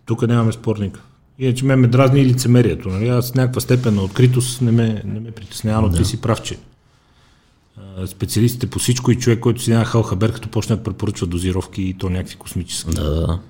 [0.07, 1.03] Тук нямаме спорник.
[1.39, 2.89] Иначе ме ме дразни и лицемерието.
[2.89, 3.09] Нали?
[3.09, 6.43] Аз с някаква степен на откритост не ме, не ме притеснява, но ти си прав,
[6.43, 6.59] че
[8.07, 11.95] специалистите по всичко и човек, който си няма халхабер, като почне да препоръчва дозировки и
[11.95, 12.91] то някакви космически.
[12.91, 13.41] Да, да.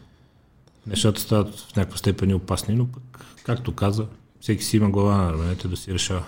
[0.87, 4.07] Нещата стават в някаква степен опасни, но пък, както каза,
[4.41, 6.25] всеки си има глава на раменете да си решава.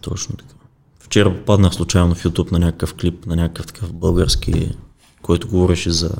[0.00, 0.54] Точно така.
[1.00, 4.76] Вчера попаднах случайно в YouTube на някакъв клип, на някакъв такъв български,
[5.22, 6.10] който говореше за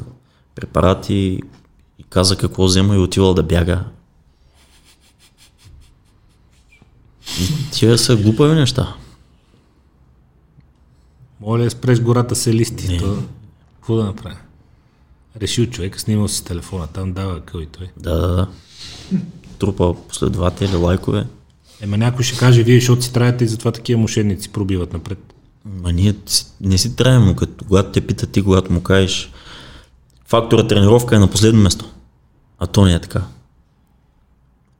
[0.54, 1.40] препарати
[1.98, 3.84] и каза какво взема и отивал да бяга.
[7.72, 8.96] Тия са глупави неща.
[11.42, 12.98] Моля, спреш гората се листи.
[12.98, 13.16] То,
[13.74, 14.36] какво да направя?
[15.40, 17.90] Решил човек, снимал си с телефона, там дава къл и той.
[17.96, 18.48] Да, да, да.
[19.58, 21.26] Трупа последователи, лайкове.
[21.80, 25.34] Ема някой ще каже, вие, защото си траете и затова такива мошенници пробиват напред.
[25.64, 26.14] Ма ние
[26.60, 29.32] не си траем, но като, когато те питат ти, когато му кажеш
[30.26, 31.90] фактора тренировка е на последно место.
[32.58, 33.22] А то не е така.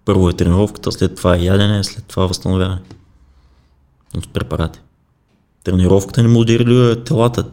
[0.05, 2.81] Първо е тренировката, след това е ядене, след това възстановяване.
[4.17, 4.81] От препарати.
[5.65, 7.45] Тренировката не модерира телата.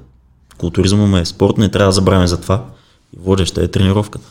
[0.58, 2.66] Културизма е спорт, не трябва да забравяме за това.
[3.16, 4.28] И водеща е тренировката.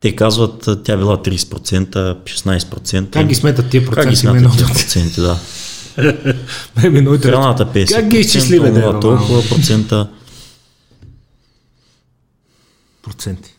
[0.00, 3.10] Те казват, а, тя била 30%, 16%.
[3.10, 4.26] Как ги сметат тия Как ги проценти?
[4.26, 5.38] Ме много- смятат тия проценти, да.
[7.22, 10.10] Храната 50%, Как ги изчисли, бе, това, толкова процента.
[13.02, 13.54] проценти.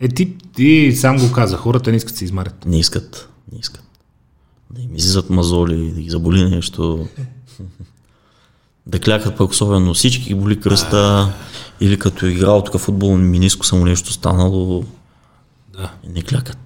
[0.00, 2.64] Е, ти, ти сам го каза, хората не искат да се измарят.
[2.64, 3.28] Не искат.
[3.52, 3.82] Не искат.
[4.70, 7.08] Да им излизат мазоли, да ги заболи нещо.
[8.86, 11.32] да клякат пък особено всички боли кръста.
[11.80, 14.84] Или като е играл тук футбол, миниско само нещо станало.
[15.72, 15.92] Да.
[16.04, 16.58] И не клякат.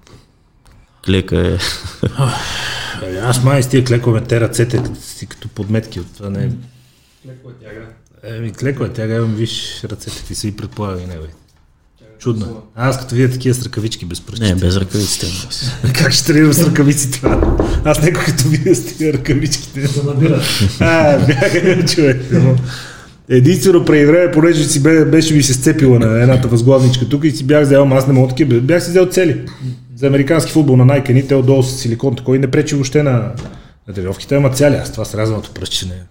[1.07, 1.59] Клека е.
[3.23, 6.51] Аз май с тия клекове те ръцете си като подметки от това не е.
[7.27, 7.87] Леко е тяга.
[8.23, 11.25] Еми, клеко е, тя имам, виж, ръцете ти са и предполага и него.
[12.21, 12.63] Чудно.
[12.77, 14.45] Аз като видя такива с ръкавички без пръсти.
[14.45, 15.27] не, без ръкавиците.
[15.95, 17.57] Как ще тренирам с ръкавици това?
[17.85, 19.87] Аз някой като видя с тия ръкавичките.
[19.87, 20.43] За набира.
[20.81, 22.23] А, бяга, човек.
[23.29, 27.31] Единствено преди време, понеже си бе, беше ми се сцепила на едната възглавничка тук и
[27.31, 29.45] си бях взел, аз не мога такива, бях си взел цели.
[29.97, 33.33] За американски футбол на Nike, те отдолу с силикон, такой не пречи въобще на,
[33.89, 36.03] на тренировките, ама цяли, аз това с разното пръстче не.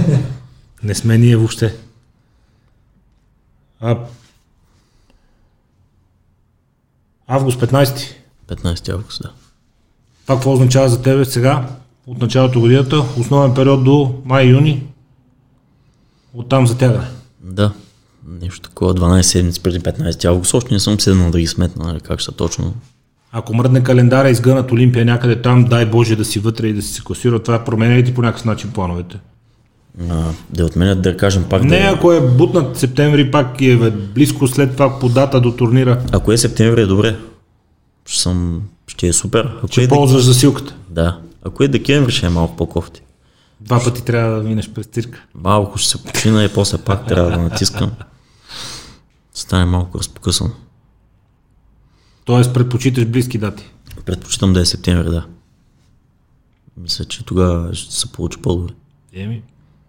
[0.82, 1.74] не сме ние въобще.
[3.80, 3.98] А,
[7.26, 8.14] август 15.
[8.48, 9.30] 15 август, да.
[10.22, 11.68] Това какво означава за тебе сега,
[12.06, 14.82] от началото годината, основен период до май-юни,
[16.34, 17.06] оттам затягане.
[17.40, 17.72] Да.
[18.40, 20.54] Нещо такова, 12 седмици преди 15 август.
[20.54, 22.74] Още не съм седнал да ги сметна, нали, как ще точно.
[23.32, 26.92] Ако мръдне календара, изгънат Олимпия някъде там, дай Боже да си вътре и да си
[26.92, 29.18] се класира, това променя ли ти по някакъв начин плановете?
[30.00, 31.84] А, да отменят, да кажем пак Не, да...
[31.84, 36.38] ако е бутнат септември, пак е близко след това по дата до турнира, Ако е
[36.38, 37.16] септември е добре.
[38.06, 39.56] Ще, съм, ще е супер.
[39.58, 39.90] Ако ще е, дек...
[39.90, 40.76] ползваш засилката.
[40.90, 41.20] да.
[41.42, 43.02] Ако е декември ще е малко по-кофти.
[43.60, 45.24] Два пъти трябва да минеш през цирка.
[45.34, 47.90] Малко ще се почина и после пак трябва да натискам.
[49.34, 50.50] Стане малко разпокъсано.
[52.24, 53.70] Тоест предпочиташ близки дати.
[54.04, 55.26] Предпочитам да е септември, да.
[56.76, 58.72] мисля, че тогава ще се получи по-добре.
[59.12, 59.42] Еми,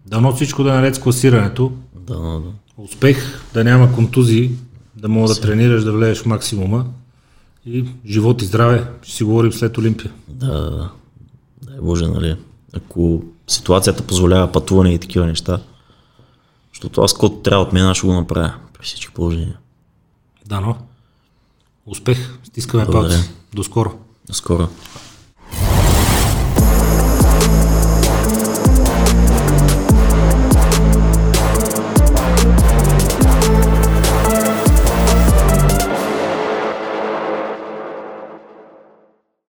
[0.08, 1.72] дано всичко да е наред с класирането.
[1.94, 2.50] Да, да, да.
[2.76, 4.50] Успех, да няма контузии,
[4.96, 6.86] да мога да тренираш, да влезеш в максимума.
[7.66, 10.12] И живот и здраве, ще си говорим след Олимпия.
[10.28, 10.90] Да, да, да.
[11.62, 12.36] Дай Боже, нали?
[12.72, 15.60] Ако ситуацията позволява пътуване и такива неща,
[16.72, 19.58] защото аз който трябва от мен, ще го направя при всички положения.
[20.46, 20.76] Дано.
[21.86, 23.30] Успех, стискаме палци.
[23.54, 23.98] До скоро.
[24.26, 24.68] До скоро.